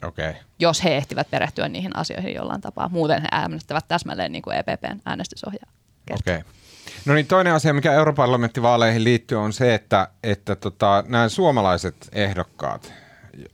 Okei. 0.04 0.30
Okay. 0.30 0.42
Jos 0.60 0.84
he 0.84 0.98
ehtivät 0.98 1.32
perehtyä 1.32 1.70
niihin 1.70 1.96
asioihin 1.96 2.34
jollain 2.34 2.62
tapaa. 2.62 2.90
Muuten 2.90 3.22
he 3.22 3.28
äänestävät 3.32 3.88
täsmälleen 3.88 4.32
niin 4.32 4.42
kuin 4.42 4.58
EPPn 4.58 5.00
äänestysohjaa. 5.06 5.72
Okei. 6.12 6.44
No 7.06 7.14
niin, 7.14 7.28
toinen 7.28 7.54
asia, 7.54 7.74
mikä 7.74 7.94
europarlamenttivaaleihin 7.94 9.04
liittyy, 9.04 9.38
on 9.38 9.54
se, 9.54 9.74
että, 9.74 10.08
että 10.24 10.56
tota, 10.56 11.04
nämä 11.08 11.30
suomalaiset 11.30 12.10
ehdokkaat 12.14 12.94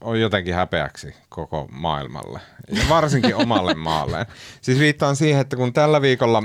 on 0.00 0.20
jotenkin 0.20 0.54
häpeäksi 0.54 1.14
koko 1.28 1.68
maailmalle, 1.72 2.40
ja 2.68 2.82
varsinkin 2.88 3.36
omalle 3.36 3.74
maalleen. 3.90 4.26
Siis 4.60 4.78
viittaan 4.78 5.16
siihen, 5.16 5.40
että 5.40 5.56
kun 5.56 5.72
tällä 5.72 6.02
viikolla 6.02 6.42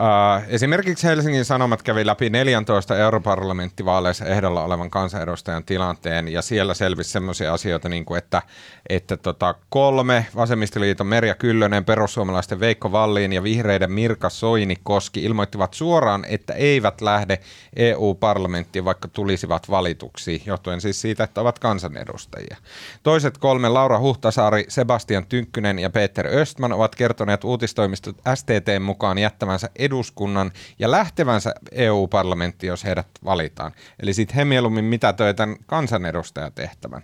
äh, 0.00 0.44
esimerkiksi 0.48 1.06
Helsingin 1.06 1.44
Sanomat 1.44 1.82
kävi 1.82 2.06
läpi 2.06 2.30
14 2.30 2.98
europarlamenttivaaleissa 2.98 4.24
ehdolla 4.24 4.64
olevan 4.64 4.90
kansanedustajan 4.90 5.64
tilanteen, 5.64 6.28
ja 6.28 6.42
siellä 6.42 6.74
selvisi 6.74 7.10
sellaisia 7.10 7.52
asioita, 7.52 7.88
niin 7.88 8.04
kuin 8.04 8.18
että, 8.18 8.42
että 8.88 9.16
tota, 9.16 9.54
kolme, 9.68 10.26
Vasemmistoliiton 10.36 11.06
Merja 11.06 11.34
Kyllönen, 11.34 11.84
perussuomalaisten 11.84 12.60
Veikko 12.60 12.92
Valliin 12.92 13.32
ja 13.32 13.42
vihreiden 13.42 13.92
Mirka 13.92 14.30
Soinikoski 14.30 15.24
ilmoittivat 15.24 15.74
suoraan, 15.74 16.24
että 16.28 16.52
eivät 16.52 17.00
lähde 17.00 17.38
EU-parlamenttiin, 17.76 18.84
vaikka 18.84 19.08
tulisivat 19.08 19.70
valituksi, 19.70 20.42
johtuen 20.46 20.80
siis 20.80 21.00
siitä, 21.00 21.24
että 21.24 21.40
ovat 21.40 21.58
kansanedustajia. 21.58 22.56
Toiset 23.02 23.38
kolme, 23.38 23.68
Laura 23.68 23.98
Huhtasaari, 23.98 24.64
Sebastian 24.68 25.26
Tynkkynen 25.26 25.78
ja 25.78 25.90
Peter 25.90 26.26
Östman, 26.26 26.72
ovat 26.72 26.94
kertoneet 26.94 27.44
uutistoimistot 27.44 28.16
STT 28.34 28.68
mukaan 28.80 29.18
jättämänsä 29.18 29.70
eduskunnan 29.84 30.52
ja 30.78 30.90
lähtevänsä 30.90 31.54
EU-parlamenttiin, 31.72 32.68
jos 32.68 32.84
heidät 32.84 33.06
valitaan. 33.24 33.72
Eli 34.02 34.12
sitten 34.12 34.36
he 34.36 34.44
mieluummin 34.44 34.84
mitätöi 34.84 35.34
tämän 35.34 35.56
kansanedustajatehtävän. 35.66 37.02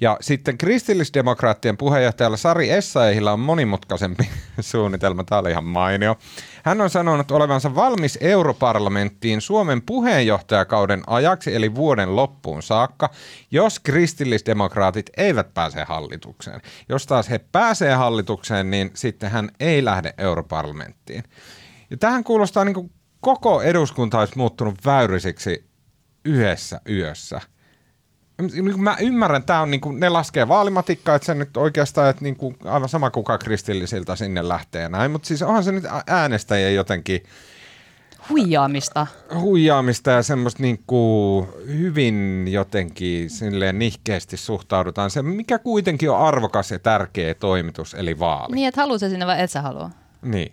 Ja 0.00 0.16
sitten 0.20 0.58
kristillisdemokraattien 0.58 1.76
puheenjohtajalla 1.76 2.36
Sari 2.36 2.70
Essayahilla 2.70 3.32
on 3.32 3.40
monimutkaisempi 3.40 4.28
suunnitelma. 4.60 5.24
Tämä 5.24 5.38
oli 5.38 5.50
ihan 5.50 5.64
mainio. 5.64 6.16
Hän 6.62 6.80
on 6.80 6.90
sanonut 6.90 7.30
olevansa 7.30 7.74
valmis 7.74 8.18
europarlamenttiin 8.20 9.40
Suomen 9.40 9.82
puheenjohtajakauden 9.82 11.02
ajaksi, 11.06 11.54
eli 11.54 11.74
vuoden 11.74 12.16
loppuun 12.16 12.62
saakka, 12.62 13.10
jos 13.50 13.80
kristillisdemokraatit 13.80 15.10
eivät 15.16 15.54
pääse 15.54 15.84
hallitukseen. 15.84 16.60
Jos 16.88 17.06
taas 17.06 17.30
he 17.30 17.38
pääsee 17.38 17.94
hallitukseen, 17.94 18.70
niin 18.70 18.90
sitten 18.94 19.30
hän 19.30 19.50
ei 19.60 19.84
lähde 19.84 20.14
europarlamenttiin. 20.18 21.24
Ja 21.90 21.96
tähän 21.96 22.24
kuulostaa 22.24 22.64
niin 22.64 22.74
kuin 22.74 22.92
koko 23.20 23.62
eduskunta 23.62 24.18
olisi 24.18 24.36
muuttunut 24.36 24.74
väyrisiksi 24.84 25.64
yhdessä 26.24 26.80
yössä– 26.88 27.40
niin 28.42 28.82
mä 28.82 28.96
ymmärrän, 29.00 29.40
että 29.40 29.60
on, 29.60 29.70
niin 29.70 29.80
kuin, 29.80 30.00
ne 30.00 30.08
laskee 30.08 30.48
vaalimatikkaa, 30.48 31.14
että 31.14 31.26
se 31.26 31.34
nyt 31.34 31.56
oikeastaan, 31.56 32.10
että 32.10 32.22
niin 32.22 32.36
kuin, 32.36 32.56
aivan 32.64 32.88
sama 32.88 33.10
kuka 33.10 33.38
kristillisiltä 33.38 34.16
sinne 34.16 34.48
lähtee 34.48 34.88
näin, 34.88 35.10
mutta 35.10 35.28
siis 35.28 35.42
onhan 35.42 35.64
se 35.64 35.72
nyt 35.72 35.84
äänestäjien 36.06 36.74
jotenkin 36.74 37.22
huijaamista. 38.28 39.06
Huijaamista 39.34 40.10
ja 40.10 40.22
semmoista 40.22 40.62
niin 40.62 40.82
kuin 40.86 41.48
hyvin 41.66 42.48
jotenkin 42.50 43.30
silleen 43.30 43.78
nihkeästi 43.78 44.36
suhtaudutaan. 44.36 45.10
Se, 45.10 45.22
mikä 45.22 45.58
kuitenkin 45.58 46.10
on 46.10 46.18
arvokas 46.18 46.70
ja 46.70 46.78
tärkeä 46.78 47.34
toimitus, 47.34 47.94
eli 47.94 48.18
vaali. 48.18 48.54
Niin, 48.54 48.68
että 48.68 48.80
haluaa 48.80 48.98
se 48.98 49.08
sinne 49.08 49.26
vai 49.26 49.42
et 49.42 49.50
sä 49.50 49.62
halua? 49.62 49.90
Niin. 50.22 50.52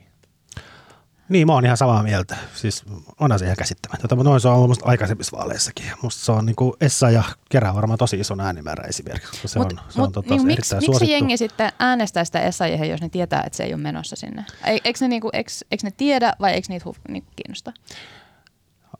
Niin, 1.29 1.47
mä 1.47 1.53
oon 1.53 1.65
ihan 1.65 1.77
samaa 1.77 2.03
mieltä. 2.03 2.35
Siis 2.55 2.83
onhan 3.19 3.39
se 3.39 3.45
ihan 3.45 3.57
käsittämätöntä, 3.57 4.15
mutta 4.15 4.29
noin 4.29 4.41
se 4.41 4.47
on 4.47 4.55
ollut 4.55 4.67
musta 4.67 4.85
aikaisemmissa 4.85 5.37
vaaleissakin. 5.37 5.85
Musta 6.01 6.25
se 6.25 6.31
on 6.31 6.45
niin 6.45 6.55
kuin 6.55 6.73
Essa 6.81 7.09
ja 7.09 7.23
kerää 7.49 7.75
varmaan 7.75 7.97
tosi 7.97 8.19
ison 8.19 8.39
äänimäärä 8.39 8.83
esimerkiksi. 8.87 9.47
Se 9.47 9.59
mut, 9.59 9.71
on, 9.71 9.79
se 9.89 9.99
mut, 9.99 10.07
on 10.07 10.11
tota, 10.11 10.35
niin, 10.35 10.45
miksi, 10.45 10.75
miksi 10.75 11.11
jengi 11.11 11.37
sitten 11.37 11.71
äänestää 11.79 12.25
sitä 12.25 12.41
Essa, 12.41 12.67
jos 12.67 13.01
ne 13.01 13.09
tietää, 13.09 13.43
että 13.45 13.57
se 13.57 13.63
ei 13.63 13.73
ole 13.73 13.81
menossa 13.81 14.15
sinne? 14.15 14.45
E, 14.63 14.71
eikö 14.71 14.99
ne, 15.01 15.07
niinku, 15.07 15.29
eikö, 15.33 15.51
eikö 15.71 15.87
ne 15.87 15.91
tiedä 15.91 16.33
vai 16.39 16.51
eikö 16.51 16.65
niitä 16.69 16.85
hu, 16.85 16.95
niinku 17.07 17.29
kiinnosta? 17.35 17.73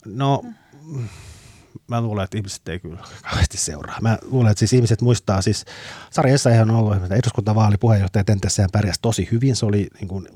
No, 0.06 0.42
mm 0.82 1.08
mä 1.88 2.02
luulen, 2.02 2.24
että 2.24 2.38
ihmiset 2.38 2.68
ei 2.68 2.80
kyllä 2.80 2.98
kauheasti 3.30 3.58
seuraa. 3.58 3.98
Mä 4.02 4.18
luulen, 4.22 4.52
että 4.52 4.60
siis 4.60 4.74
ihmiset 4.74 5.02
muistaa, 5.02 5.42
siis 5.42 5.66
Sari 6.10 6.32
Essayahan 6.32 6.72
on 6.72 6.78
ollut 6.78 7.12
eduskuntavaali 7.12 7.78
puheenjohtaja 7.78 8.24
Tentessä 8.24 8.62
ja 8.62 8.68
pärjäsi 8.72 9.00
tosi 9.02 9.28
hyvin. 9.32 9.56
Se 9.56 9.66
oli 9.66 9.88
niin 10.00 10.08
kuin, 10.08 10.28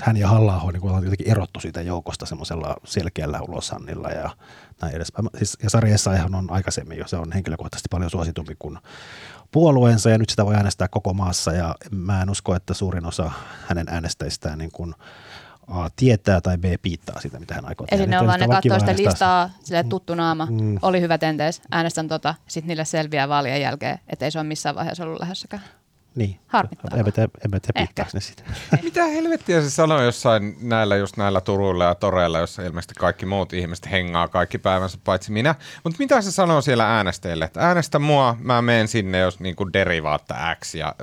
hän 0.00 0.16
ja 0.16 0.28
halla 0.28 0.70
niin 0.72 0.80
kuin, 0.80 1.04
jotenkin 1.04 1.30
erottu 1.30 1.60
siitä 1.60 1.82
joukosta 1.82 2.26
semmoisella 2.26 2.76
selkeällä 2.84 3.40
ulosannilla 3.40 4.08
ja 4.08 4.30
näin 4.82 4.94
edespäin. 4.94 5.28
Siis, 5.38 5.58
ja 5.62 5.70
Sari 5.70 5.92
Essayahan 5.92 6.34
on 6.34 6.50
aikaisemmin 6.50 6.98
jo, 6.98 7.08
se 7.08 7.16
on 7.16 7.32
henkilökohtaisesti 7.32 7.88
paljon 7.90 8.10
suositumpi 8.10 8.56
kuin 8.58 8.78
puolueensa 9.50 10.10
ja 10.10 10.18
nyt 10.18 10.30
sitä 10.30 10.46
voi 10.46 10.54
äänestää 10.54 10.88
koko 10.88 11.14
maassa 11.14 11.52
ja 11.52 11.74
mä 11.90 12.22
en 12.22 12.30
usko, 12.30 12.54
että 12.54 12.74
suurin 12.74 13.06
osa 13.06 13.30
hänen 13.66 13.86
äänestäjistään 13.88 14.58
niin 14.58 14.72
kuin, 14.72 14.94
A 15.68 15.90
tietää 15.96 16.40
tai 16.40 16.58
B 16.58 16.64
piittaa 16.82 17.20
sitä, 17.20 17.40
mitä 17.40 17.54
hän 17.54 17.64
aikoo 17.64 17.86
tehdä. 17.86 18.02
Eli 18.02 18.10
ne 18.10 18.20
on 18.20 18.26
vaan 18.26 18.40
ne 18.40 18.48
katsoo 18.48 18.78
sitä 18.78 18.96
listaa, 18.96 19.50
sille 19.64 19.84
tuttu 19.84 20.14
naama, 20.14 20.46
mm. 20.50 20.78
oli 20.82 21.00
hyvä 21.00 21.18
tentees, 21.18 21.62
äänestän 21.70 22.08
tota, 22.08 22.34
sitten 22.46 22.68
niille 22.68 22.84
selviää 22.84 23.28
vaalien 23.28 23.60
jälkeen, 23.60 23.98
että 24.08 24.24
ei 24.24 24.30
se 24.30 24.38
ole 24.38 24.46
missään 24.46 24.74
vaiheessa 24.74 25.04
ollut 25.04 25.20
lähdössäkään. 25.20 25.62
Niin. 26.14 26.40
Harmittaa. 26.46 26.98
Emme 26.98 27.12
tee, 27.12 27.28
emme 27.44 27.60
tee 27.60 28.06
ne 28.14 28.20
sitä. 28.20 28.42
Mitä 28.82 29.04
helvettiä 29.04 29.62
se 29.62 29.70
sanoo 29.70 30.02
jossain 30.02 30.56
näillä 30.60 30.96
just 30.96 31.16
näillä 31.16 31.40
turuilla 31.40 31.84
ja 31.84 31.94
toreilla, 31.94 32.38
jossa 32.38 32.62
ilmeisesti 32.62 32.94
kaikki 32.98 33.26
muut 33.26 33.52
ihmiset 33.52 33.90
hengaa 33.90 34.28
kaikki 34.28 34.58
päivänsä 34.58 34.98
paitsi 35.04 35.32
minä. 35.32 35.54
Mutta 35.84 35.96
mitä 35.98 36.20
se 36.20 36.32
sanoo 36.32 36.60
siellä 36.60 36.96
äänestäjille? 36.96 37.44
Että 37.44 37.60
äänestä 37.60 37.98
mua, 37.98 38.36
mä 38.40 38.62
menen 38.62 38.88
sinne, 38.88 39.18
jos 39.18 39.40
niinku 39.40 39.72
derivaatta 39.72 40.56
X 40.64 40.74
ja 40.74 40.94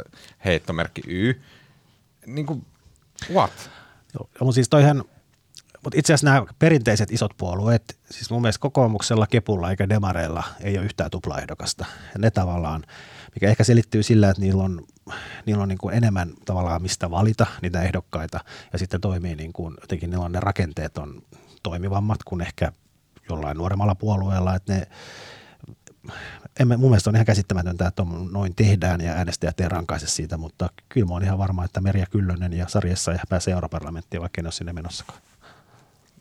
heittomerkki 0.45 1.01
Y. 1.07 1.41
Niinku, 2.26 2.63
what? 3.34 3.70
Joo, 4.20 4.30
mutta 4.39 4.55
siis 4.55 4.70
toihan, 4.70 5.03
mutta 5.84 5.99
itse 5.99 6.13
asiassa 6.13 6.34
nämä 6.34 6.45
perinteiset 6.59 7.11
isot 7.11 7.32
puolueet, 7.38 7.99
siis 8.11 8.30
mun 8.30 8.41
mielestä 8.41 8.61
kokoomuksella, 8.61 9.28
kepulla 9.28 9.70
eikä 9.70 9.89
demareilla 9.89 10.43
ei 10.61 10.78
ole 10.78 10.86
yhtään 10.86 11.11
tuplaehdokasta. 11.11 11.86
Ja 12.13 12.20
ne 12.20 12.32
tavallaan, 12.32 12.84
mikä 13.36 13.49
ehkä 13.49 13.63
selittyy 13.63 14.03
sillä, 14.03 14.30
että 14.30 14.41
niillä 14.41 14.63
on, 14.63 14.84
niillä 15.45 15.63
on 15.63 15.70
niin 15.70 15.78
kuin 15.78 15.95
enemmän 15.95 16.34
tavallaan 16.45 16.82
mistä 16.82 17.11
valita 17.11 17.45
niitä 17.61 17.82
ehdokkaita 17.82 18.39
ja 18.74 18.80
sitten 18.80 19.01
toimii 19.01 19.36
niin 19.36 19.53
kuin, 19.53 19.74
jotenkin 19.82 20.09
niillä 20.09 20.26
on 20.26 20.32
ne 20.32 20.39
rakenteet 20.39 20.97
on 20.97 21.22
toimivammat 21.63 22.24
kuin 22.24 22.41
ehkä 22.41 22.72
jollain 23.30 23.57
nuoremmalla 23.57 23.95
puolueella, 23.95 24.55
että 24.55 24.74
ne 24.74 24.88
emme, 26.60 26.78
mun 26.78 26.89
mielestä 26.89 27.10
on 27.10 27.16
ihan 27.16 27.26
käsittämätöntä, 27.26 27.88
että 27.88 28.01
on, 28.01 28.30
noin 28.32 28.56
tehdään 28.56 29.01
ja 29.01 29.14
äänestäjät 29.14 29.60
ei 29.60 29.70
rankaise 29.70 30.08
siitä, 30.08 30.38
mutta 30.38 30.70
kyllä 30.89 31.08
mä 31.08 31.14
oon 31.14 31.24
ihan 31.24 31.38
varma, 31.38 31.66
että 31.66 31.82
Merja 31.82 32.06
Kyllönen 32.06 32.53
ja 32.53 32.68
Sarjessa 32.68 33.12
ja 33.12 33.20
pääsee 33.30 33.53
europarlamenttiin, 33.53 34.22
vaikka 34.22 34.41
en 34.41 34.45
ole 34.45 34.51
sinne 34.51 34.74
menossakaan. 34.74 35.20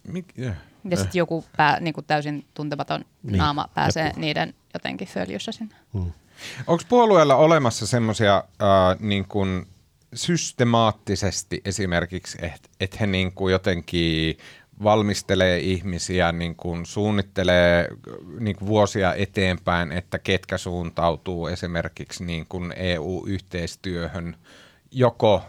Mik, 0.08 0.38
yeah. 0.38 0.56
Ja 0.90 0.96
sitten 0.96 1.18
joku 1.18 1.44
pää, 1.56 1.80
niin 1.80 1.94
kuin 1.94 2.06
täysin 2.06 2.46
tuntematon 2.54 3.04
niin. 3.22 3.38
naama 3.38 3.68
pääsee 3.74 4.06
Joku. 4.06 4.20
niiden 4.20 4.54
jotenkin 4.74 5.08
följyssä 5.08 5.52
sinne. 5.52 5.74
Hmm. 5.92 6.12
Onko 6.66 6.84
puolueella 6.88 7.36
olemassa 7.36 7.86
semmoisia 7.86 8.36
äh, 8.36 9.00
niin 9.00 9.28
kuin 9.28 9.66
systemaattisesti 10.14 11.60
esimerkiksi, 11.64 12.38
että 12.42 12.68
et 12.80 13.00
he 13.00 13.06
niin 13.06 13.32
kuin 13.32 13.52
jotenkin 13.52 14.36
valmistelee 14.82 15.58
ihmisiä, 15.58 16.32
niin 16.32 16.54
kuin 16.56 16.86
suunnittelee 16.86 17.88
niin 18.40 18.56
kuin 18.56 18.68
vuosia 18.68 19.14
eteenpäin, 19.14 19.92
että 19.92 20.18
ketkä 20.18 20.58
suuntautuu 20.58 21.46
esimerkiksi 21.46 22.24
niin 22.24 22.46
kuin 22.48 22.72
EU-yhteistyöhön 22.76 24.36
joko 24.94 25.42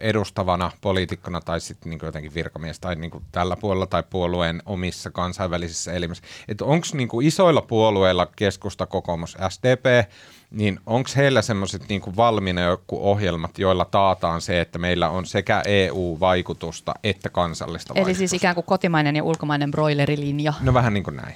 edustavana 0.00 0.70
poliitikkona 0.80 1.40
tai 1.40 1.60
sitten 1.60 1.90
niin 1.90 2.00
jotenkin 2.02 2.34
virkamies 2.34 2.80
tai 2.80 2.96
niin 2.96 3.10
kuin 3.10 3.24
tällä 3.32 3.56
puolella 3.56 3.86
tai 3.86 4.02
puolueen 4.10 4.62
omissa 4.66 5.10
kansainvälisissä 5.10 5.92
elimissä. 5.92 6.24
Onko 6.62 6.86
niin 6.92 7.08
isoilla 7.22 7.62
puolueilla 7.62 8.26
keskusta, 8.36 8.86
kokoomus, 8.86 9.36
SDP, 9.48 10.10
niin 10.50 10.80
onko 10.86 11.10
heillä 11.16 11.42
semmoiset 11.42 11.88
niin 11.88 12.16
valmiina 12.16 12.60
joku 12.60 13.10
ohjelmat, 13.10 13.58
joilla 13.58 13.84
taataan 13.84 14.40
se, 14.40 14.60
että 14.60 14.78
meillä 14.78 15.10
on 15.10 15.26
sekä 15.26 15.62
EU-vaikutusta 15.66 16.94
että 17.04 17.30
kansallista 17.30 17.92
Eli 17.92 18.00
vaikutusta? 18.00 18.18
siis 18.18 18.32
ikään 18.32 18.54
kuin 18.54 18.64
kotimainen 18.64 19.16
ja 19.16 19.24
ulkomainen 19.24 19.70
broilerilinja. 19.70 20.52
No 20.60 20.74
vähän 20.74 20.94
niin 20.94 21.04
kuin 21.04 21.16
näin. 21.16 21.34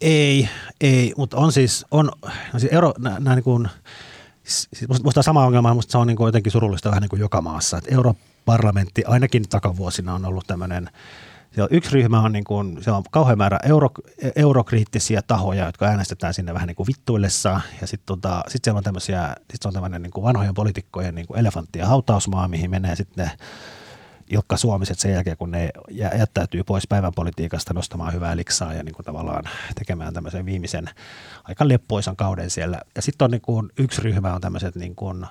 Ei, 0.00 0.48
ei, 0.80 1.12
mutta 1.16 1.36
on 1.36 1.52
siis, 1.52 1.86
on, 1.90 2.10
no 2.52 2.58
siis 2.58 2.72
euro, 2.72 2.92
nämä 2.98 3.34
niin 3.34 3.44
kuin, 3.44 3.68
siis 3.68 3.76
musta 5.04 5.22
sama 5.22 5.46
ongelma, 5.46 5.74
mutta 5.74 5.92
se 5.92 5.98
on 5.98 6.06
niin 6.06 6.16
kuin 6.16 6.28
jotenkin 6.28 6.52
surullista 6.52 6.88
vähän 6.88 7.02
niin 7.02 7.10
kuin 7.10 7.20
joka 7.20 7.40
maassa. 7.40 7.78
Että 7.78 7.94
europarlamentti 7.94 9.04
ainakin 9.06 9.48
takavuosina 9.48 10.14
on 10.14 10.24
ollut 10.24 10.46
tämmöinen, 10.46 10.90
yksi 11.70 11.90
ryhmä 11.90 12.20
on, 12.20 12.32
niin 12.32 12.44
kuin, 12.44 12.82
se 12.82 12.90
on 12.90 13.02
kauhean 13.10 13.38
määrä 13.38 13.58
euro, 13.62 13.88
eurokriittisiä 14.36 15.22
tahoja, 15.22 15.66
jotka 15.66 15.86
äänestetään 15.86 16.34
sinne 16.34 16.54
vähän 16.54 16.66
niin 16.66 16.76
kuin 16.76 16.86
vittuillessa. 16.86 17.60
Ja 17.80 17.86
sitten 17.86 18.06
tota, 18.06 18.42
sit 18.48 18.64
siellä 18.64 18.78
on 18.78 18.84
tämmöisiä, 18.84 19.34
sit 19.52 19.62
se 19.62 19.68
on 19.68 19.74
tämmöinen 19.74 20.02
niin 20.02 20.10
kuin 20.10 20.24
vanhojen 20.24 20.54
poliitikkojen 20.54 21.14
niin 21.14 21.26
kuin 21.26 21.40
elefantti- 21.40 21.78
ja 21.78 21.86
hautausmaa, 21.86 22.48
mihin 22.48 22.70
menee 22.70 22.96
sitten 22.96 23.24
ne 23.24 23.30
jotka 24.30 24.56
suomiset 24.56 24.98
sen 24.98 25.12
jälkeen, 25.12 25.36
kun 25.36 25.50
ne 25.50 25.70
jättäytyy 26.18 26.64
pois 26.64 26.86
päivän 26.86 27.12
politiikasta 27.14 27.74
nostamaan 27.74 28.12
hyvää 28.12 28.36
liksaa 28.36 28.74
ja 28.74 28.82
niin 28.82 28.94
kuin 28.94 29.06
tavallaan 29.06 29.44
tekemään 29.74 30.14
tämmöisen 30.14 30.46
viimeisen 30.46 30.90
aika 31.44 31.68
leppoisan 31.68 32.16
kauden 32.16 32.50
siellä. 32.50 32.80
Ja 32.96 33.02
sitten 33.02 33.24
on 33.24 33.30
niin 33.30 33.40
kuin, 33.40 33.70
yksi 33.78 34.02
ryhmä 34.02 34.34
on 34.34 34.40
tämmöiset, 34.40 34.74
niin 34.74 34.96
kuin, 34.96 35.26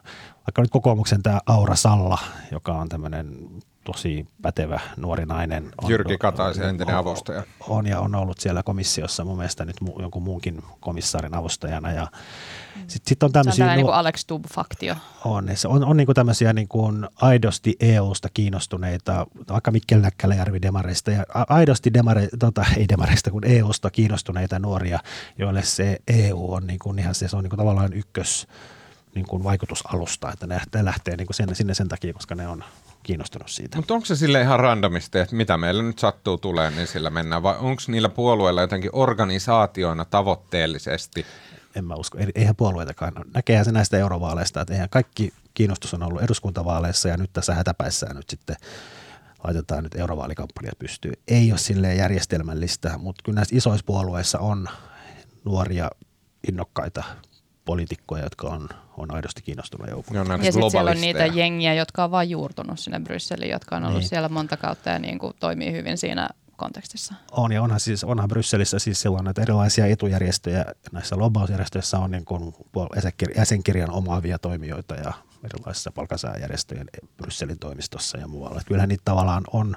vaikka 0.47 0.61
nyt 0.61 0.71
kokoomuksen 0.71 1.23
tämä 1.23 1.39
Aura 1.45 1.75
Salla, 1.75 2.17
joka 2.51 2.73
on 2.73 2.89
tämmöinen 2.89 3.49
tosi 3.83 4.27
pätevä 4.41 4.79
nuori 4.97 5.25
nainen. 5.25 5.71
On, 5.83 5.91
Jyrki 5.91 6.17
Kataisen 6.17 6.69
entinen 6.69 6.95
avustaja. 6.95 7.43
On 7.67 7.87
ja 7.87 7.99
on 7.99 8.15
ollut 8.15 8.39
siellä 8.39 8.63
komissiossa 8.63 9.25
mun 9.25 9.37
mielestä 9.37 9.65
nyt 9.65 9.77
jonkun 9.99 10.23
muunkin 10.23 10.63
komissaarin 10.79 11.35
avustajana. 11.35 11.91
Ja 11.91 12.07
sitten 12.87 13.09
sit 13.09 13.23
on 13.23 13.31
tämmöisiä, 13.31 13.57
se 13.57 13.63
on 13.63 13.67
tämmöinen 13.69 13.85
niin 13.85 13.95
Alex 13.95 14.19
Stubb-faktio. 14.19 14.95
On, 15.25 15.49
se 15.53 15.67
on, 15.67 15.85
on 15.85 15.97
niin 15.97 16.05
kuin 16.05 16.15
tämmöisiä 16.15 16.53
niin 16.53 16.67
kuin 16.67 17.07
aidosti 17.15 17.75
EU-sta 17.79 18.29
kiinnostuneita, 18.33 19.27
vaikka 19.49 19.71
Mikkel 19.71 19.99
Näkkäläjärvi 19.99 20.61
demareista 20.61 21.11
ja 21.11 21.25
aidosti 21.49 21.93
demare, 21.93 22.27
tota, 22.39 22.65
ei 22.77 22.85
demareista, 22.89 23.31
kun 23.31 23.45
EU-sta 23.45 23.91
kiinnostuneita 23.91 24.59
nuoria, 24.59 24.99
joille 25.37 25.63
se 25.63 25.99
EU 26.07 26.53
on 26.53 26.67
niin 26.67 26.79
kuin 26.79 26.99
ihan 26.99 27.15
se, 27.15 27.27
se 27.27 27.35
on 27.35 27.43
niin 27.43 27.49
kuin 27.49 27.57
tavallaan 27.57 27.93
ykkös 27.93 28.47
niin 29.15 29.25
kuin 29.25 29.43
vaikutusalusta, 29.43 30.31
että 30.31 30.47
ne, 30.47 30.61
ne 30.75 30.85
lähtee 30.85 31.17
niin 31.17 31.27
kuin 31.27 31.35
sen, 31.35 31.55
sinne 31.55 31.73
sen 31.73 31.89
takia, 31.89 32.13
koska 32.13 32.35
ne 32.35 32.47
on 32.47 32.63
kiinnostunut 33.03 33.49
siitä. 33.49 33.77
Mutta 33.77 33.93
onko 33.93 34.05
se 34.05 34.15
sille 34.15 34.41
ihan 34.41 34.59
randomisti, 34.59 35.19
että 35.19 35.35
mitä 35.35 35.57
meillä 35.57 35.83
nyt 35.83 35.99
sattuu 35.99 36.37
tulee, 36.37 36.71
niin 36.71 36.87
sillä 36.87 37.09
mennään, 37.09 37.43
vai 37.43 37.55
onko 37.59 37.81
niillä 37.87 38.09
puolueilla 38.09 38.61
jotenkin 38.61 38.89
organisaatioina 38.93 40.05
tavoitteellisesti? 40.05 41.25
En 41.75 41.85
mä 41.85 41.95
usko, 41.95 42.17
eihän 42.35 42.55
puolueitakaan. 42.55 43.13
Näkeehän 43.33 43.65
se 43.65 43.71
näistä 43.71 43.97
eurovaaleista, 43.97 44.61
että 44.61 44.73
eihän 44.73 44.89
kaikki 44.89 45.33
kiinnostus 45.53 45.93
on 45.93 46.03
ollut 46.03 46.21
eduskuntavaaleissa 46.21 47.09
ja 47.09 47.17
nyt 47.17 47.33
tässä 47.33 47.55
hätäpäissään 47.55 48.15
nyt 48.15 48.29
sitten 48.29 48.55
laitetaan 49.43 49.83
nyt 49.83 49.95
eurovaalikampanjat 49.95 50.79
pystyy. 50.79 51.13
Ei 51.27 51.51
ole 51.51 51.59
silleen 51.59 51.97
järjestelmällistä, 51.97 52.97
mutta 52.97 53.21
kyllä 53.23 53.35
näissä 53.35 53.55
isoissa 53.55 53.85
puolueissa 53.85 54.39
on 54.39 54.69
nuoria, 55.45 55.89
innokkaita 56.47 57.03
poliitikkoja, 57.65 58.23
jotka 58.23 58.47
on, 58.47 58.69
on 58.97 59.15
aidosti 59.15 59.41
kiinnostunut 59.41 59.89
joukkoon. 59.89 60.27
Ja 60.27 60.51
sitten 60.51 60.71
siellä 60.71 60.91
on 60.91 61.01
niitä 61.01 61.25
jengiä, 61.25 61.73
jotka 61.73 62.03
on 62.03 62.11
vain 62.11 62.29
juurtunut 62.29 62.79
sinne 62.79 62.99
Brysseliin, 62.99 63.51
jotka 63.51 63.75
on 63.75 63.83
ollut 63.83 63.99
niin. 63.99 64.09
siellä 64.09 64.29
monta 64.29 64.57
kautta 64.57 64.89
ja 64.89 64.99
niin 64.99 65.19
kuin 65.19 65.33
toimii 65.39 65.71
hyvin 65.71 65.97
siinä 65.97 66.29
kontekstissa. 66.57 67.13
On 67.31 67.51
ja 67.51 67.61
onhan, 67.61 67.79
siis, 67.79 68.03
onhan 68.03 68.29
Brysselissä 68.29 68.79
siis 68.79 69.01
silloin 69.01 69.25
näitä 69.25 69.41
erilaisia 69.41 69.85
etujärjestöjä. 69.85 70.65
Näissä 70.91 71.15
lobbausjärjestöissä 71.17 71.99
on 71.99 72.11
niin 72.11 72.25
kuin 72.25 72.53
jäsenkirjan 73.35 73.91
omaavia 73.91 74.39
toimijoita 74.39 74.95
ja 74.95 75.13
erilaisissa 75.43 75.91
palkansaajärjestöjen 75.91 76.87
Brysselin 77.17 77.59
toimistossa 77.59 78.17
ja 78.17 78.27
muualla. 78.27 78.57
Että 78.57 78.67
kyllähän 78.67 78.89
niitä 78.89 79.01
tavallaan 79.05 79.43
on 79.53 79.75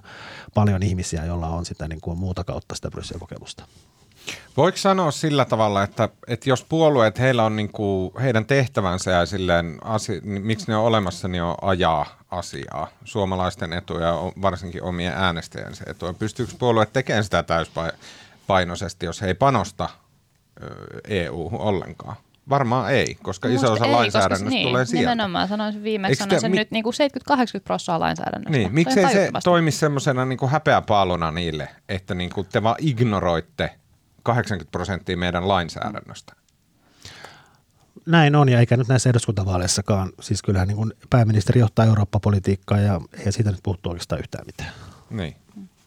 paljon 0.54 0.82
ihmisiä, 0.82 1.24
joilla 1.24 1.48
on 1.48 1.64
sitä 1.64 1.88
niin 1.88 2.00
kuin 2.00 2.18
muuta 2.18 2.44
kautta 2.44 2.74
sitä 2.74 2.90
Bryssel-kokemusta. 2.90 3.64
Voiko 4.56 4.78
sanoa 4.78 5.10
sillä 5.10 5.44
tavalla, 5.44 5.82
että, 5.82 6.08
että 6.28 6.50
jos 6.50 6.64
puolueet, 6.64 7.18
heillä 7.18 7.44
on 7.44 7.56
niin 7.56 7.72
kuin, 7.72 8.12
heidän 8.22 8.46
tehtävänsä 8.46 9.10
ja 9.10 9.26
silleen, 9.26 9.78
asi, 9.84 10.20
niin 10.24 10.42
miksi 10.42 10.66
ne 10.68 10.76
on 10.76 10.84
olemassa, 10.84 11.28
niin 11.28 11.42
on 11.42 11.54
ajaa 11.62 12.06
asiaa, 12.30 12.88
suomalaisten 13.04 13.72
etuja, 13.72 14.14
varsinkin 14.42 14.82
omien 14.82 15.12
äänestäjänsä 15.16 15.84
etuja. 15.86 16.14
Pystyykö 16.14 16.52
puolueet 16.58 16.92
tekemään 16.92 17.24
sitä 17.24 17.42
täyspainoisesti, 17.42 19.06
jos 19.06 19.22
he 19.22 19.26
ei 19.26 19.34
panosta 19.34 19.88
EU 21.08 21.50
ollenkaan? 21.52 22.16
Varmaan 22.48 22.92
ei, 22.92 23.16
koska 23.22 23.48
iso 23.48 23.72
osa 23.72 23.84
ei, 23.84 23.92
lainsäädännöstä 23.92 24.44
koska, 24.44 24.54
niin, 24.54 24.68
tulee 24.68 24.84
sieltä. 24.84 25.10
Nimenomaan 25.10 25.48
sanoisin 25.48 25.82
viimeksi 25.82 26.28
te, 26.28 26.48
mi- 26.48 26.56
nyt 26.56 26.70
niin 26.70 26.84
70-80 26.84 26.88
prosenttia 27.64 28.00
lainsäädännöstä. 28.00 28.50
Niin, 28.50 28.74
miksei 28.74 29.12
se 29.12 29.30
toimi 29.44 29.70
semmoisena 29.70 30.24
niin 30.24 30.48
häpeäpaaluna 30.48 31.30
niille, 31.30 31.68
että 31.88 32.14
niin 32.14 32.30
kuin 32.30 32.46
te 32.52 32.62
vaan 32.62 32.76
ignoroitte 32.78 33.70
80 34.28 34.70
prosenttia 34.70 35.16
meidän 35.16 35.48
lainsäädännöstä. 35.48 36.32
Näin 38.06 38.36
on, 38.36 38.48
ja 38.48 38.58
eikä 38.58 38.76
nyt 38.76 38.88
näissä 38.88 39.10
eduskuntavaaleissakaan. 39.10 40.12
Siis 40.20 40.42
kyllähän 40.42 40.68
niin 40.68 40.76
kuin 40.76 40.92
pääministeri 41.10 41.60
johtaa 41.60 41.84
Eurooppa-politiikkaa, 41.84 42.78
ja 42.80 43.00
ei 43.26 43.32
siitä 43.32 43.50
nyt 43.50 43.60
puhuttu 43.62 43.88
oikeastaan 43.88 44.18
yhtään 44.18 44.46
mitään. 44.46 44.72
Niin. 45.10 45.36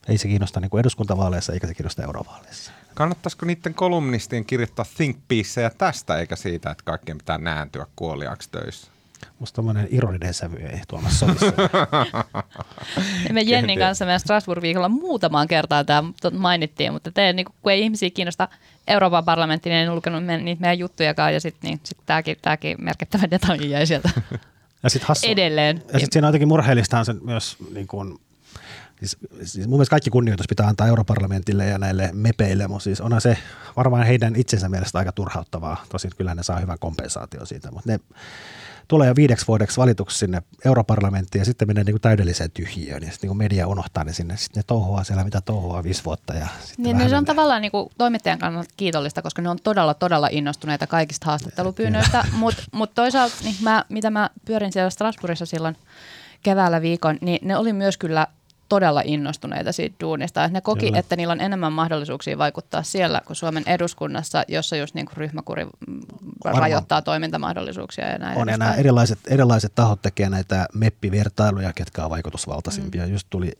Ei 0.07 0.17
se 0.17 0.27
kiinnosta 0.27 0.59
niin 0.59 0.69
kuin 0.69 0.79
eduskuntavaaleissa, 0.79 1.53
eikä 1.53 1.67
se 1.67 1.73
kiinnosta 1.73 2.03
eurovaaleissa. 2.03 2.71
Kannattaisiko 2.93 3.45
niiden 3.45 3.73
kolumnistien 3.73 4.45
kirjoittaa 4.45 4.85
think 4.97 5.17
tästä, 5.77 6.17
eikä 6.17 6.35
siitä, 6.35 6.71
että 6.71 6.83
kaikkien 6.83 7.17
pitää 7.17 7.37
nääntyä 7.37 7.85
kuoliaksi 7.95 8.49
töissä? 8.51 8.90
Musta 9.41 9.55
tommonen 9.55 9.87
ironinen 9.91 10.33
sävy 10.33 10.57
ei 10.57 10.81
Tuomas 10.87 11.19
sovissa. 11.19 11.45
me 13.33 13.41
Jennin 13.41 13.79
kanssa 13.79 14.05
meidän 14.05 14.19
Strasbourg-viikolla 14.19 14.89
muutamaan 14.89 15.47
kertaan 15.47 15.85
tämä 15.85 16.03
mainittiin, 16.31 16.93
mutta 16.93 17.11
te, 17.11 17.33
niin 17.33 17.45
kun 17.61 17.71
ei 17.71 17.81
ihmisiä 17.81 18.09
kiinnosta 18.09 18.47
Euroopan 18.87 19.25
parlamentti, 19.25 19.69
niin 19.69 19.79
en 19.79 19.95
lukenut 19.95 20.25
me, 20.25 20.37
niitä 20.37 20.61
meidän 20.61 20.79
juttujakaan, 20.79 21.33
ja 21.33 21.41
sitten 21.41 21.69
niin, 21.69 21.79
sit 21.83 21.97
tämäkin, 22.05 22.35
tämäkin 22.41 22.77
merkittävä 22.79 23.23
detalji 23.31 23.69
jäi 23.69 23.87
sieltä 23.87 24.09
ja 24.83 24.89
sit 24.89 25.03
hassu, 25.03 25.27
edelleen. 25.27 25.77
Ja 25.77 25.99
sitten 25.99 26.09
siinä 26.11 26.27
on 26.27 26.29
jotenkin 26.29 26.47
murheellistahan 26.47 27.05
se 27.05 27.13
myös 27.13 27.57
niin 27.73 27.87
kuin, 27.87 28.19
Siis, 28.99 29.17
siis 29.43 29.67
mun 29.67 29.77
mielestä 29.77 29.89
kaikki 29.89 30.09
kunnioitus 30.09 30.47
pitää 30.47 30.67
antaa 30.67 30.87
europarlamentille 30.87 31.65
ja 31.65 31.77
näille 31.77 32.09
mepeille, 32.13 32.67
mutta 32.67 32.83
siis 32.83 33.01
onhan 33.01 33.21
se 33.21 33.37
varmaan 33.77 34.03
heidän 34.03 34.35
itsensä 34.35 34.69
mielestä 34.69 34.99
aika 34.99 35.11
turhauttavaa. 35.11 35.83
Tosin 35.89 36.11
kyllä 36.17 36.35
ne 36.35 36.43
saa 36.43 36.59
hyvän 36.59 36.79
kompensaatio 36.79 37.45
siitä, 37.45 37.71
mutta 37.71 37.91
ne 37.91 37.99
tulee 38.91 39.07
jo 39.07 39.15
viideksi 39.15 39.47
vuodeksi 39.47 39.77
valituksi 39.77 40.17
sinne 40.17 40.41
europarlamenttiin 40.65 41.39
ja 41.39 41.45
sitten 41.45 41.67
menee 41.67 41.83
niin 41.83 41.93
kuin 41.93 42.01
täydelliseen 42.01 42.51
tyhjiöön 42.51 43.03
ja 43.03 43.11
sitten 43.11 43.29
niin 43.29 43.37
media 43.37 43.67
unohtaa 43.67 44.03
ne 44.03 44.13
sinne. 44.13 44.37
Sitten 44.37 44.59
ne 44.59 44.63
touhua 44.67 45.03
siellä, 45.03 45.23
mitä 45.23 45.41
touhua 45.41 45.83
viisi 45.83 46.05
vuotta. 46.05 46.33
Ja 46.33 46.47
niin, 46.77 46.97
niin 46.97 47.09
se 47.09 47.17
on 47.17 47.25
tavallaan 47.25 47.61
niin 47.61 47.71
kuin 47.71 47.89
toimittajan 47.97 48.39
kannalta 48.39 48.69
kiitollista, 48.77 49.21
koska 49.21 49.41
ne 49.41 49.49
on 49.49 49.57
todella, 49.63 49.93
todella 49.93 50.27
innostuneita 50.31 50.87
kaikista 50.87 51.25
haastattelupyynnöistä, 51.25 52.23
mutta 52.33 52.63
mut 52.71 52.93
toisaalta 52.93 53.35
niin 53.43 53.55
mä, 53.61 53.85
mitä 53.89 54.09
mä 54.09 54.29
pyörin 54.45 54.71
siellä 54.71 54.89
Strasbourgissa 54.89 55.45
silloin 55.45 55.77
keväällä 56.43 56.81
viikon, 56.81 57.17
niin 57.21 57.47
ne 57.47 57.57
oli 57.57 57.73
myös 57.73 57.97
kyllä 57.97 58.27
todella 58.71 59.01
innostuneita 59.05 59.71
siitä 59.71 59.95
duunista. 59.99 60.47
Ne 60.47 60.61
koki, 60.61 60.85
Kyllä. 60.85 60.99
että 60.99 61.15
niillä 61.15 61.31
on 61.31 61.41
enemmän 61.41 61.73
mahdollisuuksia 61.73 62.37
vaikuttaa 62.37 62.83
siellä 62.83 63.21
kuin 63.25 63.35
Suomen 63.35 63.63
eduskunnassa, 63.65 64.43
jossa 64.47 64.75
just 64.75 64.95
niin 64.95 65.05
kuin 65.05 65.17
ryhmäkuri 65.17 65.65
Varmaan. 66.43 66.61
rajoittaa 66.61 67.01
toimintamahdollisuuksia. 67.01 68.09
Ja 68.09 68.17
näin 68.17 68.37
on, 68.37 68.49
ja 68.49 68.57
nämä 68.57 68.75
erilaiset, 68.75 69.19
erilaiset 69.27 69.75
tahot 69.75 70.01
tekee 70.01 70.29
näitä 70.29 70.67
meppivertailuja, 70.73 71.73
ketkä 71.73 72.03
on 72.03 72.09
vaikutusvaltaisimpia. 72.09 73.05
Mm. 73.05 73.11
Just 73.11 73.27
tuli, 73.29 73.51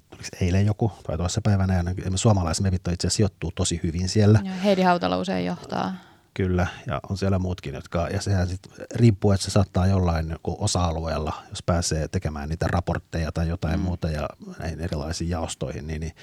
eilen 0.42 0.66
joku 0.66 0.92
tai 1.08 1.18
toisessa 1.18 1.42
päivänä, 1.42 1.76
ja 1.76 1.84
suomalaiset 2.16 2.64
mepit 2.64 2.82
itse 2.88 3.08
asiassa 3.08 3.18
sijoittuu 3.18 3.52
tosi 3.56 3.80
hyvin 3.84 4.10
siellä. 4.10 4.40
Ja 4.44 4.52
Heidi 4.52 4.82
Hautala 4.82 5.18
usein 5.18 5.46
johtaa. 5.46 5.94
Kyllä, 6.34 6.68
ja 6.88 7.00
on 7.10 7.18
siellä 7.18 7.40
muutkin, 7.40 7.74
jotka, 7.74 8.08
ja 8.08 8.22
sehän 8.22 8.48
sitten 8.48 8.72
riippuu, 8.96 9.32
että 9.32 9.46
se 9.46 9.52
saattaa 9.52 9.88
jollain 9.88 10.36
osa-alueella, 10.44 11.34
jos 11.50 11.64
pääsee 11.64 12.08
tekemään 12.08 12.50
niitä 12.50 12.68
raportteja 12.68 13.32
tai 13.32 13.48
jotain 13.48 13.80
mm. 13.80 13.84
muuta 13.84 14.10
ja 14.10 14.30
näihin 14.60 14.82
erilaisiin 14.82 15.30
jaostoihin, 15.30 15.88
niin, 15.88 16.02
niin 16.02 16.14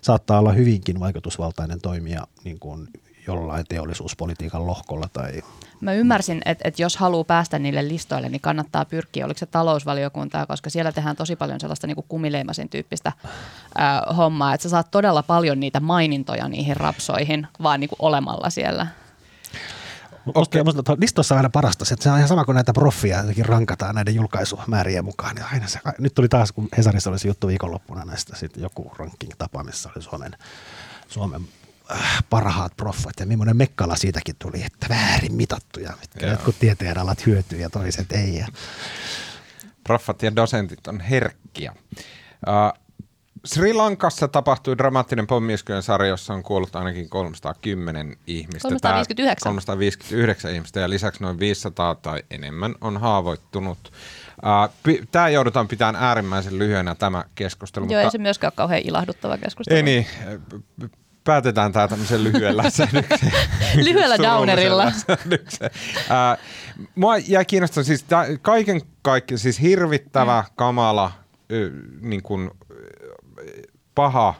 saattaa 0.00 0.38
olla 0.38 0.52
hyvinkin 0.52 1.00
vaikutusvaltainen 1.00 1.80
toimija 1.80 2.26
niin 2.44 2.58
kuin 2.58 2.88
jollain 3.26 3.64
teollisuuspolitiikan 3.68 4.66
lohkolla. 4.66 5.08
Tai... 5.12 5.42
Mä 5.80 5.92
ymmärsin, 5.92 6.42
että, 6.44 6.68
että 6.68 6.82
jos 6.82 6.96
haluaa 6.96 7.24
päästä 7.24 7.58
niille 7.58 7.88
listoille, 7.88 8.28
niin 8.28 8.40
kannattaa 8.40 8.84
pyrkiä, 8.84 9.24
oliko 9.24 9.38
se 9.38 9.46
talousvaliokuntaa, 9.46 10.46
koska 10.46 10.70
siellä 10.70 10.92
tehdään 10.92 11.16
tosi 11.16 11.36
paljon 11.36 11.60
sellaista 11.60 11.86
niin 11.86 11.94
kuin 11.94 12.06
kumileimasin 12.08 12.68
tyyppistä 12.68 13.12
äh, 13.80 14.16
hommaa, 14.16 14.54
että 14.54 14.62
sä 14.62 14.68
saat 14.68 14.90
todella 14.90 15.22
paljon 15.22 15.60
niitä 15.60 15.80
mainintoja 15.80 16.48
niihin 16.48 16.76
rapsoihin 16.76 17.46
vaan 17.62 17.80
niin 17.80 17.88
kuin 17.88 18.02
olemalla 18.02 18.50
siellä. 18.50 18.86
Okay. 20.34 20.62
Musta 20.64 20.96
listossa 20.98 21.34
on 21.34 21.36
aina 21.36 21.50
parasta 21.50 21.84
se, 21.84 21.94
että 21.94 22.02
se 22.04 22.10
on 22.10 22.16
ihan 22.16 22.28
sama 22.28 22.44
kuin 22.44 22.54
näitä 22.54 22.72
proffia 22.72 23.18
jotenkin 23.18 23.46
rankataan 23.46 23.94
näiden 23.94 24.14
julkaisumäärien 24.14 25.04
mukaan. 25.04 25.36
Ja 25.38 25.46
aina 25.52 25.68
se, 25.68 25.80
nyt 25.98 26.14
tuli 26.14 26.28
taas, 26.28 26.52
kun 26.52 26.68
Hesarissa 26.76 27.10
oli 27.10 27.18
se 27.18 27.28
juttu 27.28 27.46
viikonloppuna 27.46 28.04
näistä 28.04 28.36
sitten 28.36 28.62
joku 28.62 28.92
ranking-tapa, 28.98 29.64
missä 29.64 29.90
oli 29.96 30.02
Suomen, 30.02 30.36
Suomen 31.08 31.48
äh, 31.90 32.24
parhaat 32.30 32.76
proffat 32.76 33.14
ja 33.20 33.26
millainen 33.26 33.56
mekkala 33.56 33.96
siitäkin 33.96 34.36
tuli, 34.38 34.62
että 34.62 34.86
väärin 34.88 35.34
mitattuja, 35.34 35.92
mitkä 36.00 36.26
jotkut 36.26 36.58
tieteenalat 36.58 37.26
hyötyy 37.26 37.60
ja 37.60 37.70
toiset 37.70 38.12
ei. 38.12 38.36
Ja. 38.36 38.46
Proffat 39.84 40.22
ja 40.22 40.36
dosentit 40.36 40.86
on 40.86 41.00
herkkiä. 41.00 41.74
Uh, 42.46 42.85
Sri 43.46 43.72
Lankassa 43.72 44.28
tapahtui 44.28 44.78
dramaattinen 44.78 45.26
pommiiskujen 45.26 45.82
sarja, 45.82 46.08
jossa 46.08 46.34
on 46.34 46.42
kuollut 46.42 46.76
ainakin 46.76 47.08
310 47.08 48.16
ihmistä. 48.26 48.68
359. 48.68 49.50
359 49.50 50.54
ihmistä 50.54 50.80
ja 50.80 50.90
lisäksi 50.90 51.22
noin 51.22 51.38
500 51.38 51.94
tai 51.94 52.22
enemmän 52.30 52.74
on 52.80 52.96
haavoittunut. 52.96 53.92
Tämä 55.12 55.28
joudutaan 55.28 55.68
pitämään 55.68 55.96
äärimmäisen 55.96 56.58
lyhyenä 56.58 56.94
tämä 56.94 57.24
keskustelu. 57.34 57.84
Joo, 57.84 57.88
mutta... 57.88 58.00
ei 58.00 58.10
se 58.10 58.18
myöskään 58.18 58.48
ole 58.48 58.56
kauhean 58.56 58.82
ilahduttava 58.84 59.38
keskustelu. 59.38 59.76
Ei 59.76 59.82
niin, 59.82 60.06
päätetään 61.24 61.72
tämä 61.72 61.88
tämmöisen 61.88 62.24
lyhyellä 62.24 62.70
sädyksen. 62.70 63.32
lyhyellä 63.74 64.16
downerilla. 64.18 64.92
mua 66.94 67.18
jäi 67.18 67.44
kiinnostaa 67.44 67.84
siis 67.84 68.04
kaiken 68.42 68.80
kaikki, 69.02 69.38
siis 69.38 69.60
hirvittävä, 69.60 70.44
mm. 70.48 70.52
kamala, 70.56 71.12
niin 72.00 72.22
kuin 72.22 72.50
paha 73.96 74.34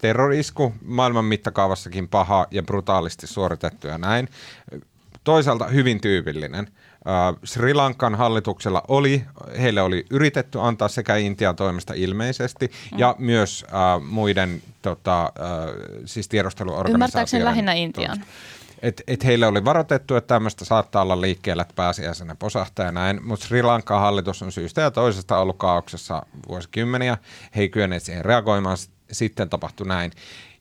terrorisku, 0.00 0.74
maailman 0.84 1.24
mittakaavassakin 1.24 2.08
paha 2.08 2.46
ja 2.50 2.62
brutaalisti 2.62 3.26
suoritettu 3.26 3.86
ja 3.86 3.98
näin. 3.98 4.28
Toisaalta 5.24 5.66
hyvin 5.66 6.00
tyypillinen. 6.00 6.68
Sri 7.44 7.74
Lankan 7.74 8.14
hallituksella 8.14 8.82
oli, 8.88 9.24
heille 9.60 9.82
oli 9.82 10.06
yritetty 10.10 10.60
antaa 10.60 10.88
sekä 10.88 11.16
Intian 11.16 11.56
toimesta 11.56 11.94
ilmeisesti 11.94 12.66
mm. 12.92 12.98
ja 12.98 13.16
myös 13.18 13.64
uh, 13.68 14.06
muiden 14.06 14.62
tota, 14.82 15.32
uh, 15.38 16.02
siis 16.04 16.28
tiedusteluorganisaatioiden. 16.28 16.94
Ymmärtääkseni 16.94 17.44
lähinnä 17.44 17.72
Intian. 17.72 18.24
Et, 18.82 19.02
et 19.06 19.24
heille 19.24 19.46
oli 19.46 19.64
varoitettu, 19.64 20.16
että 20.16 20.34
tämmöistä 20.34 20.64
saattaa 20.64 21.02
olla 21.02 21.20
liikkeellä, 21.20 21.62
että 21.62 21.74
pääsiäisenä 21.76 22.34
posahtaa 22.34 22.86
ja 22.86 22.92
näin, 22.92 23.20
mutta 23.24 23.46
Sri 23.46 23.62
Lankan 23.62 24.00
hallitus 24.00 24.42
on 24.42 24.52
syystä 24.52 24.80
ja 24.80 24.90
toisesta 24.90 25.38
ollut 25.38 25.56
kaauksessa 25.58 26.22
vuosikymmeniä. 26.48 27.18
He 27.56 27.60
ei 27.60 27.68
kyenneet 27.68 28.02
siihen 28.02 28.24
reagoimaan, 28.24 28.76
sitten 29.12 29.48
tapahtui 29.48 29.86
näin. 29.86 30.12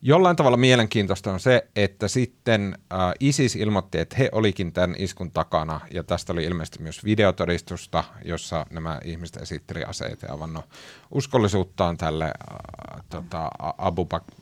Jollain 0.02 0.36
tavalla 0.36 0.58
mielenkiintoista 0.58 1.34
on 1.34 1.40
se, 1.40 1.68
että 1.76 2.08
sitten 2.08 2.78
äh, 2.94 3.00
ISIS 3.20 3.56
ilmoitti, 3.56 3.98
että 3.98 4.16
he 4.20 4.30
olikin 4.32 4.74
tämän 4.74 4.96
iskun 5.00 5.32
takana, 5.32 5.80
ja 5.94 6.04
tästä 6.04 6.34
oli 6.34 6.44
ilmeisesti 6.44 6.84
myös 6.84 7.06
videotodistusta, 7.06 8.04
jossa 8.26 8.66
nämä 8.70 9.00
ihmiset 9.06 9.38
esitteli 9.38 9.84
aseet 9.84 10.22
ja 10.22 10.34
avannut 10.34 10.66
uskollisuuttaan 11.12 11.98
tälle 11.98 12.26
äh, 12.26 13.04
tota, 13.10 13.50
Abu 13.78 14.08
Bak- 14.14 14.36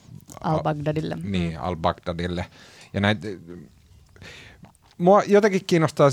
al-Baghdadille. 0.44 1.18
Niin, 1.24 1.60
al-Baghdadille. 1.60 2.46
Ja 2.94 3.00
näin, 3.00 3.18
mua 4.98 5.24
jotenkin 5.24 5.66
kiinnostaa 5.66 6.10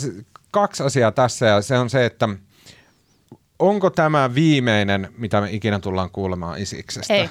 kaksi 0.50 0.82
asiaa 0.82 1.12
tässä, 1.12 1.46
ja 1.46 1.62
se 1.62 1.78
on 1.78 1.90
se, 1.90 2.06
että 2.06 2.28
onko 3.58 3.90
tämä 3.90 4.34
viimeinen, 4.34 5.08
mitä 5.18 5.40
me 5.40 5.50
ikinä 5.50 5.78
tullaan 5.78 6.10
kuulemaan 6.10 6.58
Isiksestä? 6.58 7.14
Ei. 7.14 7.28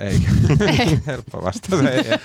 Ei, 0.00 0.20
helppo 1.06 1.44
vastaus. 1.44 1.84
Ei, 1.84 1.98
ei. 1.98 2.18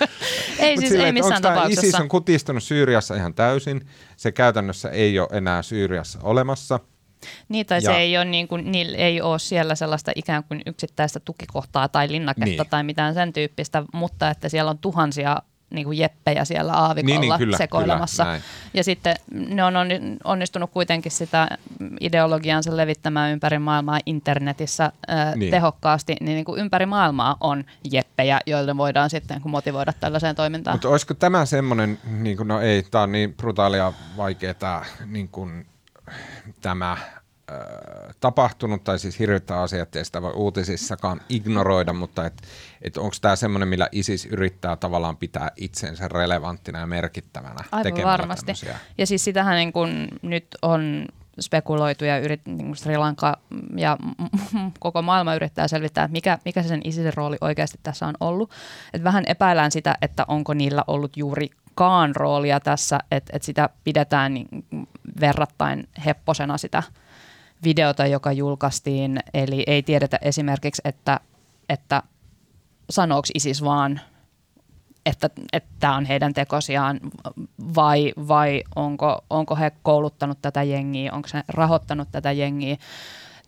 ei 0.60 0.78
siis 0.78 0.92
ei 0.92 1.12
missään 1.12 1.42
tapauksessa. 1.42 1.82
ISIS 1.82 1.96
on 1.96 2.10
kutistunut 2.10 2.64
Syyriassa 2.64 3.16
ihan 3.16 3.34
täysin. 3.34 3.88
Se 4.18 4.32
käytännössä 4.32 4.90
ei 4.90 5.20
ole 5.20 5.28
enää 5.32 5.62
Syyriassa 5.62 6.20
olemassa. 6.24 6.80
Niin, 7.50 7.66
tai 7.66 7.78
ja, 7.78 7.92
se 7.92 7.98
ei 7.98 8.18
ole, 8.18 8.26
niin 8.26 8.48
kuin, 8.48 8.72
niillä 8.72 8.98
ei 8.98 9.22
ole 9.22 9.40
siellä 9.40 9.76
sellaista 9.76 10.12
ikään 10.16 10.44
kuin 10.44 10.62
yksittäistä 10.66 11.20
tukikohtaa 11.20 11.90
tai 11.90 12.12
linnaketta 12.12 12.46
niin. 12.64 12.70
tai 12.70 12.84
mitään 12.84 13.14
sen 13.14 13.34
tyyppistä, 13.34 13.84
mutta 13.94 14.30
että 14.30 14.50
siellä 14.50 14.72
on 14.72 14.78
tuhansia 14.78 15.42
niin 15.76 15.86
kuin 15.86 15.98
jeppejä 15.98 16.46
siellä 16.46 16.74
aavikolla 16.74 17.20
niin, 17.20 17.30
niin, 17.30 17.38
kyllä, 17.38 17.58
sekoilemassa. 17.58 18.24
Kyllä, 18.24 18.40
ja 18.74 18.84
sitten 18.84 19.16
ne 19.32 19.64
on 19.64 19.74
onnistunut 20.24 20.72
kuitenkin 20.72 21.12
sitä 21.12 21.48
ideologiansa 22.02 22.78
levittämään 22.78 23.32
ympäri 23.32 23.60
maailmaa 23.60 24.00
internetissä 24.06 24.92
äh, 25.10 25.36
niin. 25.36 25.52
tehokkaasti, 25.52 26.16
niin, 26.20 26.36
niin 26.36 26.46
kuin 26.46 26.62
ympäri 26.62 26.86
maailmaa 26.86 27.38
on 27.42 27.64
jeppejä, 27.92 28.40
joille 28.46 28.78
voidaan 28.78 29.10
sitten 29.10 29.42
motivoida 29.46 29.94
tällaiseen 29.94 30.36
toimintaan. 30.36 30.76
Mutta 30.76 30.90
olisiko 30.90 31.14
tämä 31.14 31.46
semmoinen, 31.46 32.00
niin 32.04 32.38
kuin, 32.38 32.48
no 32.48 32.62
ei, 32.62 32.84
tämä 32.84 33.04
on 33.04 33.12
niin 33.12 33.34
brutaalia 33.34 33.94
vaikeaa, 34.18 34.86
niin 35.06 35.30
kuin 35.30 35.66
tämä 36.62 36.98
tapahtunut, 38.20 38.84
tai 38.84 39.00
siis 39.00 39.20
hirvittää 39.20 39.62
asiat, 39.62 39.96
ei 39.96 40.06
sitä 40.06 40.22
voi 40.22 40.34
uutisissakaan 40.34 41.22
ignoroida, 41.30 41.94
mutta 41.94 42.26
et, 42.26 42.42
et 42.82 42.98
onko 42.98 43.16
tämä 43.22 43.36
semmoinen, 43.36 43.68
millä 43.68 43.90
ISIS 43.92 44.26
yrittää 44.26 44.76
tavallaan 44.76 45.18
pitää 45.18 45.52
itsensä 45.56 46.08
relevanttina 46.08 46.80
ja 46.80 46.88
merkittävänä 46.88 47.64
Aivan 47.72 48.04
varmasti. 48.04 48.46
Tämmöisiä. 48.46 48.80
Ja 48.98 49.08
siis 49.08 49.24
sitähän 49.24 49.56
niin 49.56 49.74
kun 49.74 50.08
nyt 50.22 50.48
on 50.62 51.06
spekuloitu 51.40 52.06
ja 52.06 52.20
yrit, 52.20 52.42
niin 52.46 52.76
Sri 52.76 52.98
Lanka 52.98 53.38
ja 53.76 53.98
koko 54.80 55.02
maailma 55.02 55.36
yrittää 55.36 55.68
selvittää, 55.68 56.04
että 56.04 56.14
mikä, 56.14 56.40
mikä 56.46 56.62
se 56.62 56.68
sen 56.68 56.82
ISISin 56.84 57.14
rooli 57.14 57.38
oikeasti 57.42 57.80
tässä 57.84 58.08
on 58.08 58.16
ollut. 58.20 58.52
Et 58.94 59.04
vähän 59.04 59.24
epäillään 59.28 59.72
sitä, 59.72 59.98
että 60.02 60.26
onko 60.28 60.54
niillä 60.54 60.84
ollut 60.88 61.18
juuri 61.18 61.50
kaan 61.76 62.16
roolia 62.16 62.60
tässä, 62.60 63.00
että, 63.12 63.32
että 63.36 63.46
sitä 63.46 63.70
pidetään 63.84 64.34
niin 64.34 64.48
verrattain 65.20 65.90
hepposena 66.06 66.58
sitä– 66.58 66.84
videota, 67.66 68.06
joka 68.06 68.32
julkaistiin, 68.32 69.20
eli 69.34 69.64
ei 69.68 69.84
tiedetä 69.84 70.20
esimerkiksi, 70.22 70.82
että, 70.86 71.20
että 71.70 72.04
sanooko 72.90 73.28
ISIS 73.34 73.64
vaan, 73.64 74.00
että 75.06 75.30
tämä 75.80 75.96
on 75.96 76.06
heidän 76.06 76.34
tekosiaan, 76.34 77.00
vai, 77.76 78.14
vai 78.28 78.64
onko, 78.76 79.26
onko 79.30 79.56
he 79.56 79.72
kouluttanut 79.84 80.38
tätä 80.42 80.64
jengiä, 80.64 81.14
onko 81.14 81.30
he 81.34 81.44
rahoittanut 81.48 82.08
tätä 82.12 82.32
jengiä 82.32 82.78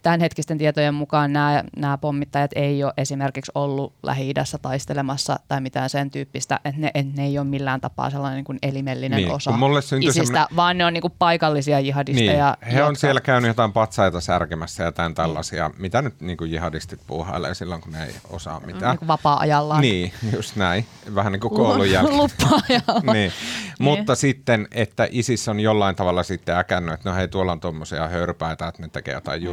tämänhetkisten 0.07 0.57
tietojen 0.57 0.93
mukaan 0.93 1.33
nämä, 1.33 1.63
nämä 1.77 1.97
pommittajat 1.97 2.51
ei 2.55 2.83
ole 2.83 2.93
esimerkiksi 2.97 3.51
ollut 3.55 3.93
Lähi-idässä 4.03 4.57
taistelemassa 4.57 5.39
tai 5.47 5.61
mitään 5.61 5.89
sen 5.89 6.11
tyyppistä, 6.11 6.59
että 6.65 6.81
ne, 6.81 6.91
että 6.93 7.21
ne 7.21 7.25
ei 7.25 7.39
ole 7.39 7.47
millään 7.47 7.81
tapaa 7.81 8.09
sellainen 8.09 8.35
niin 8.35 8.45
kuin 8.45 8.59
elimellinen 8.61 9.17
niin, 9.17 9.31
osa 9.31 9.51
isistä, 9.99 10.25
semmoinen... 10.25 10.55
vaan 10.55 10.77
ne 10.77 10.85
on 10.85 10.93
niin 10.93 11.01
kuin 11.01 11.13
paikallisia 11.19 11.79
jihadisteja. 11.79 12.57
Niin, 12.61 12.71
he 12.71 12.77
jotka... 12.77 12.87
on 12.87 12.95
siellä 12.95 13.21
käynyt 13.21 13.47
jotain 13.47 13.73
patsaita 13.73 14.21
särkemässä 14.21 14.83
ja 14.83 14.87
jotain 14.87 15.15
tällaisia, 15.15 15.67
niin. 15.67 15.81
mitä 15.81 16.01
nyt 16.01 16.21
niin 16.21 16.37
kuin 16.37 16.51
jihadistit 16.51 16.99
puuhailee 17.07 17.53
silloin, 17.53 17.81
kun 17.81 17.91
ne 17.91 18.03
ei 18.05 18.15
osaa 18.29 18.59
mitään. 18.59 18.91
Niin 18.91 18.99
kuin 18.99 19.07
vapaa-ajallaan. 19.07 19.81
Niin, 19.81 20.13
just 20.35 20.55
näin. 20.55 20.85
Vähän 21.15 21.31
niin 21.31 21.41
kuin 21.41 21.53
koulun 21.53 21.91
jälkeen. 21.91 22.17
Luppa-ajalla. 22.17 23.13
niin. 23.13 23.31
Mutta 23.79 24.11
niin. 24.11 24.17
sitten, 24.17 24.67
että 24.71 25.07
ISIS 25.11 25.47
on 25.47 25.59
jollain 25.59 25.95
tavalla 25.95 26.23
sitten 26.23 26.57
äkännyt, 26.57 26.93
että 26.93 27.09
no 27.09 27.15
hei, 27.15 27.27
tuolla 27.27 27.51
on 27.51 27.59
tuommoisia 27.59 28.07
hörpäitä, 28.07 28.67
että 28.67 28.81
ne 28.81 28.87
tekee 28.87 29.13
jotain 29.13 29.43
mm. 29.43 29.47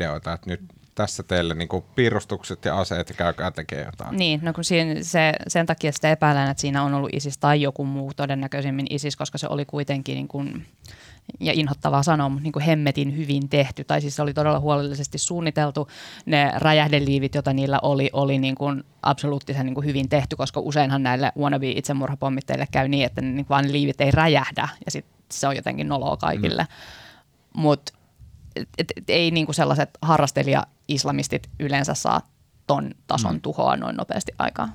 YouTube-videoita, 0.00 0.32
että 0.32 0.50
nyt 0.50 0.60
tässä 0.94 1.22
teille 1.22 1.54
niin 1.54 1.68
kuin 1.68 1.84
piirustukset 1.94 2.64
ja 2.64 2.78
aseet 2.78 3.08
ja 3.08 3.14
käykää 3.14 3.50
tekemään 3.50 3.86
jotain. 3.86 4.16
Niin, 4.16 4.40
no 4.42 4.52
kun 4.52 4.64
siinä, 4.64 5.02
se, 5.02 5.32
sen 5.48 5.66
takia 5.66 5.92
sitä 5.92 6.10
epäillään, 6.10 6.50
että 6.50 6.60
siinä 6.60 6.82
on 6.82 6.94
ollut 6.94 7.10
ISIS 7.14 7.38
tai 7.38 7.62
joku 7.62 7.84
muu 7.84 8.14
todennäköisemmin 8.14 8.86
ISIS, 8.90 9.16
koska 9.16 9.38
se 9.38 9.46
oli 9.50 9.64
kuitenkin 9.64 10.14
niin 10.14 10.28
kuin, 10.28 10.66
ja 11.40 11.52
inhottavaa 11.52 12.02
sanoa, 12.02 12.28
mutta 12.28 12.42
niin 12.42 12.52
kuin 12.52 12.64
hemmetin 12.64 13.16
hyvin 13.16 13.48
tehty. 13.48 13.84
Tai 13.84 14.00
siis 14.00 14.16
se 14.16 14.22
oli 14.22 14.34
todella 14.34 14.60
huolellisesti 14.60 15.18
suunniteltu. 15.18 15.88
Ne 16.26 16.52
räjähdeliivit, 16.54 17.34
joita 17.34 17.52
niillä 17.52 17.78
oli, 17.82 18.10
oli 18.12 18.38
niin 18.38 18.54
kuin 18.54 18.84
absoluuttisen 19.02 19.66
niin 19.66 19.74
kuin 19.74 19.86
hyvin 19.86 20.08
tehty, 20.08 20.36
koska 20.36 20.60
useinhan 20.60 21.02
näille 21.02 21.32
wannabe 21.38 21.70
itsemurhapommitteille 21.70 22.66
käy 22.70 22.88
niin, 22.88 23.06
että 23.06 23.20
ne, 23.20 23.30
niin 23.30 23.46
vaan 23.50 23.72
liivit 23.72 24.00
ei 24.00 24.10
räjähdä 24.10 24.68
ja 24.84 24.90
sitten 24.90 25.14
se 25.32 25.48
on 25.48 25.56
jotenkin 25.56 25.88
noloa 25.88 26.16
kaikille. 26.16 26.62
Mm. 26.62 27.60
Mutta 27.60 27.92
et, 28.56 28.68
et, 28.78 28.92
et, 28.96 29.10
ei 29.10 29.30
niin 29.30 29.46
kuin 29.46 29.54
sellaiset 29.54 29.90
harrastelija-islamistit 30.02 31.48
yleensä 31.60 31.94
saa 31.94 32.20
ton 32.66 32.90
tason 33.06 33.34
mm. 33.34 33.40
tuhoa 33.40 33.76
noin 33.76 33.96
nopeasti 33.96 34.32
aikaan. 34.38 34.72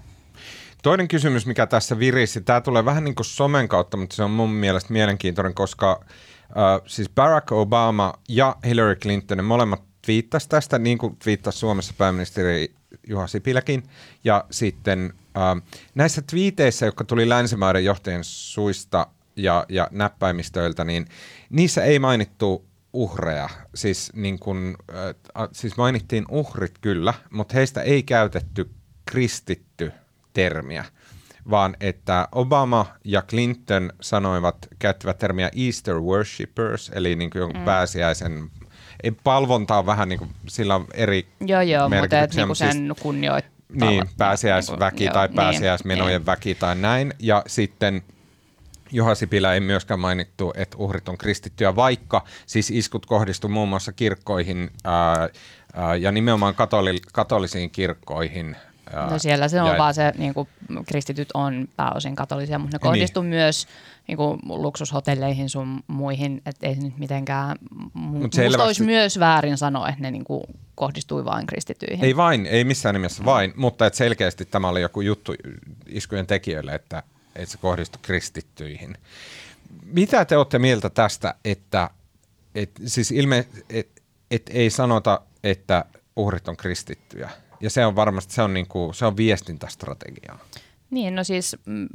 Toinen 0.83 1.07
kysymys, 1.07 1.45
mikä 1.45 1.67
tässä 1.67 1.99
virisi, 1.99 2.41
tämä 2.41 2.61
tulee 2.61 2.85
vähän 2.85 3.03
niin 3.03 3.15
kuin 3.15 3.25
somen 3.25 3.67
kautta, 3.67 3.97
mutta 3.97 4.15
se 4.15 4.23
on 4.23 4.31
mun 4.31 4.49
mielestä 4.49 4.93
mielenkiintoinen, 4.93 5.53
koska 5.53 6.05
äh, 6.41 6.81
siis 6.85 7.09
Barack 7.09 7.51
Obama 7.51 8.13
ja 8.29 8.55
Hillary 8.65 8.95
Clinton, 8.95 9.37
ne 9.37 9.41
molemmat 9.41 9.81
twiittasi 10.01 10.49
tästä, 10.49 10.79
niin 10.79 10.97
kuin 10.97 11.17
twiittasi 11.17 11.57
Suomessa 11.59 11.93
pääministeri 11.97 12.75
Juha 13.07 13.27
Sipiläkin. 13.27 13.83
Ja 14.23 14.45
sitten 14.51 15.13
äh, 15.37 15.63
näissä 15.95 16.21
twiiteissä, 16.21 16.85
jotka 16.85 17.03
tuli 17.03 17.29
länsimaiden 17.29 17.85
johtajien 17.85 18.23
suista 18.23 19.07
ja, 19.35 19.65
ja 19.69 19.87
näppäimistöiltä, 19.91 20.83
niin 20.83 21.05
niissä 21.49 21.83
ei 21.83 21.99
mainittu 21.99 22.65
uhreja. 22.95 23.49
Siis, 23.75 24.11
niin 24.15 24.39
kun, 24.39 24.75
äh, 24.89 25.47
siis 25.51 25.77
mainittiin 25.77 26.25
uhrit 26.29 26.77
kyllä, 26.81 27.13
mutta 27.29 27.53
heistä 27.53 27.81
ei 27.81 28.03
käytetty 28.03 28.69
kristitty 29.05 29.91
termiä, 30.33 30.85
vaan 31.49 31.75
että 31.79 32.27
Obama 32.31 32.85
ja 33.03 33.21
Clinton 33.21 33.91
sanoivat, 34.01 34.67
käyttivät 34.79 35.17
termiä 35.17 35.49
Easter 35.65 35.99
worshippers, 35.99 36.91
eli 36.95 37.15
niin 37.15 37.29
kuin 37.29 37.39
jonkun 37.39 37.61
mm. 37.61 37.65
pääsiäisen 37.65 38.49
ei, 39.03 39.11
palvonta 39.11 39.77
on 39.77 39.85
vähän 39.85 40.09
niin 40.09 40.19
kuin, 40.19 40.29
sillä 40.47 40.75
on 40.75 40.87
eri 40.93 41.27
Joo, 41.39 41.61
joo, 41.61 41.89
mutta 41.89 42.19
et, 42.19 42.33
niin 42.35 42.47
kuin 42.47 42.55
sen 42.55 42.71
siis, 42.71 43.01
kunnioittaa. 43.01 43.55
Niin, 43.89 44.03
pääsiäisväki 44.17 45.03
niin 45.03 45.13
tai 45.13 45.29
pääsiäismenojen 45.29 46.21
niin, 46.21 46.25
väki 46.25 46.55
tai 46.55 46.75
näin. 46.75 47.13
Ja 47.19 47.43
sitten– 47.47 48.01
Juha 48.91 49.15
Sipilä 49.15 49.53
ei 49.53 49.59
myöskään 49.59 49.99
mainittu, 49.99 50.53
että 50.57 50.77
uhrit 50.77 51.09
on 51.09 51.17
kristittyjä, 51.17 51.75
vaikka 51.75 52.25
siis 52.45 52.71
iskut 52.71 53.05
kohdistu 53.05 53.49
muun 53.49 53.69
muassa 53.69 53.93
kirkkoihin 53.93 54.69
ää, 54.83 55.29
ää, 55.73 55.95
ja 55.95 56.11
nimenomaan 56.11 56.55
katoli, 56.55 56.99
katolisiin 57.13 57.71
kirkkoihin. 57.71 58.55
Ää, 58.93 59.09
no 59.09 59.19
siellä 59.19 59.47
se 59.47 59.61
on 59.61 59.71
ja, 59.71 59.77
vaan 59.77 59.93
se, 59.93 60.13
niin 60.17 60.33
kuin, 60.33 60.49
kristityt 60.87 61.29
on 61.33 61.67
pääosin 61.75 62.15
katolisia, 62.15 62.59
mutta 62.59 62.77
ne 62.77 62.79
niin. 62.81 62.91
kohdistuu 62.91 63.23
niin. 63.23 63.29
myös 63.29 63.67
niin 64.07 64.17
kuin, 64.17 64.39
luksushotelleihin 64.45 65.49
sun 65.49 65.83
muihin, 65.87 66.41
että 66.45 66.67
ei 66.67 66.75
nyt 66.75 66.97
mitenkään, 66.97 67.57
Mut 67.93 68.33
selvästi... 68.33 68.65
olisi 68.65 68.83
myös 68.83 69.19
väärin 69.19 69.57
sanoa, 69.57 69.89
että 69.89 70.01
ne 70.01 70.11
niin 70.11 70.25
kuin, 70.25 70.43
kohdistui 70.75 71.25
vain 71.25 71.45
kristityihin. 71.45 72.05
Ei 72.05 72.15
vain, 72.15 72.45
ei 72.45 72.63
missään 72.63 72.95
nimessä 72.95 73.25
vain, 73.25 73.53
mutta 73.55 73.85
että 73.85 73.97
selkeästi 73.97 74.45
tämä 74.45 74.67
oli 74.69 74.81
joku 74.81 75.01
juttu 75.01 75.33
iskujen 75.87 76.27
tekijöille, 76.27 76.75
että 76.75 77.03
että 77.35 77.51
se 77.51 77.57
kohdistui 77.57 77.99
kristittyihin. 78.01 78.97
Mitä 79.83 80.25
te 80.25 80.37
olette 80.37 80.59
mieltä 80.59 80.89
tästä, 80.89 81.35
että 81.45 81.89
et, 82.55 82.71
siis 82.85 83.11
ilme, 83.11 83.47
et, 83.69 84.01
et 84.31 84.49
ei 84.53 84.69
sanota, 84.69 85.21
että 85.43 85.85
uhrit 86.15 86.47
on 86.47 86.57
kristittyjä? 86.57 87.29
Ja 87.61 87.69
se 87.69 87.85
on 87.85 87.95
varmasti 87.95 88.33
se 88.33 88.41
on, 88.41 88.53
niinku, 88.53 88.91
se 88.93 89.05
on 89.05 89.17
viestintästrategiaa. 89.17 90.39
Niin, 90.89 91.15
no 91.15 91.23
siis 91.23 91.55
mm, 91.65 91.87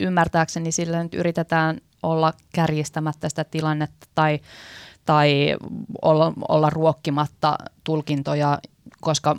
ymmärtääkseni 0.00 0.72
sillä 0.72 1.02
nyt 1.02 1.14
yritetään 1.14 1.80
olla 2.02 2.32
kärjistämättä 2.52 3.28
sitä 3.28 3.44
tilannetta 3.44 4.06
tai, 4.14 4.40
tai 5.04 5.56
olla, 6.02 6.32
olla 6.48 6.70
ruokkimatta 6.70 7.58
tulkintoja, 7.84 8.58
koska 9.00 9.36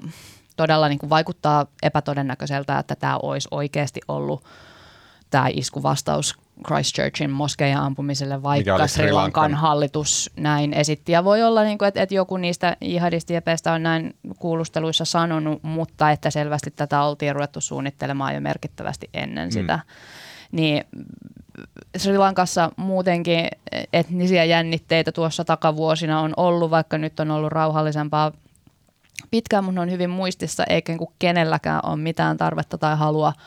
todella 0.55 0.87
niin 0.87 0.99
kuin 0.99 1.09
vaikuttaa 1.09 1.65
epätodennäköiseltä, 1.83 2.79
että 2.79 2.95
tämä 2.95 3.17
olisi 3.17 3.47
oikeasti 3.51 3.99
ollut 4.07 4.43
tämä 5.29 5.47
iskuvastaus 5.53 6.35
Christchurchin 6.65 7.29
moskeijan 7.29 7.83
ampumiselle, 7.83 8.43
vaikka 8.43 8.87
Sri 8.87 9.11
Lankan 9.11 9.53
hallitus 9.53 10.31
näin 10.35 10.73
esitti. 10.73 11.11
Ja 11.11 11.23
voi 11.23 11.43
olla, 11.43 11.63
niin 11.63 11.77
kuin, 11.77 11.87
että, 11.87 12.01
että 12.01 12.15
joku 12.15 12.37
niistä 12.37 12.77
jihadistiepeistä 12.81 13.73
on 13.73 13.83
näin 13.83 14.15
kuulusteluissa 14.39 15.05
sanonut, 15.05 15.63
mutta 15.63 16.11
että 16.11 16.29
selvästi 16.29 16.71
tätä 16.71 17.01
oltiin 17.01 17.35
ruvettu 17.35 17.61
suunnittelemaan 17.61 18.35
jo 18.35 18.41
merkittävästi 18.41 19.09
ennen 19.13 19.47
mm. 19.47 19.51
sitä. 19.51 19.79
Niin 20.51 20.85
Sri 21.97 22.17
Lankassa 22.17 22.71
muutenkin 22.75 23.47
etnisiä 23.93 24.43
jännitteitä 24.43 25.11
tuossa 25.11 25.45
takavuosina 25.45 26.21
on 26.21 26.33
ollut, 26.37 26.71
vaikka 26.71 26.97
nyt 26.97 27.19
on 27.19 27.31
ollut 27.31 27.51
rauhallisempaa 27.51 28.31
pitkään, 29.31 29.63
mutta 29.63 29.81
on 29.81 29.91
hyvin 29.91 30.09
muistissa, 30.09 30.63
eikä 30.69 30.93
niin 30.93 31.09
kenelläkään 31.19 31.79
ole 31.83 31.97
mitään 31.97 32.37
tarvetta 32.37 32.77
tai 32.77 32.97
halua– 32.97 33.33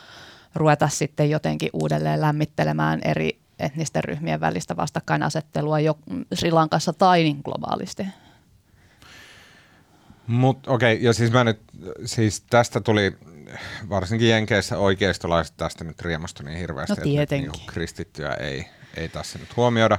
ruveta 0.55 0.87
sitten 0.87 1.29
jotenkin 1.29 1.69
uudelleen 1.73 2.21
lämmittelemään 2.21 3.01
eri 3.05 3.39
etnisten 3.59 4.03
ryhmien 4.03 4.39
välistä 4.39 4.75
vastakkainasettelua 4.75 5.79
jo 5.79 5.97
Sri 6.33 6.51
Lankassa 6.51 6.93
tai 6.93 7.23
niin 7.23 7.41
globaalisti. 7.43 8.05
Mutta 10.27 10.71
okei, 10.71 10.93
okay, 10.93 11.05
ja 11.05 11.13
siis 11.13 11.31
mä 11.31 11.43
nyt, 11.43 11.59
siis 12.05 12.41
tästä 12.41 12.81
tuli 12.81 13.17
varsinkin 13.89 14.29
Jenkeissä 14.29 14.77
oikeistolaiset 14.77 15.57
tästä 15.57 15.83
nyt 15.83 16.01
riemastui 16.01 16.45
niin 16.45 16.57
hirveästi, 16.57 17.15
No 17.15 17.21
että 17.21 17.35
niinku 17.35 17.59
kristittyä 17.67 18.33
ei, 18.33 18.65
ei 18.97 19.09
tässä 19.09 19.39
nyt 19.39 19.57
huomioida. 19.57 19.97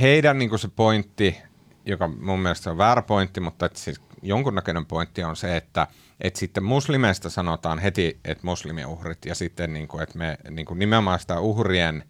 Heidän 0.00 0.38
niinku 0.38 0.58
se 0.58 0.68
pointti, 0.68 1.38
joka 1.86 2.08
mun 2.08 2.40
mielestä 2.40 2.70
on 2.70 2.78
väärä 2.78 3.02
pointti, 3.02 3.40
mutta 3.40 3.66
et 3.66 3.76
siis 3.76 4.00
jonkunnäköinen 4.22 4.86
pointti 4.86 5.22
on 5.24 5.36
se, 5.36 5.56
että 5.56 5.86
et 6.20 6.36
sitten 6.36 6.64
muslimeista 6.64 7.30
sanotaan 7.30 7.78
heti, 7.78 8.20
että 8.24 8.46
muslimiuhrit, 8.46 9.24
ja 9.24 9.34
sitten 9.34 9.72
niinku, 9.72 9.98
että 9.98 10.18
me 10.18 10.38
niinku 10.50 10.74
nimenomaan 10.74 11.18
sitä 11.18 11.40
uhrien 11.40 12.04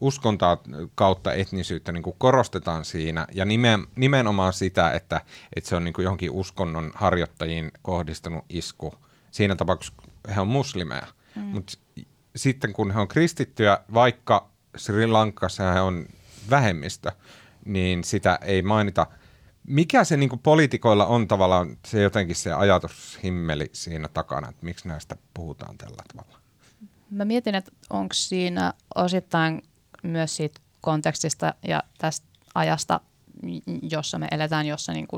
uskontaa 0.00 0.58
kautta 0.94 1.32
etnisyyttä 1.32 1.92
niin 1.92 2.02
kuin 2.02 2.16
korostetaan 2.18 2.84
siinä, 2.84 3.26
ja 3.32 3.44
nimen, 3.44 3.86
nimenomaan 3.96 4.52
sitä, 4.52 4.90
että, 4.90 5.20
että 5.56 5.68
se 5.68 5.76
on 5.76 5.84
niin 5.84 5.94
kuin 5.94 6.04
johonkin 6.04 6.30
uskonnon 6.30 6.92
harjoittajiin 6.94 7.72
kohdistunut 7.82 8.44
isku. 8.48 8.94
Siinä 9.30 9.56
tapauksessa 9.56 10.02
he 10.34 10.40
on 10.40 10.48
muslimeja. 10.48 11.06
Mm. 11.34 11.42
Mutta 11.42 11.78
sitten 12.36 12.72
kun 12.72 12.90
he 12.90 13.00
on 13.00 13.08
kristittyjä, 13.08 13.78
vaikka 13.94 14.48
Sri 14.76 15.06
Lankassa 15.06 15.72
he 15.72 15.80
on 15.80 16.06
vähemmistö, 16.50 17.12
niin 17.64 18.04
sitä 18.04 18.38
ei 18.42 18.62
mainita. 18.62 19.06
Mikä 19.66 20.04
se 20.04 20.16
niin 20.16 20.38
poliitikoilla 20.42 21.06
on 21.06 21.28
tavallaan 21.28 21.76
se 21.86 22.02
jotenkin 22.02 22.36
se 22.36 22.52
ajatushimmeli 22.52 23.70
siinä 23.72 24.08
takana, 24.08 24.48
että 24.48 24.64
miksi 24.64 24.88
näistä 24.88 25.16
puhutaan 25.34 25.78
tällä 25.78 26.02
tavalla? 26.16 26.38
Mä 27.10 27.24
mietin, 27.24 27.54
että 27.54 27.72
onko 27.90 28.14
siinä 28.14 28.74
osittain 28.94 29.62
myös 30.02 30.36
siitä 30.36 30.60
kontekstista 30.80 31.54
ja 31.68 31.82
tästä 31.98 32.26
ajasta, 32.54 33.00
jossa 33.90 34.18
me 34.18 34.28
eletään, 34.30 34.66
jossa 34.66 34.92
niin 34.92 35.08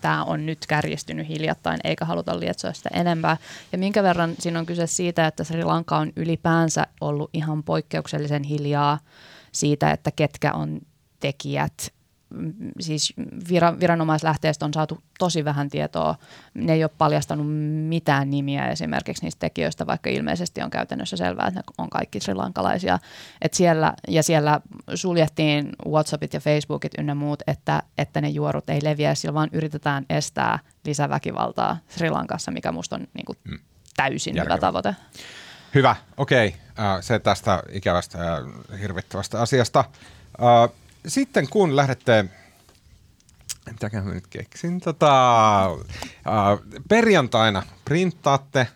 tämä 0.00 0.24
on 0.24 0.46
nyt 0.46 0.66
kärjistynyt 0.68 1.28
hiljattain, 1.28 1.80
eikä 1.84 2.04
haluta 2.04 2.40
lietsoa 2.40 2.72
sitä 2.72 2.90
enempää. 2.92 3.36
Ja 3.72 3.78
minkä 3.78 4.02
verran 4.02 4.34
siinä 4.38 4.58
on 4.58 4.66
kyse 4.66 4.86
siitä, 4.86 5.26
että 5.26 5.44
Sri 5.44 5.64
Lanka 5.64 5.98
on 5.98 6.12
ylipäänsä 6.16 6.86
ollut 7.00 7.30
ihan 7.32 7.62
poikkeuksellisen 7.62 8.42
hiljaa 8.42 8.98
siitä, 9.52 9.90
että 9.90 10.10
ketkä 10.10 10.52
on 10.52 10.80
tekijät. 11.20 11.92
Mm, 12.34 12.52
Siis 12.80 13.14
vira- 13.48 13.80
viranomaislähteestä 13.80 14.64
on 14.64 14.74
saatu 14.74 14.98
tosi 15.18 15.44
vähän 15.44 15.68
tietoa. 15.70 16.14
Ne 16.54 16.72
ei 16.72 16.84
ole 16.84 16.90
paljastanut 16.98 17.46
mitään 17.88 18.30
nimiä 18.30 18.68
esimerkiksi 18.68 19.24
niistä 19.24 19.40
tekijöistä, 19.40 19.86
vaikka 19.86 20.10
ilmeisesti 20.10 20.62
on 20.62 20.70
käytännössä 20.70 21.16
selvää, 21.16 21.46
että 21.46 21.60
ne 21.60 21.64
on 21.78 21.90
kaikki 21.90 22.20
srilankalaisia. 22.20 22.98
Et 23.42 23.54
siellä, 23.54 23.94
ja 24.08 24.22
siellä 24.22 24.60
suljettiin 24.94 25.68
Whatsappit 25.88 26.34
ja 26.34 26.40
Facebookit 26.40 26.92
ynnä 26.98 27.14
muut, 27.14 27.42
että, 27.46 27.82
että 27.98 28.20
ne 28.20 28.28
juorut 28.28 28.70
ei 28.70 28.80
leviä, 28.82 29.14
sillä 29.14 29.34
vaan 29.34 29.50
yritetään 29.52 30.06
estää 30.10 30.58
lisäväkivaltaa 30.84 31.76
Sri 31.88 32.10
Lankassa, 32.10 32.50
mikä 32.50 32.72
musta 32.72 32.96
on 32.96 33.06
niin 33.14 33.24
kuin, 33.24 33.38
täysin 33.96 34.36
Järkevä. 34.36 34.54
hyvä 34.54 34.60
tavoite. 34.60 34.96
Hyvä, 35.74 35.96
okei. 36.16 36.54
Äh, 36.78 36.96
Se 37.00 37.18
tästä 37.18 37.62
ikävästä 37.72 38.18
ja 38.18 38.38
hirvittävästä 38.78 39.40
asiasta. 39.40 39.84
Äh, 40.42 40.70
Sitten 41.06 41.48
kun 41.50 41.76
lähdette, 41.76 42.24
mitäköhän 43.70 44.06
mä 44.06 44.14
nyt 44.14 44.26
keksin, 44.26 44.80
tota, 44.80 45.64
äh, 45.66 45.74
perjantaina 46.88 47.62
printtaatte 47.84 48.68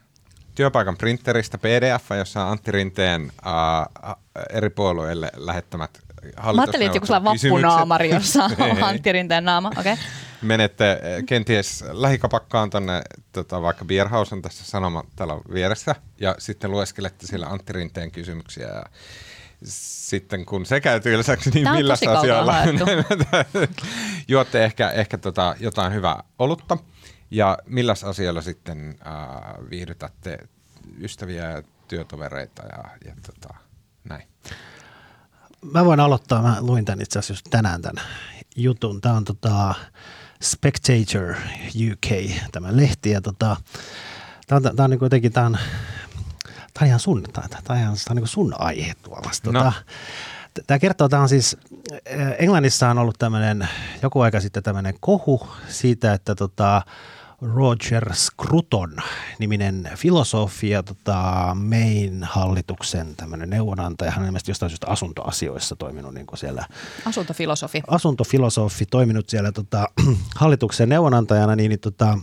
työpaikan 0.55 0.97
printeristä 0.97 1.59
PDF, 1.59 2.11
jossa 2.19 2.45
on 2.45 2.53
Antti 2.53 2.73
Rinteen 2.73 3.33
äh, 3.47 4.17
eri 4.51 4.71
puolueille 4.71 5.31
lähettämät 5.37 6.09
Mä 6.55 6.63
ajattelin, 6.63 6.87
että 6.87 6.97
joku 6.97 7.07
sellainen 7.07 7.41
vappunaamari, 7.43 8.11
jossa 8.11 8.45
on. 8.59 8.83
Antti 8.83 9.13
Rinteen 9.13 9.45
naama. 9.45 9.71
Okay. 9.79 9.97
menette 10.43 11.01
kenties 11.27 11.85
lähikapakkaan 11.93 12.71
tonne, 12.71 13.03
tota, 13.33 13.63
vaikka 13.63 13.85
Bierhaus 13.85 14.33
on 14.33 14.43
tässä 14.43 14.65
sanoma 14.65 15.05
täällä 15.17 15.35
vieressä, 15.53 15.95
ja 16.21 16.35
sitten 16.39 16.71
lueskelette 16.71 17.27
sillä 17.27 17.47
Antti 17.47 17.73
Rinteen 17.73 18.11
kysymyksiä. 18.11 18.67
Ja 18.67 18.85
sitten 19.65 20.47
kun 20.47 20.67
se 20.67 20.81
käy 20.81 21.01
tylsäksi, 21.01 21.51
niin 21.55 21.71
millä 21.71 21.93
asialla 21.93 22.55
juotte 24.29 24.65
ehkä, 24.65 24.91
ehkä 24.91 25.19
tota, 25.19 25.57
jotain 25.61 25.93
hyvää 25.93 26.23
olutta, 26.39 26.79
ja 27.31 27.59
millä 27.67 27.95
asioilla 28.05 28.43
sitten 28.43 28.99
äh, 29.07 29.71
viihdytätte 29.71 30.39
ystäviä 31.01 31.51
ja 31.51 31.63
työtovereita 31.89 32.63
ja, 32.63 32.85
ja 33.05 33.15
tota, 33.27 33.55
näin. 34.05 34.29
Mä 35.73 35.85
voin 35.85 36.01
aloittaa, 36.01 36.43
mä 36.43 36.57
luin 36.61 36.85
tämän 36.85 37.03
itse 37.03 37.19
asiassa 37.19 37.33
just 37.33 37.47
tänään 37.51 37.83
tämän 37.83 38.05
jutun. 38.57 39.01
Tämä 39.01 39.15
on 39.15 39.25
tota 39.25 39.75
Spectator 40.43 41.35
UK, 41.91 42.33
tämä 42.53 42.77
lehti. 42.77 43.11
Ja 43.11 43.21
tota, 43.21 43.57
tämä 44.47 44.57
on, 44.57 44.77
tää 44.77 44.85
on 44.85 44.91
niin 44.91 44.99
jotenkin, 45.03 45.33
tämä 45.33 45.47
on, 45.47 45.59
tää 46.79 46.85
on 46.85 46.89
ihan 46.89 47.01
sun, 47.01 47.23
tää, 47.33 47.49
tää 47.49 47.61
on 47.69 47.77
ihan 47.77 47.95
tää 47.95 48.11
on 48.11 48.17
niin 48.17 48.27
sun 48.29 48.55
aihe 48.59 48.95
Tuomas. 49.03 49.41
Tota, 49.41 49.65
No. 49.65 49.73
Tämä 50.67 50.79
kertoo, 50.79 51.09
tämä 51.09 51.23
on 51.23 51.29
siis, 51.29 51.57
äh, 51.93 52.35
Englannissa 52.39 52.91
on 52.91 52.99
ollut 52.99 53.19
tämmöinen, 53.19 53.69
joku 54.03 54.21
aika 54.21 54.41
sitten 54.41 54.63
tämmöinen 54.63 54.95
kohu 55.01 55.49
siitä, 55.69 56.13
että 56.13 56.35
tota, 56.35 56.83
Roger 57.55 58.15
Scruton 58.15 58.97
niminen 59.39 59.91
filosofi 59.97 60.71
ja 60.71 60.83
tota, 60.83 61.23
Main 61.55 62.25
hallituksen 62.25 63.17
tämmöinen 63.17 63.51
neuvonantaja. 63.51 64.11
Hän 64.11 64.21
on 64.21 64.27
ilmeisesti 64.27 64.51
jostain 64.51 64.71
syystä 64.71 64.87
asuntoasioissa 64.87 65.77
toiminut 65.77 66.15
niin 66.15 66.27
kuin 66.27 66.39
siellä 66.39 66.67
Asuntofilosofi. 67.05 67.83
asuntofilosofi, 67.87 68.87
toiminut 68.87 69.29
siellä 69.29 69.53
tota, 69.53 69.89
hallituksen 70.37 70.89
neuvonantajana, 70.89 71.57
niin, 71.57 71.69
niin 71.69 71.81
tota, 71.81 72.19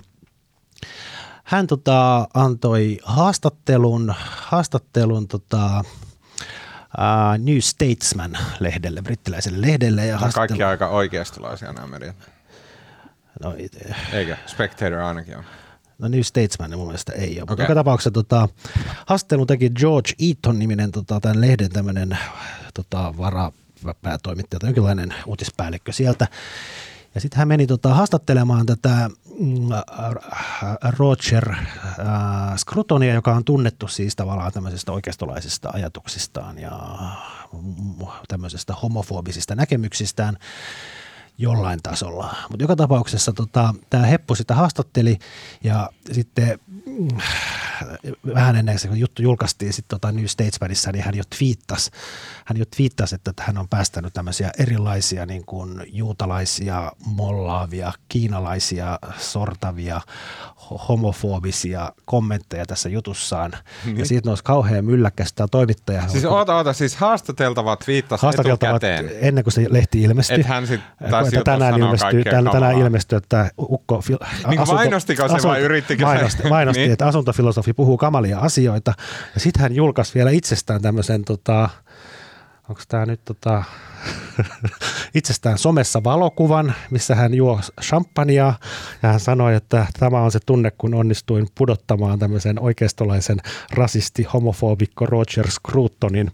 hän 1.45 1.67
tota, 1.67 2.27
antoi 2.33 2.99
haastattelun, 3.03 4.13
haastattelun 4.19 5.27
tota, 5.27 5.79
uh, 6.97 7.37
New 7.37 7.57
Statesman-lehdelle, 7.59 9.01
brittiläiselle 9.01 9.67
lehdelle. 9.67 10.05
Ja 10.05 10.17
kaikki 10.17 10.39
haastattelu- 10.39 10.63
aika 10.67 10.87
oikeistolaisia 10.87 11.73
nämä 11.73 11.87
mediat. 11.87 12.15
no, 13.43 13.53
it- 13.57 13.77
Eikö? 14.13 14.37
Spectator 14.45 14.99
ainakin 14.99 15.37
on. 15.37 15.43
No 15.99 16.07
New 16.07 16.21
Statesman 16.21 16.71
mun 16.77 16.87
mielestä 16.87 17.13
ei 17.13 17.31
ole. 17.31 17.39
Mutta 17.39 17.53
Okei. 17.53 17.63
joka 17.63 17.75
tapauksessa 17.75 18.11
tota, 18.11 18.49
haastattelun 19.05 19.47
teki 19.47 19.69
George 19.69 20.11
Eaton-niminen 20.19 20.91
tota, 20.91 21.19
tämän 21.19 21.41
lehden 21.41 21.69
tämmöinen 21.71 22.17
tota, 22.73 23.13
varapäätoimittaja 23.17 24.59
tai 24.59 24.67
jonkinlainen 24.67 25.13
uutispäällikkö 25.25 25.91
sieltä. 25.91 26.27
Ja 27.15 27.21
sitten 27.21 27.37
hän 27.39 27.47
meni 27.47 27.67
tota, 27.67 27.93
haastattelemaan 27.93 28.65
tätä 28.65 29.09
Roger 30.97 31.51
äh, 31.51 32.57
Scrutonia, 32.57 33.13
joka 33.13 33.33
on 33.33 33.43
tunnettu 33.43 33.87
siis 33.87 34.15
tavallaan 34.15 34.51
tämmöisestä 34.51 34.91
oikeistolaisista 34.91 35.69
ajatuksistaan 35.73 36.59
ja 36.59 36.79
mm, 37.53 38.07
tämmöisestä 38.27 38.73
homofobisista 38.73 39.55
näkemyksistään 39.55 40.37
jollain 41.37 41.79
tasolla. 41.83 42.35
Mutta 42.49 42.63
joka 42.63 42.75
tapauksessa 42.75 43.33
tota, 43.33 43.73
tämä 43.89 44.05
Heppu 44.05 44.35
sitä 44.35 44.55
haastatteli 44.55 45.17
ja 45.63 45.89
sitten 46.11 46.59
mm, 46.67 46.74
vähän 48.35 48.55
ennen 48.55 48.77
kuin 48.87 48.99
juttu 48.99 49.21
julkaistiin 49.21 49.73
sit 49.73 49.85
tota 49.87 50.11
New 50.11 50.25
Statesmanissa, 50.25 50.91
niin 50.91 51.03
hän 51.03 51.15
jo 51.15 51.23
twiittasi, 51.37 51.91
hän 52.45 52.57
jo 52.57 52.65
twiittasi, 52.75 53.15
että 53.15 53.33
hän 53.39 53.57
on 53.57 53.67
päästänyt 53.69 54.13
tämmöisiä 54.13 54.51
erilaisia 54.59 55.25
niin 55.25 55.45
kuin 55.45 55.81
juutalaisia, 55.87 56.91
mollaavia, 57.05 57.93
kiinalaisia, 58.09 58.99
sortavia, 59.17 60.01
ho- 60.57 60.85
homofobisia 60.89 61.91
kommentteja 62.05 62.65
tässä 62.65 62.89
jutussaan. 62.89 63.51
Ja 63.95 64.05
siitä 64.05 64.29
nousi 64.29 64.43
kauhean 64.43 64.85
mylläkkästä 64.85 65.35
tämä 65.35 65.47
toimittaja. 65.47 66.07
Siis 66.07 66.25
oota, 66.25 66.55
oota, 66.55 66.73
siis 66.73 66.95
haastateltava 66.95 67.75
twiittasi 67.75 68.21
haastateltavat 68.21 68.83
etukäteen. 68.83 69.17
ennen 69.21 69.43
kuin 69.43 69.53
se 69.53 69.65
lehti 69.69 70.01
ilmestyi. 70.01 70.39
Et 70.39 70.45
hän 70.45 70.67
sit 70.67 70.81
Että 71.01 71.41
tänään 71.43 71.79
ilmestyy, 71.79 72.23
tänään, 72.23 72.51
tänään 72.51 72.77
ilmestyy, 72.77 73.17
että 73.17 73.51
Ukko... 73.57 74.01
Fil, 74.01 74.17
Niin 74.47 74.57
kuin 74.57 74.67
mainostiko 74.67 75.27
se 75.39 75.47
vai 75.47 75.61
yrittikö 75.61 76.03
se? 76.03 76.05
mainosti, 76.49 76.49
Mainosti, 76.75 76.87
Niin. 76.87 76.91
että 76.93 77.07
asuntofilosofi 77.07 77.73
puhuu 77.73 77.97
kamalia 77.97 78.39
asioita. 78.39 78.93
Ja 79.33 79.39
sitten 79.39 79.61
hän 79.61 79.75
julkaisi 79.75 80.13
vielä 80.15 80.29
itsestään 80.31 80.81
tämmöisen, 80.81 81.25
tota, 81.25 81.69
onko 82.69 82.81
tämä 82.87 83.05
nyt 83.05 83.21
tota, 83.25 83.63
itsestään 85.15 85.57
somessa 85.57 86.03
valokuvan, 86.03 86.73
missä 86.89 87.15
hän 87.15 87.33
juo 87.33 87.59
champagnea 87.81 88.53
ja 89.03 89.09
hän 89.11 89.19
sanoi, 89.19 89.55
että 89.55 89.85
tämä 89.99 90.21
on 90.21 90.31
se 90.31 90.39
tunne, 90.45 90.71
kun 90.77 90.93
onnistuin 90.93 91.47
pudottamaan 91.55 92.19
tämmöisen 92.19 92.59
oikeistolaisen 92.59 93.37
rasisti, 93.73 94.23
homofobikko 94.23 95.05
Roger 95.05 95.51
Scrutonin. 95.51 96.31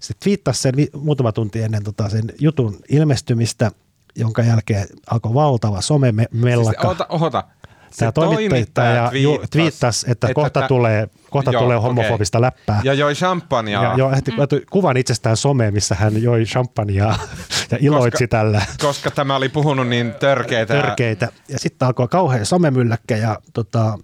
Se 0.00 0.14
twiittasi 0.22 0.60
sen 0.60 0.74
muutama 1.00 1.32
tunti 1.32 1.62
ennen 1.62 1.84
tota 1.84 2.08
sen 2.08 2.24
jutun 2.40 2.76
ilmestymistä, 2.88 3.70
jonka 4.16 4.42
jälkeen 4.42 4.86
alkoi 5.10 5.34
valtava 5.34 5.76
Siis, 5.76 5.86
somemellakka. 5.86 6.88
oota, 6.88 7.06
oota. 7.08 7.44
Se 7.48 7.55
Tämä 7.96 8.12
toimittaja 8.12 9.10
twiittasi, 9.50 10.10
että, 10.10 10.34
kohta, 10.34 10.60
tä- 10.60 10.68
tulee, 10.68 11.08
kohta 11.30 11.52
Joo, 11.52 11.62
tulee 11.62 11.78
homofobista 11.78 12.40
läppää. 12.40 12.80
Ja 12.84 12.94
joi 12.94 13.14
champagnea. 13.14 13.82
Ja 13.82 13.94
jo 13.96 14.08
mm. 14.08 14.60
kuvan 14.70 14.96
itsestään 14.96 15.36
someen, 15.36 15.74
missä 15.74 15.94
hän 15.94 16.22
joi 16.22 16.44
champagnea 16.44 17.14
ja 17.70 17.78
iloitsi 17.80 18.24
koska, 18.24 18.36
tällä. 18.36 18.62
Koska 18.80 19.10
tämä 19.10 19.36
oli 19.36 19.48
puhunut 19.48 19.88
niin 19.88 20.14
törkeitä. 20.14 20.74
Törkeitä. 20.74 21.28
Ja 21.48 21.58
sitten 21.58 21.86
alkoi 21.86 22.08
kauhean 22.08 22.46
somemylläkkä 22.46 23.16
ja 23.16 23.38
tota, 23.52 23.98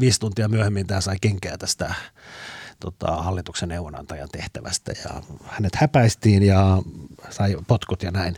viisi 0.00 0.20
tuntia 0.20 0.48
myöhemmin 0.48 0.86
tämä 0.86 1.00
sai 1.00 1.16
kenkää 1.20 1.58
tästä 1.58 1.94
tota, 2.80 3.16
hallituksen 3.16 3.68
neuvonantajan 3.68 4.28
tehtävästä 4.32 4.92
ja 5.04 5.22
hänet 5.46 5.74
häpäistiin 5.74 6.42
ja 6.42 6.82
sai 7.30 7.56
potkut 7.66 8.02
ja 8.02 8.10
näin. 8.10 8.36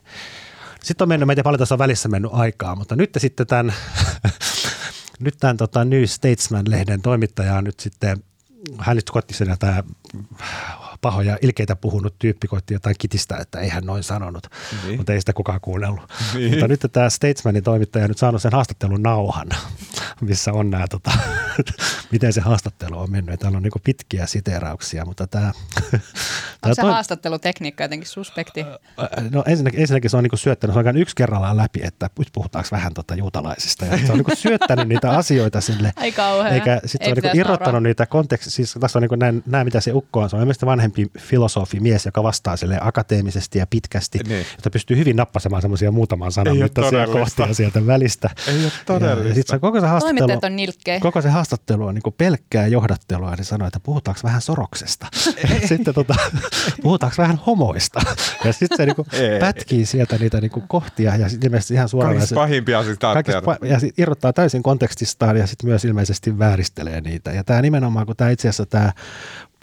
Sitten 0.85 1.05
on 1.05 1.09
mennyt, 1.09 1.27
tiedä 1.37 1.45
paljon 1.45 1.59
tässä 1.59 1.75
on 1.75 1.79
välissä 1.79 2.09
mennyt 2.09 2.31
aikaa, 2.35 2.77
mutta 2.77 2.97
nyt 2.97 3.11
sitten 3.19 3.47
tämän, 3.47 3.75
nyt 5.21 5.35
tämän 5.41 5.57
tota 5.57 5.85
New 5.85 6.05
Statesman-lehden 6.05 7.03
toimittaja 7.03 7.55
on 7.55 7.65
nyt 7.65 7.81
sitten, 7.81 8.25
hän 8.79 8.97
nyt 8.97 9.11
kotti 9.11 9.35
tämä 9.57 9.83
pahoja 11.05 11.39
ilkeitä 11.43 11.77
puhunut 11.77 12.19
tyyppi 12.19 12.49
koitti 12.49 12.75
jotain 12.75 12.97
kitistä, 12.99 13.37
että 13.37 13.61
ei 13.61 13.69
hän 13.69 13.85
noin 13.85 14.03
sanonut, 14.03 14.47
niin. 14.87 14.97
mutta 14.97 15.13
ei 15.13 15.21
sitä 15.21 15.33
kukaan 15.33 15.61
kuunnellut. 15.61 16.13
Niin. 16.35 16.51
Mutta 16.51 16.69
nyt 16.69 16.81
tämä 16.93 17.11
Statesmanin 17.11 17.63
toimittaja 17.63 18.09
nyt 18.09 18.19
saanut 18.19 18.43
sen 18.43 18.53
haastattelun 18.53 19.03
nauhan, 19.03 19.49
missä 20.21 20.53
on 20.53 20.71
nämä, 20.71 20.85
tota, 20.91 21.11
miten 22.13 22.33
se 22.33 22.41
haastattelu 22.41 22.99
on 22.99 23.11
mennyt. 23.11 23.41
Täällä 23.41 23.57
on 23.57 23.63
niin 23.63 23.73
pitkiä 23.85 24.27
siteerauksia, 24.27 25.05
mutta 25.05 25.27
tämä... 25.27 25.47
Onko 26.65 26.75
se 26.75 26.83
toi, 26.83 26.93
haastattelutekniikka 26.93 27.85
jotenkin 27.85 28.09
suspekti? 28.09 28.67
No 29.31 29.45
ensinnäkin, 29.47 29.81
ensinnäkin 29.81 30.11
se 30.11 30.17
on 30.17 30.25
niin 30.25 30.39
syöttänyt, 30.39 30.75
se 30.75 30.89
on 30.89 30.97
yksi 30.97 31.17
kerrallaan 31.17 31.57
läpi, 31.57 31.81
että 31.83 32.11
nyt 32.19 32.29
puhutaanko 32.33 32.69
vähän 32.73 32.95
tota 32.95 33.15
juutalaisista. 33.15 33.85
Ja 33.85 33.99
se 34.07 34.13
on 34.13 34.19
niin 34.19 34.37
syöttänyt 34.49 34.89
niitä 34.89 35.11
asioita 35.11 35.61
sille. 35.61 35.93
Ai 35.97 36.13
kauhea. 36.13 36.53
Eikä 36.53 36.81
sitten 36.85 37.11
on 37.11 37.19
niin 37.23 37.37
irrottanut 37.37 37.83
niitä 37.83 38.07
konteksti, 38.07 38.51
siis 38.51 38.75
tässä 38.81 38.99
on 38.99 39.03
niin 39.03 39.43
näin, 39.47 39.67
mitä 39.67 39.81
se 39.81 39.93
ukko 39.93 40.21
on. 40.21 40.31
Se 40.31 40.37
on 40.37 40.43
ilmeisesti 40.43 40.67
vanhempi 40.67 40.94
vanhempi 40.95 41.19
filosofi, 41.19 41.81
mies, 41.81 42.07
joka 42.07 42.23
vastaa 42.23 42.57
sille 42.57 42.79
akateemisesti 42.81 43.59
ja 43.59 43.67
pitkästi, 43.67 44.19
niin. 44.29 44.47
jota 44.57 44.71
pystyy 44.71 44.97
hyvin 44.97 45.17
nappasemaan 45.17 45.63
semmoisia 45.63 45.93
muutaman 45.93 46.33
sanan 46.33 46.57
mittaisia 46.57 47.07
kohtia 47.07 47.55
sieltä 47.55 47.87
välistä. 47.87 48.31
Ei 48.49 48.65
ole 48.65 48.73
todellista. 48.87 49.29
Ja, 49.29 49.37
ja 49.37 49.45
se 49.47 49.59
koko 49.59 49.81
se 49.81 49.87
haastattelu, 49.87 50.33
on 50.43 51.01
koko 51.01 51.23
se 51.23 51.29
haastattelu 51.29 51.87
on 51.87 51.95
niin 51.95 52.15
pelkkää 52.17 52.67
johdattelua, 52.67 53.31
ja 53.31 53.37
ne 53.37 53.45
sanoo, 53.45 53.67
että 53.67 53.81
puhutaanko 53.81 54.21
vähän 54.25 54.41
soroksesta. 54.41 55.07
sitten 55.69 55.95
tota, 55.95 56.15
puhutaanko 56.83 57.15
vähän 57.19 57.41
homoista. 57.47 58.01
Ja 58.45 58.53
sitten 58.53 58.77
se 58.77 58.87
niin 58.87 59.41
pätkii 59.41 59.87
sieltä 59.87 60.19
niitä 60.19 60.41
niin 60.41 60.51
kohtia 60.69 61.17
ja 61.17 61.29
sitten 61.29 61.49
ilmeisesti 61.49 61.75
ihan 61.75 61.89
suoraan. 61.89 62.15
Kaikista 62.15 62.35
pahimpia 62.35 62.85
sitaatteja. 62.85 63.43
Ja 63.63 63.81
sit 63.81 63.99
irrottaa 63.99 64.33
täysin 64.33 64.63
kontekstistaan 64.63 65.37
ja 65.37 65.47
sitten 65.47 65.71
myös 65.71 65.85
ilmeisesti 65.85 66.39
vääristelee 66.39 67.01
niitä. 67.01 67.33
Ja 67.33 67.45
tämä 67.45 67.63
nimenomaan, 67.63 68.07
kun 68.07 68.17
tämä 68.17 68.31
itse 68.31 68.49
asiassa 68.49 68.67
tämä 68.67 68.93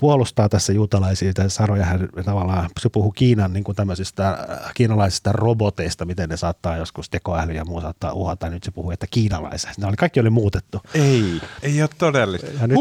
puolustaa 0.01 0.49
tässä 0.49 0.73
juutalaisia 0.73 1.33
saroja. 1.47 1.85
Hän 1.85 2.09
tavallaan, 2.25 2.69
se 2.79 2.89
puhuu 2.89 3.11
Kiinan 3.11 3.53
niin 3.53 3.63
kuin 3.63 3.75
tämmöisistä 3.75 4.29
äh, 4.29 4.71
kiinalaisista 4.73 5.31
roboteista, 5.31 6.05
miten 6.05 6.29
ne 6.29 6.37
saattaa 6.37 6.77
joskus 6.77 7.09
tekoäly 7.09 7.53
ja 7.53 7.65
muu 7.65 7.81
saattaa 7.81 8.13
uhata. 8.13 8.49
Nyt 8.49 8.63
se 8.63 8.71
puhuu, 8.71 8.91
että 8.91 9.07
kiinalaisia. 9.11 9.71
Ne 9.77 9.87
oli, 9.87 9.95
kaikki 9.95 10.19
oli 10.19 10.29
muutettu. 10.29 10.81
Ei, 10.93 11.41
ei 11.63 11.81
ole 11.81 11.89
todellista. 11.97 12.47
Ja 12.61 12.67
nyt, 12.67 12.77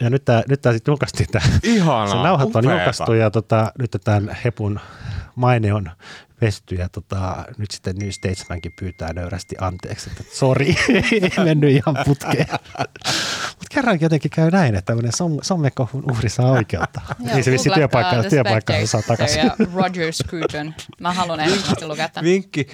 Ja 0.00 0.10
nyt 0.10 0.24
tämä, 0.24 0.42
nyt 0.48 0.60
tämä 0.60 0.72
sitten 0.72 0.92
julkaistiin. 0.92 1.28
Tämä, 1.32 1.44
Ihanaa, 1.62 2.06
se 2.06 2.14
nauhat 2.14 2.56
on 2.56 2.64
julkaistu 2.64 3.12
ja 3.12 3.30
tota, 3.30 3.72
nyt 3.78 3.96
tämän 4.04 4.36
Hepun 4.44 4.80
maine 5.34 5.74
on 5.74 5.90
pesty 6.40 6.74
ja 6.74 6.88
tota, 6.88 7.44
nyt 7.58 7.70
sitten 7.70 7.96
New 7.96 8.10
Statesmankin 8.10 8.72
pyytää 8.80 9.12
nöyrästi 9.12 9.56
anteeksi, 9.60 10.10
että 10.10 10.36
sori, 10.36 10.76
ei 11.12 11.44
mennyt 11.44 11.70
ihan 11.70 11.96
putkeen. 12.04 12.46
Mutta 13.58 13.74
kerrankin 13.74 14.04
jotenkin 14.04 14.30
käy 14.30 14.50
näin, 14.50 14.74
että 14.74 14.86
tämmöinen 14.86 15.12
som, 15.12 15.38
sommekon 15.42 15.88
uhri 16.10 16.28
saa 16.28 16.50
oikeutta. 16.50 17.00
Ei 17.34 17.42
se 17.42 17.50
vissi 17.50 17.70
työpaikka, 17.74 18.22
työpaikka 18.30 18.72
saa 18.84 19.02
takaisin. 19.02 19.42
Ja 19.46 19.56
Roger 19.74 20.12
Scruton. 20.12 20.74
Mä 21.00 21.12
haluan 21.12 21.40
ehdottomasti 21.40 21.86
lukea 21.90 22.08
tämän. 22.08 22.24
Vinkki 22.24 22.66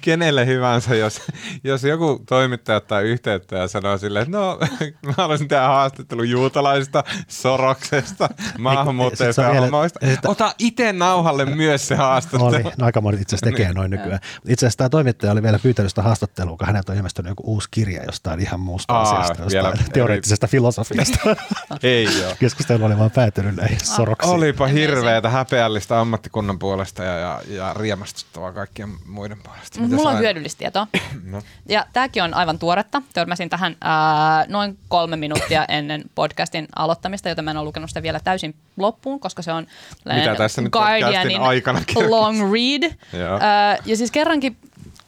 kenelle 0.00 0.46
hyvänsä, 0.46 0.94
jos, 0.94 1.22
jos 1.64 1.84
joku 1.84 2.22
toimittaja 2.28 2.76
ottaa 2.76 3.00
yhteyttä 3.00 3.56
ja 3.56 3.68
sanoo 3.68 3.98
silleen, 3.98 4.22
että 4.22 4.38
no 4.38 4.58
mä 5.06 5.12
haluaisin 5.16 5.48
tehdä 5.48 5.62
haastattelun 5.62 6.30
juutalaisista, 6.30 7.04
soroksesta, 7.28 8.28
maahanmuuttajista 8.58 9.42
ja 9.42 9.60
homoista. 9.60 10.00
Ota 10.26 10.54
itse 10.58 10.92
nauhalle 10.92 11.44
myös 11.44 11.88
se 11.88 11.94
haastattelu. 11.94 12.44
Oli, 12.44 12.62
no 12.62 12.86
aika 12.86 13.00
moni 13.10 13.22
itse 13.22 13.36
asiassa 13.36 13.50
tekee 13.50 13.66
niin. 13.66 13.76
noin 13.76 13.90
nykyään. 13.90 14.20
Itse 14.48 14.66
asiassa 14.66 14.78
tämä 14.78 14.88
toimittaja 14.88 15.32
oli 15.32 15.42
vielä 15.42 15.58
pyytänyt 15.58 15.90
sitä 15.90 16.02
haastattelua, 16.02 16.56
kun 16.56 16.66
häneltä 16.66 16.92
on 16.92 16.98
ilmestynyt 16.98 17.30
joku 17.30 17.42
uusi 17.46 17.68
kirja 17.70 18.04
jostain 18.04 18.40
ihan 18.40 18.60
muusta 18.60 18.94
Aa, 18.94 19.02
asiasta, 19.02 19.42
jostain 19.42 19.78
teoreettisesta 19.92 20.46
filosofiasta. 20.46 21.18
Ei 21.82 22.18
joo. 22.18 22.34
Keskustelu 22.38 22.84
oli 22.84 22.98
vaan 22.98 23.10
päätynyt 23.10 23.56
näihin 23.56 23.80
soroksiin. 23.80 24.34
Olipa 24.34 24.66
hirveätä 24.66 25.28
häpeällistä 25.28 26.00
ammattikunnan 26.00 26.58
puolesta 26.58 27.04
ja, 27.04 27.18
ja, 27.18 27.40
ja 27.48 27.74
riemastuttavaa 27.74 28.52
kaikkien 28.52 28.88
muiden 29.06 29.38
puolesta. 29.42 29.80
Mitä 29.80 29.94
Mulla 29.94 30.10
on 30.10 30.18
hyödyllistä 30.18 30.58
tietoa. 30.58 30.86
no. 31.32 31.42
Ja 31.68 31.86
tämäkin 31.92 32.22
on 32.22 32.34
aivan 32.34 32.58
tuoretta. 32.58 33.02
Törmäsin 33.12 33.48
tähän 33.48 33.76
ää, 33.80 34.44
noin 34.48 34.78
kolme 34.88 35.16
minuuttia 35.16 35.64
ennen 35.78 36.02
podcastin 36.14 36.68
aloittamista, 36.76 37.28
joten 37.28 37.44
mä 37.44 37.50
en 37.50 37.56
ole 37.56 37.64
lukenut 37.64 37.90
sitä 37.90 38.02
vielä 38.02 38.20
täysin 38.24 38.54
loppuun, 38.76 39.20
koska 39.20 39.42
se 39.42 39.52
on 39.52 39.66
Mitä 40.14 40.34
tässä 40.34 40.62
nyt 40.62 40.72
Guardianin 40.72 41.40
aikana 41.40 41.80
long 42.08 42.52
read. 42.52 42.92
Ää, 43.40 43.78
ja 43.86 43.96
siis 43.96 44.10
kerrankin 44.10 44.56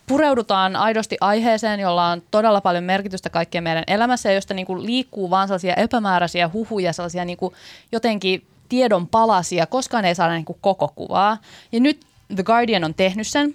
pureudutaan 0.07 0.77
aidosti 0.77 1.17
aiheeseen, 1.21 1.81
jolla 1.81 2.07
on 2.07 2.23
todella 2.31 2.61
paljon 2.61 2.85
merkitystä 2.85 3.31
kaikkien 3.31 3.65
meidän 3.65 3.85
elämässä 3.87 4.29
ja 4.29 4.35
josta 4.35 4.55
niin 4.55 4.67
kuin 4.67 4.87
liikkuu 4.87 5.31
vaan 5.31 5.49
sellaisia 5.49 5.75
epämääräisiä 5.75 6.51
huhuja, 6.53 6.93
sellaisia 6.93 7.25
niin 7.25 7.39
kuin 7.39 7.55
jotenkin 7.93 8.47
tiedon 8.69 9.09
palasia, 9.09 9.67
koskaan 9.67 10.05
ei 10.05 10.15
saada 10.15 10.33
niin 10.35 10.45
kuin 10.45 10.59
koko 10.61 10.93
kuvaa. 10.95 11.39
Ja 11.73 11.81
nyt 11.81 12.01
The 12.35 12.43
Guardian 12.43 12.85
on 12.85 12.95
tehnyt 12.95 13.27
sen. 13.27 13.55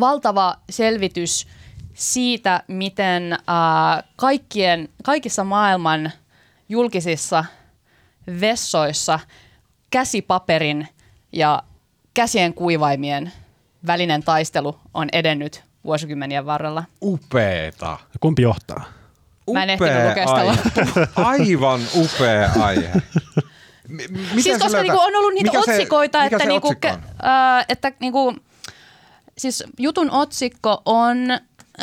Valtava 0.00 0.56
selvitys 0.70 1.46
siitä, 1.94 2.62
miten 2.68 3.32
äh, 3.32 4.04
kaikkien, 4.16 4.88
kaikissa 5.04 5.44
maailman 5.44 6.12
julkisissa 6.68 7.44
vessoissa 8.40 9.20
käsipaperin 9.90 10.88
ja 11.32 11.62
käsien 12.18 12.54
kuivaimien 12.54 13.32
välinen 13.86 14.22
taistelu 14.22 14.78
on 14.94 15.08
edennyt 15.12 15.62
vuosikymmenien 15.84 16.46
varrella. 16.46 16.84
Upeeta. 17.02 17.98
Kumpi 18.20 18.42
johtaa? 18.42 18.84
Mä 19.52 19.62
en 19.62 19.70
ehtinyt 19.70 20.08
lukea 20.08 20.26
sitä 20.26 21.08
Aivan 21.14 21.80
upea 21.94 22.50
aihe. 22.60 22.92
M- 23.88 24.40
siis 24.40 24.58
koska 24.58 24.82
niinku 24.82 25.00
on 25.00 25.16
ollut 25.16 25.34
niitä 25.34 25.50
mikä 25.50 25.58
otsikoita, 25.58 26.18
se, 26.18 26.26
että, 26.26 26.44
niinku, 26.44 26.68
otsikko 26.68 26.88
äh, 26.88 27.64
että 27.68 27.92
niinku, 28.00 28.36
siis 29.38 29.64
jutun 29.78 30.10
otsikko 30.10 30.82
on 30.84 31.16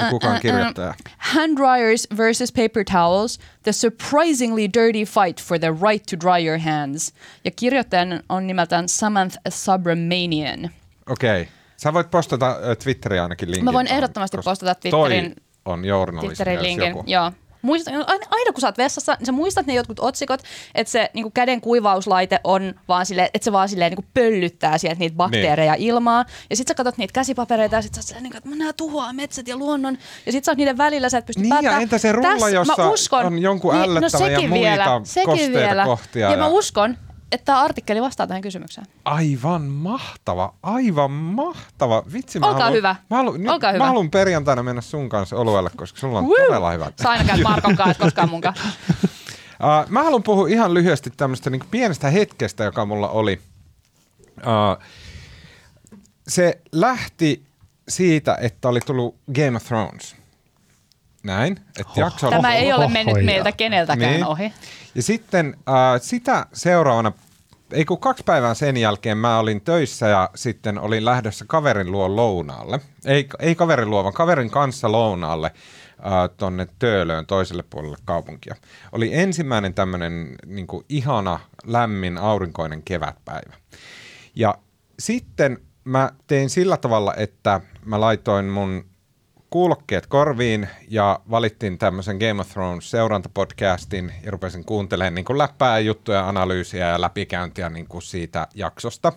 Kuka 0.09 0.27
on 0.27 0.39
kirjoittaja? 0.41 0.89
Uh, 0.89 0.95
hand 1.17 1.57
dryers 1.57 2.07
versus 2.17 2.51
paper 2.51 2.83
towels, 2.91 3.39
the 3.63 3.73
surprisingly 3.73 4.69
dirty 4.73 5.05
fight 5.05 5.41
for 5.41 5.59
the 5.59 5.71
right 5.71 6.05
to 6.05 6.17
dry 6.19 6.47
your 6.47 6.59
hands. 6.59 7.13
Ja 7.45 7.51
kirjoittajan 7.51 8.23
on 8.29 8.47
nimeltään 8.47 8.89
Samantha 8.89 9.39
Subramanian. 9.49 10.69
Okei. 11.09 11.41
Okay. 11.41 11.53
Sä 11.77 11.93
voit 11.93 12.11
postata 12.11 12.57
Twitteriä 12.83 13.23
ainakin 13.23 13.51
linkin. 13.51 13.65
Mä 13.65 13.73
voin 13.73 13.87
ehdottomasti 13.87 14.37
postata 14.45 14.75
Twitterin, 14.75 15.35
on 15.65 15.85
journalismi, 15.85 16.27
Twitterin 16.27 16.63
linkin. 16.63 16.87
Joku. 16.87 17.03
Joo. 17.07 17.31
Muistat, 17.65 17.93
aina, 17.93 18.25
aina 18.31 18.51
kun 18.51 18.61
sä 18.61 18.67
oot 18.67 18.77
vessassa, 18.77 19.15
niin 19.19 19.25
sä 19.25 19.31
muistat 19.31 19.65
ne 19.65 19.73
jotkut 19.73 19.99
otsikot, 19.99 20.41
että 20.75 20.91
se 20.91 21.09
niin 21.13 21.31
käden 21.31 21.61
kuivauslaite 21.61 22.39
on 22.43 22.73
vaan 22.87 23.05
silleen, 23.05 23.29
että 23.33 23.45
se 23.45 23.51
vaan 23.51 23.69
silleen 23.69 23.91
niin 23.91 24.07
pöllyttää 24.13 24.77
sieltä 24.77 24.99
niitä 24.99 25.15
bakteereja 25.15 25.73
niin. 25.73 25.87
ilmaa. 25.87 26.25
Ja 26.49 26.55
sit 26.55 26.67
sä 26.67 26.73
katsot 26.73 26.97
niitä 26.97 27.13
käsipapereita 27.13 27.75
ja 27.75 27.81
sit 27.81 27.93
sä 27.93 27.99
oot 27.99 28.05
silleen, 28.05 28.25
että 28.25 28.49
nämä 28.49 28.73
tuhoaa 28.73 29.13
metsät 29.13 29.47
ja 29.47 29.57
luonnon. 29.57 29.97
Ja 30.25 30.31
sit 30.31 30.43
sä 30.43 30.51
oot 30.51 30.57
niiden 30.57 30.77
välillä, 30.77 31.09
sä 31.09 31.17
et 31.17 31.25
pysty 31.25 31.41
niin, 31.41 31.49
päättää. 31.49 31.73
ja 31.73 31.79
entä 31.79 31.97
se 31.97 32.11
rulla, 32.11 32.49
jossa 32.49 32.89
uskon, 32.89 33.25
on 33.25 33.39
jonkun 33.39 33.73
niin, 33.73 33.93
no 33.93 33.99
no 34.19 34.27
ja 34.27 34.39
muita 34.39 34.53
vielä, 34.53 35.01
sekin 35.03 35.53
vielä. 35.53 35.85
kohtia. 35.85 36.25
Ja, 36.25 36.31
ja 36.31 36.37
mä 36.37 36.47
uskon, 36.47 36.97
että 37.31 37.45
tämä 37.45 37.61
artikkeli 37.61 38.01
vastaa 38.01 38.27
tähän 38.27 38.41
kysymykseen. 38.41 38.87
Aivan 39.05 39.61
mahtava, 39.61 40.53
aivan 40.63 41.11
mahtava. 41.11 42.03
Vitsi, 42.13 42.39
mä 42.39 42.47
Olkaa 42.47 42.59
haluan, 42.59 42.77
hyvä. 42.77 42.95
Mä 43.09 43.17
haluan, 43.17 43.43
nyt, 43.43 43.51
Olkaa 43.51 43.71
hyvä. 43.71 43.93
Mä 43.93 44.09
perjantaina 44.11 44.63
mennä 44.63 44.81
sun 44.81 45.09
kanssa 45.09 45.35
oluelle, 45.35 45.69
koska 45.75 45.99
sulla 45.99 46.19
on 46.19 46.25
Woo! 46.25 46.45
todella 46.45 46.71
hyvä. 46.71 46.91
Sä 47.01 47.09
aina 47.09 47.23
käyt 47.23 47.41
Markon 47.41 47.75
kanssa, 47.75 48.03
koskaan 48.03 48.29
mun 48.29 48.41
kanssa. 48.41 48.65
Uh, 49.55 49.89
mä 49.91 50.03
haluan 50.03 50.23
puhua 50.23 50.47
ihan 50.47 50.73
lyhyesti 50.73 51.09
tämmöistä 51.17 51.49
niin 51.49 51.61
pienestä 51.71 52.09
hetkestä, 52.09 52.63
joka 52.63 52.85
mulla 52.85 53.09
oli. 53.09 53.41
Uh, 54.37 54.83
se 56.27 56.61
lähti 56.71 57.45
siitä, 57.89 58.37
että 58.41 58.69
oli 58.69 58.79
tullut 58.79 59.15
Game 59.33 59.57
of 59.57 59.63
Thrones. 59.63 60.15
Näin. 61.25 61.59
Että 61.79 61.91
oh. 61.91 61.97
jakso 61.97 62.29
Tämä 62.29 62.55
ei 62.55 62.73
ole 62.73 62.87
mennyt 62.87 63.25
meiltä 63.25 63.51
keneltäkään 63.51 64.13
niin. 64.13 64.25
ohi. 64.25 64.53
Ja 64.95 65.03
sitten 65.03 65.57
äh, 65.69 66.01
sitä 66.01 66.45
seuraavana, 66.53 67.11
ei 67.71 67.85
kun 67.85 67.99
kaksi 67.99 68.23
päivää 68.23 68.53
sen 68.53 68.77
jälkeen 68.77 69.17
mä 69.17 69.39
olin 69.39 69.61
töissä 69.61 70.07
ja 70.07 70.29
sitten 70.35 70.79
olin 70.79 71.05
lähdössä 71.05 71.45
kaverin 71.47 71.91
luo 71.91 72.15
lounaalle. 72.15 72.79
Ei, 73.05 73.27
ei 73.39 73.55
kaverin 73.55 73.89
luo, 73.89 74.03
vaan 74.03 74.13
kaverin 74.13 74.49
kanssa 74.49 74.91
lounaalle 74.91 75.51
äh, 75.99 76.29
tonne 76.37 76.67
Töölöön 76.79 77.25
toiselle 77.25 77.63
puolelle 77.69 77.97
kaupunkia. 78.05 78.55
Oli 78.91 79.09
ensimmäinen 79.13 79.73
tämmöinen 79.73 80.35
niin 80.45 80.67
ihana, 80.89 81.39
lämmin, 81.65 82.17
aurinkoinen 82.17 82.83
kevätpäivä. 82.83 83.53
Ja 84.35 84.55
sitten 84.99 85.57
mä 85.83 86.11
tein 86.27 86.49
sillä 86.49 86.77
tavalla, 86.77 87.13
että 87.17 87.61
mä 87.85 87.99
laitoin 87.99 88.45
mun 88.45 88.94
kuulokkeet 89.55 90.07
korviin 90.07 90.69
ja 90.87 91.19
valittiin 91.29 91.77
tämmöisen 91.77 92.17
Game 92.17 92.41
of 92.41 92.49
Thrones 92.49 92.91
seurantapodcastin 92.91 94.13
ja 94.23 94.31
rupesin 94.31 94.65
kuuntelemaan 94.65 95.15
niin 95.15 95.25
kuin 95.25 95.37
läppää 95.37 95.79
juttuja, 95.79 96.29
analyysiä 96.29 96.87
ja 96.87 97.01
läpikäyntiä 97.01 97.69
niin 97.69 97.87
kuin 97.87 98.01
siitä 98.01 98.47
jaksosta. 98.55 99.13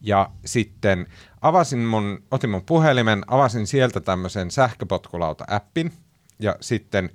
Ja 0.00 0.30
sitten 0.44 1.06
avasin 1.40 1.78
mun, 1.78 2.22
otin 2.30 2.50
mun 2.50 2.64
puhelimen, 2.64 3.24
avasin 3.26 3.66
sieltä 3.66 4.00
tämmöisen 4.00 4.50
sähköpotkulauta-appin 4.50 5.92
ja 6.38 6.56
sitten 6.60 7.10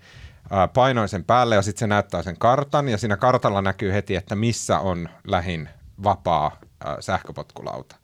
painoin 0.73 1.09
sen 1.09 1.23
päälle 1.23 1.55
ja 1.55 1.61
sitten 1.61 1.79
se 1.79 1.87
näyttää 1.87 2.23
sen 2.23 2.37
kartan 2.37 2.89
ja 2.89 2.97
siinä 2.97 3.17
kartalla 3.17 3.61
näkyy 3.61 3.93
heti, 3.93 4.15
että 4.15 4.35
missä 4.35 4.79
on 4.79 5.09
lähin 5.27 5.69
vapaa 6.03 6.59
sähköpotkulauta 6.99 8.02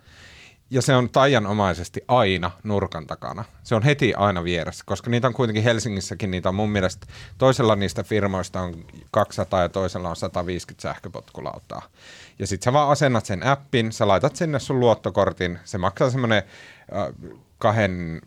ja 0.71 0.81
se 0.81 0.95
on 0.95 1.09
taianomaisesti 1.09 2.01
aina 2.07 2.51
nurkan 2.63 3.07
takana. 3.07 3.45
Se 3.63 3.75
on 3.75 3.83
heti 3.83 4.13
aina 4.13 4.43
vieressä, 4.43 4.83
koska 4.87 5.09
niitä 5.09 5.27
on 5.27 5.33
kuitenkin 5.33 5.63
Helsingissäkin, 5.63 6.31
niitä 6.31 6.49
on 6.49 6.55
mun 6.55 6.69
mielestä, 6.69 7.07
toisella 7.37 7.75
niistä 7.75 8.03
firmoista 8.03 8.61
on 8.61 8.85
200 9.11 9.61
ja 9.61 9.69
toisella 9.69 10.09
on 10.09 10.15
150 10.15 10.81
sähköpotkulautaa. 10.81 11.81
Ja 12.39 12.47
sit 12.47 12.61
sä 12.61 12.73
vaan 12.73 12.89
asennat 12.89 13.25
sen 13.25 13.43
appin, 13.43 13.91
sä 13.91 14.07
laitat 14.07 14.35
sinne 14.35 14.59
sun 14.59 14.79
luottokortin, 14.79 15.59
se 15.63 15.77
maksaa 15.77 16.09
semmoinen 16.09 16.43
äh, 16.95 17.31
kahden, 17.57 18.21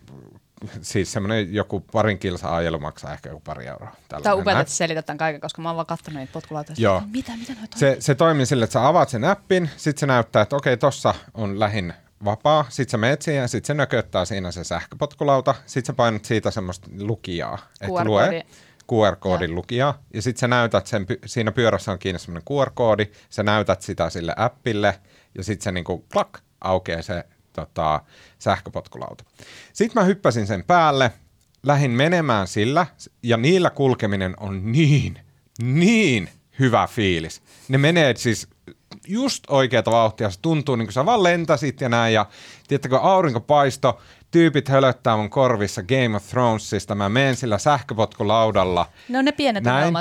siis 0.81 1.13
semmoinen 1.13 1.55
joku 1.55 1.81
parin 1.81 2.19
kilsa 2.19 2.57
ajelu 2.57 2.79
maksaa 2.79 3.13
ehkä 3.13 3.29
joku 3.29 3.43
pari 3.45 3.67
euroa. 3.67 3.97
Tämä 4.09 4.35
on 4.35 4.41
upeaa, 4.41 4.61
että 4.61 4.73
selität 4.73 5.07
tämän 5.07 5.19
kaiken, 5.19 5.41
koska 5.41 5.63
mä 5.63 5.69
oon 5.69 5.77
vaan 5.77 5.87
katsonut 5.87 6.21
niitä 6.21 6.33
potkulautoja. 6.33 6.77
Joo. 6.79 7.03
Mitä, 7.13 7.33
mitä 7.37 7.53
se, 7.77 7.97
se 8.01 8.15
toimii 8.15 8.47
sille, 8.47 8.65
että 8.65 8.73
sä 8.73 8.89
avaat 8.89 9.09
sen 9.09 9.25
appin, 9.25 9.71
sit 9.77 9.99
se 9.99 10.07
näyttää, 10.07 10.43
että 10.43 10.57
okei, 10.57 10.77
tossa 10.77 11.15
on 11.35 11.61
lähin 11.61 11.95
vapaa, 12.25 12.65
sit 12.69 12.89
sä 12.89 12.99
meet 12.99 13.23
siihen 13.23 13.49
sit 13.49 13.65
se 13.65 13.75
nököttää 13.75 14.25
siinä 14.25 14.51
se 14.51 14.65
sähköpotkulauta, 14.65 15.55
sit 15.67 15.87
sä 15.87 15.93
painat 15.93 16.25
siitä 16.25 16.51
semmoista 16.51 16.89
lukijaa, 17.01 17.59
että 17.81 18.05
lue 18.05 18.45
QR-koodin 18.93 19.51
ja. 19.51 19.55
lukijaa, 19.55 20.03
ja 20.15 20.23
sit 20.23 20.37
sä 20.37 20.49
näytät 20.49 20.87
sen, 20.87 21.07
siinä 21.27 21.53
pyörässä 21.53 21.93
on 21.93 21.99
kiinni 21.99 22.19
semmoinen 22.19 22.43
QR-koodi, 22.51 23.07
sä 23.31 23.43
näytät 23.43 23.83
sitä 23.83 24.11
sille 24.11 24.35
appille, 24.37 25.01
ja 25.35 25.45
sit 25.45 25.63
se 25.63 25.73
niinku 25.73 26.05
klak, 26.13 26.39
aukeaa 26.61 27.03
se 27.03 27.25
tota, 27.53 28.01
sähköpotkulauta. 28.39 29.25
Sitten 29.73 30.03
mä 30.03 30.07
hyppäsin 30.07 30.47
sen 30.47 30.65
päälle, 30.65 31.13
lähin 31.63 31.91
menemään 31.91 32.47
sillä, 32.47 32.87
ja 33.23 33.37
niillä 33.37 33.71
kulkeminen 33.71 34.35
on 34.41 34.73
niin, 34.73 35.19
niin 35.63 36.29
hyvä 36.59 36.87
fiilis. 36.87 37.43
Ne 37.69 37.79
menee 37.79 38.17
siis 38.17 38.49
just 39.09 39.45
oikeata 39.49 39.91
vauhtia, 39.91 40.31
se 40.31 40.39
tuntuu 40.43 40.77
niin 40.77 40.87
kuin 40.87 40.93
sä 40.93 41.07
vaan 41.07 41.23
lentäsit 41.23 41.81
ja 41.81 41.89
näin, 41.89 42.15
ja 42.15 42.27
tiedättekö, 42.69 42.99
aurinkopaisto, 42.99 44.01
tyypit 44.31 44.69
hölöttää 44.69 45.17
mun 45.17 45.31
korvissa 45.31 45.83
Game 45.83 46.17
of 46.17 46.29
Thronesista, 46.29 46.95
mä 46.95 47.09
menen 47.09 47.37
sillä 47.37 47.59
sähköpotkulaudalla. 47.59 48.87
Ne 49.09 49.19
on 49.19 49.25
ne 49.25 49.33
pienet 49.33 49.65
näin. 49.65 49.95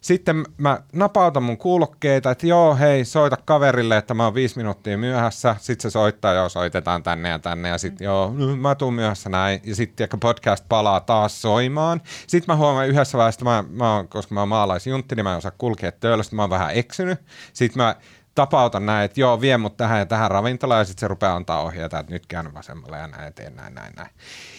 Sitten 0.00 0.44
mä 0.58 0.82
napautan 0.92 1.42
mun 1.42 1.58
kuulokkeita, 1.58 2.30
että 2.30 2.46
joo, 2.46 2.76
hei, 2.76 3.04
soita 3.04 3.36
kaverille, 3.44 3.96
että 3.96 4.14
mä 4.14 4.24
oon 4.24 4.34
viisi 4.34 4.56
minuuttia 4.56 4.98
myöhässä. 4.98 5.56
Sitten 5.58 5.82
se 5.82 5.92
soittaa, 5.92 6.34
joo, 6.34 6.48
soitetaan 6.48 7.02
tänne 7.02 7.28
ja 7.28 7.38
tänne. 7.38 7.68
Ja 7.68 7.78
sitten, 7.78 8.04
joo, 8.04 8.32
no, 8.36 8.56
mä 8.56 8.74
tuun 8.74 8.94
myöhässä 8.94 9.28
näin. 9.28 9.60
Ja 9.64 9.74
sitten 9.74 10.08
podcast 10.20 10.64
palaa 10.68 11.00
taas 11.00 11.42
soimaan. 11.42 12.00
Sitten 12.26 12.54
mä 12.54 12.56
huomaan 12.56 12.88
yhdessä 12.88 13.18
vaiheessa, 13.18 13.44
mä, 13.44 13.64
mä 13.70 13.96
oon, 13.96 14.08
koska 14.08 14.34
mä 14.34 14.40
oon 14.40 14.48
maalaisjuntti, 14.48 15.14
niin 15.14 15.24
mä 15.24 15.32
en 15.32 15.38
osaa 15.38 15.52
kulkea 15.58 15.92
töölöstä, 15.92 16.36
mä 16.36 16.42
oon 16.42 16.50
vähän 16.50 16.70
eksynyt. 16.74 17.18
Sitten 17.52 17.82
mä 17.82 17.94
tapauta 18.34 18.80
näin, 18.80 19.04
että 19.04 19.20
joo, 19.20 19.40
vie 19.40 19.56
mut 19.56 19.76
tähän 19.76 19.98
ja 19.98 20.06
tähän 20.06 20.30
ravintolaan 20.30 20.80
ja 20.80 20.84
sitten 20.84 21.00
se 21.00 21.08
rupeaa 21.08 21.36
antaa 21.36 21.62
ohjeita, 21.62 21.98
että 21.98 22.12
nyt 22.12 22.26
käyn 22.26 22.54
vasemmalle 22.54 22.98
ja 22.98 23.06
näin, 23.06 23.34
teen 23.34 23.56
näin, 23.56 23.74
näin, 23.74 23.92
näin. 23.96 24.10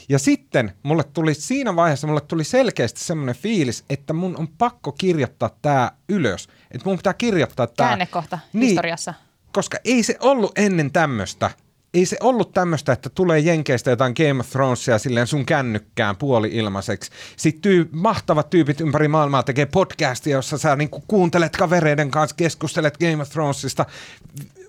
Ja 0.09 0.19
sitten 0.19 0.73
mulle 0.83 1.03
tuli 1.03 1.33
siinä 1.33 1.75
vaiheessa, 1.75 2.07
mulle 2.07 2.21
tuli 2.21 2.43
selkeästi 2.43 2.99
semmoinen 2.99 3.35
fiilis, 3.35 3.85
että 3.89 4.13
mun 4.13 4.37
on 4.37 4.47
pakko 4.47 4.91
kirjoittaa 4.91 5.49
tämä 5.61 5.91
ylös. 6.09 6.47
Että 6.71 6.89
mun 6.89 6.97
pitää 6.97 7.13
kirjoittaa 7.13 7.67
tämä. 7.67 7.87
Käännekohta 7.87 8.39
niin, 8.53 8.69
historiassa. 8.69 9.13
Koska 9.51 9.77
ei 9.85 10.03
se 10.03 10.17
ollut 10.19 10.57
ennen 10.57 10.91
tämmöistä 10.91 11.51
ei 11.93 12.05
se 12.05 12.17
ollut 12.21 12.53
tämmöistä, 12.53 12.93
että 12.93 13.09
tulee 13.09 13.39
Jenkeistä 13.39 13.89
jotain 13.89 14.13
Game 14.17 14.39
of 14.39 14.49
Thronesia 14.49 14.99
silleen 14.99 15.27
sun 15.27 15.45
kännykkään 15.45 16.17
puoli 16.17 16.49
ilmaiseksi. 16.53 17.11
Sitten 17.37 17.61
tyy- 17.61 17.89
mahtavat 17.91 18.49
tyypit 18.49 18.81
ympäri 18.81 19.07
maailmaa 19.07 19.43
tekee 19.43 19.65
podcastia, 19.65 20.37
jossa 20.37 20.57
sä 20.57 20.75
niinku 20.75 21.03
kuuntelet 21.07 21.57
kavereiden 21.57 22.11
kanssa, 22.11 22.35
keskustelet 22.35 22.97
Game 22.97 23.21
of 23.21 23.29
Thronesista. 23.29 23.85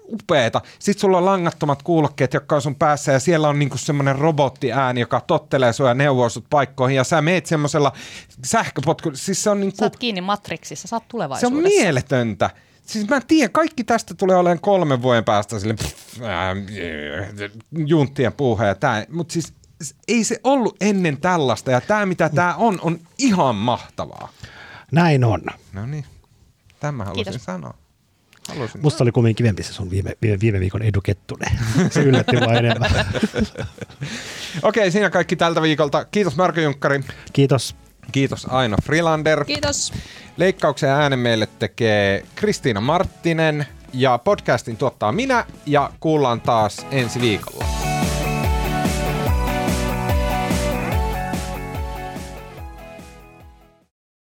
Upeeta. 0.08 0.60
Sitten 0.78 1.00
sulla 1.00 1.18
on 1.18 1.24
langattomat 1.24 1.82
kuulokkeet, 1.82 2.34
jotka 2.34 2.54
on 2.54 2.62
sun 2.62 2.74
päässä 2.74 3.12
ja 3.12 3.20
siellä 3.20 3.48
on 3.48 3.58
niinku 3.58 3.78
semmoinen 3.78 4.18
robottiääni, 4.18 5.00
joka 5.00 5.20
tottelee 5.20 5.72
sua 5.72 5.88
ja 5.88 5.94
neuvoo 5.94 6.28
sut 6.28 6.46
paikkoihin 6.50 6.96
ja 6.96 7.04
sä 7.04 7.22
meet 7.22 7.46
semmoisella 7.46 7.92
sähköpotku. 8.44 9.10
Siis 9.14 9.42
se 9.42 9.50
on 9.50 9.60
niinku... 9.60 9.76
Sä 9.76 9.84
oot 9.84 9.96
kiinni 9.96 10.20
Matrixissa, 10.20 10.88
sä 10.88 10.96
oot 10.96 11.08
tulevaisuudessa. 11.08 11.68
Se 11.68 11.76
on 11.76 11.82
mieletöntä. 11.82 12.50
Siis 12.84 13.08
mä 13.08 13.20
tiedän, 13.20 13.52
kaikki 13.52 13.84
tästä 13.84 14.14
tulee 14.14 14.36
olemaan 14.36 14.60
kolmen 14.60 15.02
vuoden 15.02 15.24
päästä 15.24 15.58
sille 15.58 15.74
pff, 15.74 16.22
äh, 16.22 17.50
junttien 17.86 18.32
puuha 18.32 18.66
ja 18.66 18.74
tää, 18.74 19.06
mutta 19.08 19.32
siis 19.32 19.54
ei 20.08 20.24
se 20.24 20.40
ollut 20.44 20.76
ennen 20.80 21.20
tällaista 21.20 21.70
ja 21.70 21.80
tämä 21.80 22.06
mitä 22.06 22.28
tämä 22.28 22.54
on, 22.54 22.78
on 22.82 22.98
ihan 23.18 23.54
mahtavaa. 23.54 24.28
Näin 24.92 25.24
on. 25.24 25.40
No 25.72 25.86
niin, 25.86 26.04
tämä 26.80 27.04
halusin 27.04 27.24
Kiitos. 27.24 27.44
sanoa. 27.44 27.74
Halusin. 28.48 28.82
Musta 28.82 29.04
oli 29.04 29.12
kovin 29.12 29.34
kivempi 29.34 29.62
se 29.62 29.72
sun 29.72 29.90
viime, 29.90 30.16
viime, 30.22 30.40
viime 30.40 30.60
viikon 30.60 30.82
edukettune. 30.82 31.46
Se 31.90 32.02
yllätti 32.02 32.36
mua 32.36 32.52
enemmän. 32.54 32.90
Okei, 34.62 34.82
okay, 34.82 34.90
siinä 34.90 35.10
kaikki 35.10 35.36
tältä 35.36 35.62
viikolta. 35.62 36.04
Kiitos 36.04 36.36
Marko 36.36 36.60
Junkkari. 36.60 37.00
Kiitos. 37.32 37.76
Kiitos 38.12 38.46
Aino 38.50 38.76
Freelander. 38.84 39.44
Kiitos. 39.44 39.92
Leikkauksen 40.36 40.90
äänen 40.90 41.18
meille 41.18 41.48
tekee 41.58 42.24
Kristiina 42.34 42.80
Marttinen 42.80 43.66
ja 43.92 44.18
podcastin 44.18 44.76
tuottaa 44.76 45.12
minä 45.12 45.44
ja 45.66 45.90
kuullaan 46.00 46.40
taas 46.40 46.86
ensi 46.90 47.20
viikolla. 47.20 47.83